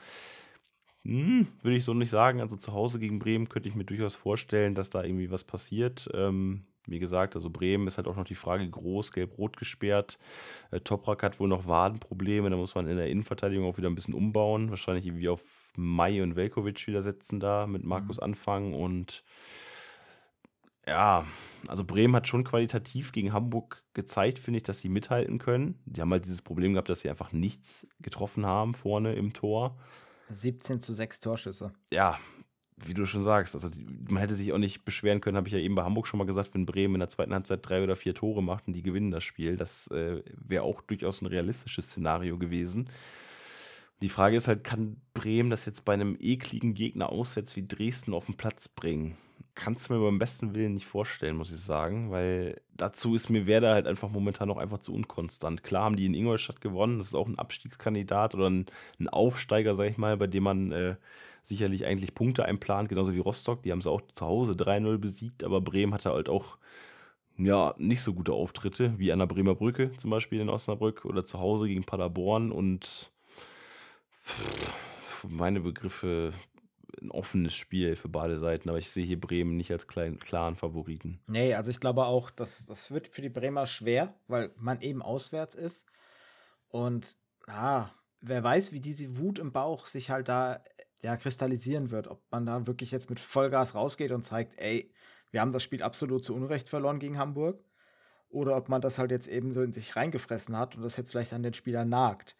Hm, 1.06 1.46
würde 1.62 1.76
ich 1.76 1.84
so 1.84 1.94
nicht 1.94 2.10
sagen. 2.10 2.40
Also 2.40 2.56
zu 2.56 2.72
Hause 2.72 2.98
gegen 2.98 3.20
Bremen 3.20 3.48
könnte 3.48 3.68
ich 3.68 3.76
mir 3.76 3.84
durchaus 3.84 4.16
vorstellen, 4.16 4.74
dass 4.74 4.90
da 4.90 5.04
irgendwie 5.04 5.30
was 5.30 5.44
passiert. 5.44 6.08
Ähm, 6.12 6.64
wie 6.86 6.98
gesagt, 6.98 7.36
also 7.36 7.48
Bremen 7.48 7.86
ist 7.86 7.96
halt 7.96 8.08
auch 8.08 8.16
noch 8.16 8.24
die 8.24 8.34
Frage 8.34 8.68
groß, 8.68 9.12
gelb-rot 9.12 9.56
gesperrt. 9.56 10.18
Äh, 10.72 10.80
Toprak 10.80 11.22
hat 11.22 11.38
wohl 11.38 11.48
noch 11.48 11.66
Wadenprobleme, 11.66 12.50
da 12.50 12.56
muss 12.56 12.74
man 12.74 12.88
in 12.88 12.96
der 12.96 13.08
Innenverteidigung 13.08 13.66
auch 13.66 13.78
wieder 13.78 13.88
ein 13.88 13.94
bisschen 13.94 14.14
umbauen. 14.14 14.70
Wahrscheinlich 14.70 15.06
irgendwie 15.06 15.28
auf 15.28 15.72
Mai 15.76 16.22
und 16.22 16.34
Velkovic 16.34 16.86
wieder 16.88 17.02
setzen 17.02 17.38
da, 17.38 17.66
mit 17.66 17.84
Markus 17.84 18.16
mhm. 18.16 18.24
anfangen 18.24 18.74
und 18.74 19.22
ja, 20.88 21.26
also 21.66 21.84
Bremen 21.84 22.14
hat 22.14 22.28
schon 22.28 22.44
qualitativ 22.44 23.10
gegen 23.10 23.32
Hamburg 23.32 23.82
gezeigt, 23.92 24.38
finde 24.38 24.58
ich, 24.58 24.62
dass 24.62 24.80
sie 24.80 24.88
mithalten 24.88 25.38
können. 25.38 25.80
Die 25.84 26.00
haben 26.00 26.12
halt 26.12 26.24
dieses 26.24 26.42
Problem 26.42 26.74
gehabt, 26.74 26.88
dass 26.88 27.00
sie 27.00 27.10
einfach 27.10 27.32
nichts 27.32 27.88
getroffen 28.00 28.46
haben 28.46 28.72
vorne 28.74 29.14
im 29.14 29.32
Tor. 29.32 29.76
17 30.28 30.80
zu 30.80 30.92
6 30.92 31.20
Torschüsse. 31.20 31.72
Ja, 31.92 32.18
wie 32.76 32.94
du 32.94 33.06
schon 33.06 33.24
sagst, 33.24 33.54
also 33.54 33.70
man 34.08 34.18
hätte 34.18 34.34
sich 34.34 34.52
auch 34.52 34.58
nicht 34.58 34.84
beschweren 34.84 35.20
können, 35.20 35.36
habe 35.36 35.48
ich 35.48 35.54
ja 35.54 35.60
eben 35.60 35.74
bei 35.74 35.84
Hamburg 35.84 36.06
schon 36.06 36.18
mal 36.18 36.26
gesagt, 36.26 36.54
wenn 36.54 36.66
Bremen 36.66 36.96
in 36.96 37.00
der 37.00 37.08
zweiten 37.08 37.32
Halbzeit 37.32 37.60
drei 37.62 37.82
oder 37.82 37.96
vier 37.96 38.14
Tore 38.14 38.42
macht 38.42 38.66
und 38.66 38.74
die 38.74 38.82
gewinnen 38.82 39.10
das 39.10 39.24
Spiel. 39.24 39.56
Das 39.56 39.88
äh, 39.88 40.22
wäre 40.34 40.62
auch 40.62 40.82
durchaus 40.82 41.22
ein 41.22 41.26
realistisches 41.26 41.86
Szenario 41.86 42.38
gewesen. 42.38 42.90
Die 44.02 44.10
Frage 44.10 44.36
ist 44.36 44.46
halt, 44.46 44.62
kann 44.62 45.00
Bremen 45.14 45.48
das 45.48 45.64
jetzt 45.64 45.86
bei 45.86 45.94
einem 45.94 46.16
ekligen 46.20 46.74
Gegner 46.74 47.08
auswärts 47.08 47.56
wie 47.56 47.66
Dresden 47.66 48.12
auf 48.12 48.26
den 48.26 48.36
Platz 48.36 48.68
bringen? 48.68 49.16
Kannst 49.56 49.88
du 49.88 49.94
mir 49.94 50.00
beim 50.00 50.18
besten 50.18 50.54
Willen 50.54 50.74
nicht 50.74 50.84
vorstellen, 50.84 51.36
muss 51.36 51.50
ich 51.50 51.60
sagen, 51.60 52.10
weil 52.10 52.60
dazu 52.74 53.14
ist 53.14 53.30
mir 53.30 53.46
Werder 53.46 53.72
halt 53.72 53.86
einfach 53.86 54.10
momentan 54.10 54.48
noch 54.48 54.58
einfach 54.58 54.80
zu 54.80 54.92
unkonstant. 54.92 55.64
Klar 55.64 55.84
haben 55.84 55.96
die 55.96 56.04
in 56.04 56.12
Ingolstadt 56.12 56.60
gewonnen, 56.60 56.98
das 56.98 57.08
ist 57.08 57.14
auch 57.14 57.26
ein 57.26 57.38
Abstiegskandidat 57.38 58.34
oder 58.34 58.50
ein, 58.50 58.66
ein 59.00 59.08
Aufsteiger, 59.08 59.74
sag 59.74 59.88
ich 59.88 59.96
mal, 59.96 60.18
bei 60.18 60.26
dem 60.26 60.42
man 60.42 60.72
äh, 60.72 60.96
sicherlich 61.42 61.86
eigentlich 61.86 62.14
Punkte 62.14 62.44
einplant, 62.44 62.90
genauso 62.90 63.14
wie 63.14 63.18
Rostock. 63.18 63.62
Die 63.62 63.72
haben 63.72 63.80
sie 63.80 63.90
auch 63.90 64.02
zu 64.12 64.26
Hause 64.26 64.52
3-0 64.52 64.98
besiegt, 64.98 65.42
aber 65.42 65.62
Bremen 65.62 65.94
hatte 65.94 66.10
halt 66.10 66.28
auch 66.28 66.58
ja, 67.38 67.74
nicht 67.78 68.02
so 68.02 68.12
gute 68.12 68.34
Auftritte, 68.34 68.98
wie 68.98 69.10
an 69.10 69.20
der 69.20 69.26
Bremer 69.26 69.54
Brücke 69.54 69.92
zum 69.96 70.10
Beispiel 70.10 70.40
in 70.40 70.50
Osnabrück 70.50 71.06
oder 71.06 71.24
zu 71.24 71.40
Hause 71.40 71.66
gegen 71.66 71.84
Paderborn 71.84 72.52
und 72.52 73.10
meine 75.28 75.60
Begriffe 75.60 76.32
ein 77.00 77.10
offenes 77.10 77.54
Spiel 77.54 77.96
für 77.96 78.08
beide 78.08 78.38
Seiten, 78.38 78.68
aber 78.68 78.78
ich 78.78 78.90
sehe 78.90 79.04
hier 79.04 79.20
Bremen 79.20 79.56
nicht 79.56 79.70
als 79.70 79.86
kleinen, 79.86 80.18
klaren 80.18 80.56
Favoriten. 80.56 81.20
Nee, 81.26 81.54
also 81.54 81.70
ich 81.70 81.80
glaube 81.80 82.06
auch, 82.06 82.30
dass 82.30 82.66
das 82.66 82.90
wird 82.90 83.08
für 83.08 83.22
die 83.22 83.28
Bremer 83.28 83.66
schwer, 83.66 84.14
weil 84.28 84.52
man 84.56 84.80
eben 84.80 85.02
auswärts 85.02 85.54
ist. 85.54 85.86
Und 86.68 87.16
ah, 87.46 87.90
wer 88.20 88.42
weiß, 88.42 88.72
wie 88.72 88.80
diese 88.80 89.18
Wut 89.18 89.38
im 89.38 89.52
Bauch 89.52 89.86
sich 89.86 90.10
halt 90.10 90.28
da 90.28 90.62
ja, 91.02 91.16
kristallisieren 91.16 91.90
wird. 91.90 92.08
Ob 92.08 92.22
man 92.30 92.46
da 92.46 92.66
wirklich 92.66 92.90
jetzt 92.90 93.10
mit 93.10 93.20
Vollgas 93.20 93.74
rausgeht 93.74 94.12
und 94.12 94.24
zeigt, 94.24 94.58
ey, 94.58 94.92
wir 95.30 95.40
haben 95.40 95.52
das 95.52 95.62
Spiel 95.62 95.82
absolut 95.82 96.24
zu 96.24 96.34
Unrecht 96.34 96.68
verloren 96.68 96.98
gegen 96.98 97.18
Hamburg. 97.18 97.62
Oder 98.28 98.56
ob 98.56 98.68
man 98.68 98.80
das 98.80 98.98
halt 98.98 99.10
jetzt 99.10 99.28
eben 99.28 99.52
so 99.52 99.62
in 99.62 99.72
sich 99.72 99.96
reingefressen 99.96 100.56
hat 100.56 100.76
und 100.76 100.82
das 100.82 100.96
jetzt 100.96 101.10
vielleicht 101.10 101.32
an 101.32 101.42
den 101.42 101.54
Spielern 101.54 101.88
nagt. 101.88 102.36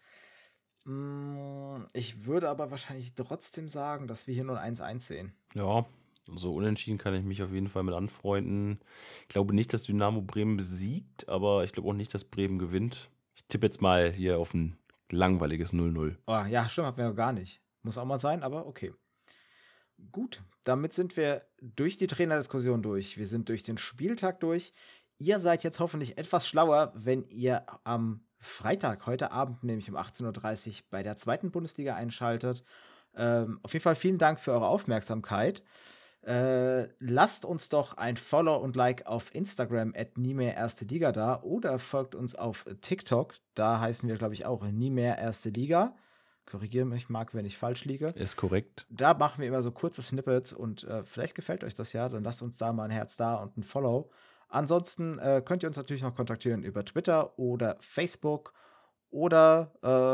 Mm, 0.87 1.85
ich 1.91 2.25
würde 2.25 2.49
aber 2.49 2.71
wahrscheinlich 2.71 3.13
trotzdem 3.13 3.67
sagen, 3.67 4.07
dass 4.07 4.25
wir 4.25 4.33
hier 4.33 4.45
nur 4.45 4.57
1-1 4.57 5.01
sehen. 5.01 5.33
Ja, 5.53 5.85
so 6.35 6.55
unentschieden 6.55 6.97
kann 6.97 7.13
ich 7.13 7.25
mich 7.25 7.43
auf 7.43 7.51
jeden 7.51 7.67
Fall 7.67 7.83
mit 7.83 7.93
anfreunden. 7.93 8.79
Ich 9.23 9.27
glaube 9.27 9.53
nicht, 9.53 9.73
dass 9.73 9.83
Dynamo 9.83 10.21
Bremen 10.21 10.55
besiegt, 10.55 11.27
aber 11.27 11.65
ich 11.65 11.73
glaube 11.73 11.89
auch 11.89 11.93
nicht, 11.93 12.13
dass 12.13 12.23
Bremen 12.23 12.57
gewinnt. 12.57 13.09
Ich 13.35 13.43
tippe 13.45 13.65
jetzt 13.65 13.81
mal 13.81 14.11
hier 14.11 14.39
auf 14.39 14.53
ein 14.53 14.77
langweiliges 15.11 15.73
0-0. 15.73 16.15
Oh, 16.25 16.43
ja, 16.49 16.69
stimmt, 16.69 16.87
haben 16.87 16.97
wir 16.97 17.09
noch 17.09 17.15
gar 17.15 17.33
nicht. 17.33 17.61
Muss 17.83 17.97
auch 17.97 18.05
mal 18.05 18.17
sein, 18.17 18.41
aber 18.41 18.65
okay. 18.65 18.93
Gut, 20.13 20.41
damit 20.63 20.93
sind 20.93 21.17
wir 21.17 21.45
durch 21.59 21.97
die 21.97 22.07
Trainerdiskussion 22.07 22.81
durch. 22.81 23.17
Wir 23.17 23.27
sind 23.27 23.49
durch 23.49 23.63
den 23.63 23.77
Spieltag 23.77 24.39
durch. 24.39 24.73
Ihr 25.17 25.39
seid 25.39 25.63
jetzt 25.63 25.79
hoffentlich 25.81 26.17
etwas 26.17 26.47
schlauer, 26.47 26.93
wenn 26.95 27.27
ihr 27.29 27.65
am 27.83 28.21
Freitag, 28.39 29.05
heute 29.05 29.31
Abend, 29.31 29.63
nämlich 29.63 29.89
um 29.89 29.97
18.30 29.97 30.67
Uhr 30.67 30.73
bei 30.89 31.03
der 31.03 31.17
zweiten 31.17 31.51
Bundesliga 31.51 31.95
einschaltet. 31.95 32.63
Ähm, 33.15 33.59
auf 33.63 33.73
jeden 33.73 33.83
Fall 33.83 33.95
vielen 33.95 34.17
Dank 34.17 34.39
für 34.39 34.51
eure 34.51 34.67
Aufmerksamkeit. 34.67 35.63
Äh, 36.21 36.89
lasst 36.99 37.45
uns 37.45 37.69
doch 37.69 37.95
ein 37.95 38.17
Follow 38.17 38.57
und 38.57 38.75
Like 38.75 39.05
auf 39.05 39.33
Instagram 39.33 39.93
at 39.95 40.17
nie 40.17 40.33
mehr 40.33 40.55
erste 40.55 40.85
Liga 40.85 41.11
da 41.11 41.41
oder 41.41 41.79
folgt 41.79 42.15
uns 42.15 42.35
auf 42.35 42.65
TikTok. 42.81 43.35
Da 43.53 43.79
heißen 43.79 44.09
wir, 44.09 44.17
glaube 44.17 44.33
ich, 44.33 44.45
auch 44.45 44.63
nie 44.63 44.89
mehr 44.89 45.17
erste 45.17 45.49
Liga. 45.49 45.95
Korrigiere 46.45 46.85
mich, 46.85 47.09
Marc, 47.09 47.33
wenn 47.33 47.45
ich 47.45 47.57
falsch 47.57 47.85
liege. 47.85 48.07
Ist 48.07 48.37
korrekt. 48.37 48.85
Da 48.89 49.13
machen 49.13 49.41
wir 49.41 49.47
immer 49.47 49.61
so 49.61 49.71
kurze 49.71 50.01
Snippets 50.01 50.53
und 50.53 50.83
äh, 50.85 51.03
vielleicht 51.03 51.35
gefällt 51.35 51.63
euch 51.63 51.75
das 51.75 51.93
ja. 51.93 52.07
Dann 52.09 52.23
lasst 52.23 52.41
uns 52.41 52.57
da 52.57 52.71
mal 52.71 52.85
ein 52.85 52.91
Herz 52.91 53.17
da 53.17 53.35
und 53.35 53.57
ein 53.57 53.63
Follow. 53.63 54.09
Ansonsten 54.49 55.19
äh, 55.19 55.41
könnt 55.43 55.63
ihr 55.63 55.67
uns 55.67 55.77
natürlich 55.77 56.03
noch 56.03 56.15
kontaktieren 56.15 56.63
über 56.63 56.85
Twitter 56.85 57.37
oder 57.37 57.77
Facebook 57.79 58.53
oder 59.09 59.71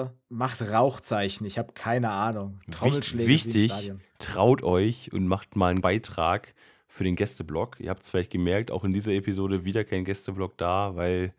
äh, 0.09 0.13
macht 0.29 0.61
Rauchzeichen. 0.61 1.45
Ich 1.45 1.57
habe 1.57 1.73
keine 1.73 2.11
Ahnung. 2.11 2.61
Trommelschläge 2.71 3.27
Wichtig, 3.27 3.93
traut 4.19 4.63
euch 4.63 5.11
und 5.13 5.27
macht 5.27 5.55
mal 5.55 5.71
einen 5.71 5.81
Beitrag 5.81 6.53
für 6.87 7.03
den 7.03 7.15
Gästeblock. 7.15 7.79
Ihr 7.79 7.89
habt 7.89 8.03
es 8.03 8.11
vielleicht 8.11 8.31
gemerkt, 8.31 8.71
auch 8.71 8.83
in 8.83 8.93
dieser 8.93 9.11
Episode 9.13 9.65
wieder 9.65 9.83
kein 9.83 10.05
Gästeblock 10.05 10.57
da, 10.57 10.95
weil 10.95 11.33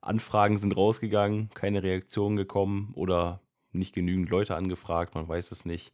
Anfragen 0.00 0.58
sind 0.58 0.76
rausgegangen, 0.76 1.50
keine 1.54 1.82
Reaktionen 1.82 2.36
gekommen 2.36 2.92
oder 2.94 3.40
nicht 3.72 3.94
genügend 3.94 4.30
Leute 4.30 4.56
angefragt, 4.56 5.14
man 5.14 5.28
weiß 5.28 5.50
es 5.50 5.64
nicht. 5.64 5.92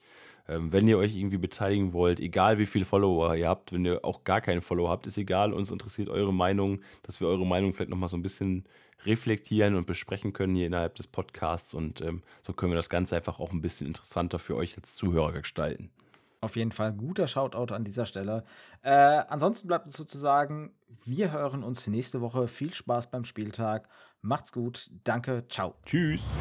Ähm, 0.49 0.73
wenn 0.73 0.89
ihr 0.89 0.99
euch 0.99 1.17
irgendwie 1.17 1.39
beteiligen 1.39 1.93
wollt, 1.93 2.21
egal 2.21 2.59
wie 2.59 2.67
viele 2.67 2.85
Follower 2.85 3.35
ihr 3.37 3.49
habt, 3.49 3.73
wenn 3.73 3.85
ihr 3.85 4.05
auch 4.05 4.25
gar 4.25 4.41
keine 4.41 4.61
Follower 4.61 4.91
habt, 4.91 5.07
ist 5.07 5.19
egal, 5.19 5.53
uns 5.53 5.71
interessiert 5.71 6.09
eure 6.09 6.33
Meinung, 6.33 6.81
dass 7.03 7.21
wir 7.21 7.29
eure 7.29 7.47
Meinung 7.47 7.73
vielleicht 7.73 7.91
nochmal 7.91 8.09
so 8.09 8.17
ein 8.17 8.23
bisschen 8.23 8.65
reflektieren 9.05 9.75
und 9.75 9.87
besprechen 9.87 10.33
können 10.33 10.55
hier 10.55 10.67
innerhalb 10.67 10.95
des 10.95 11.07
Podcasts 11.07 11.75
und 11.75 12.01
ähm, 12.01 12.23
so 12.41 12.53
können 12.53 12.73
wir 12.73 12.77
das 12.77 12.91
Ganze 12.91 13.17
einfach 13.17 13.41
auch 13.41 13.53
ein 13.53 13.61
bisschen 13.61 13.87
interessanter 13.87 14.39
für 14.39 14.57
euch 14.57 14.77
als 14.77 14.95
Zuhörer 14.95 15.33
gestalten. 15.33 15.91
Auf 16.41 16.57
jeden 16.57 16.73
Fall 16.73 16.93
guter 16.93 17.29
Shoutout 17.29 17.73
an 17.73 17.85
dieser 17.85 18.05
Stelle. 18.05 18.43
Äh, 18.83 18.91
ansonsten 18.91 19.69
bleibt 19.69 19.87
uns 19.87 19.97
sozusagen, 19.97 20.73
wir 21.05 21.31
hören 21.31 21.63
uns 21.63 21.87
nächste 21.87 22.21
Woche. 22.21 22.49
Viel 22.49 22.75
Spaß 22.75 23.13
beim 23.13 23.25
Spieltag. 23.25 23.89
Macht's 24.23 24.53
gut. 24.53 24.91
Danke. 25.05 25.45
Ciao. 25.49 25.77
Tschüss. 25.87 26.41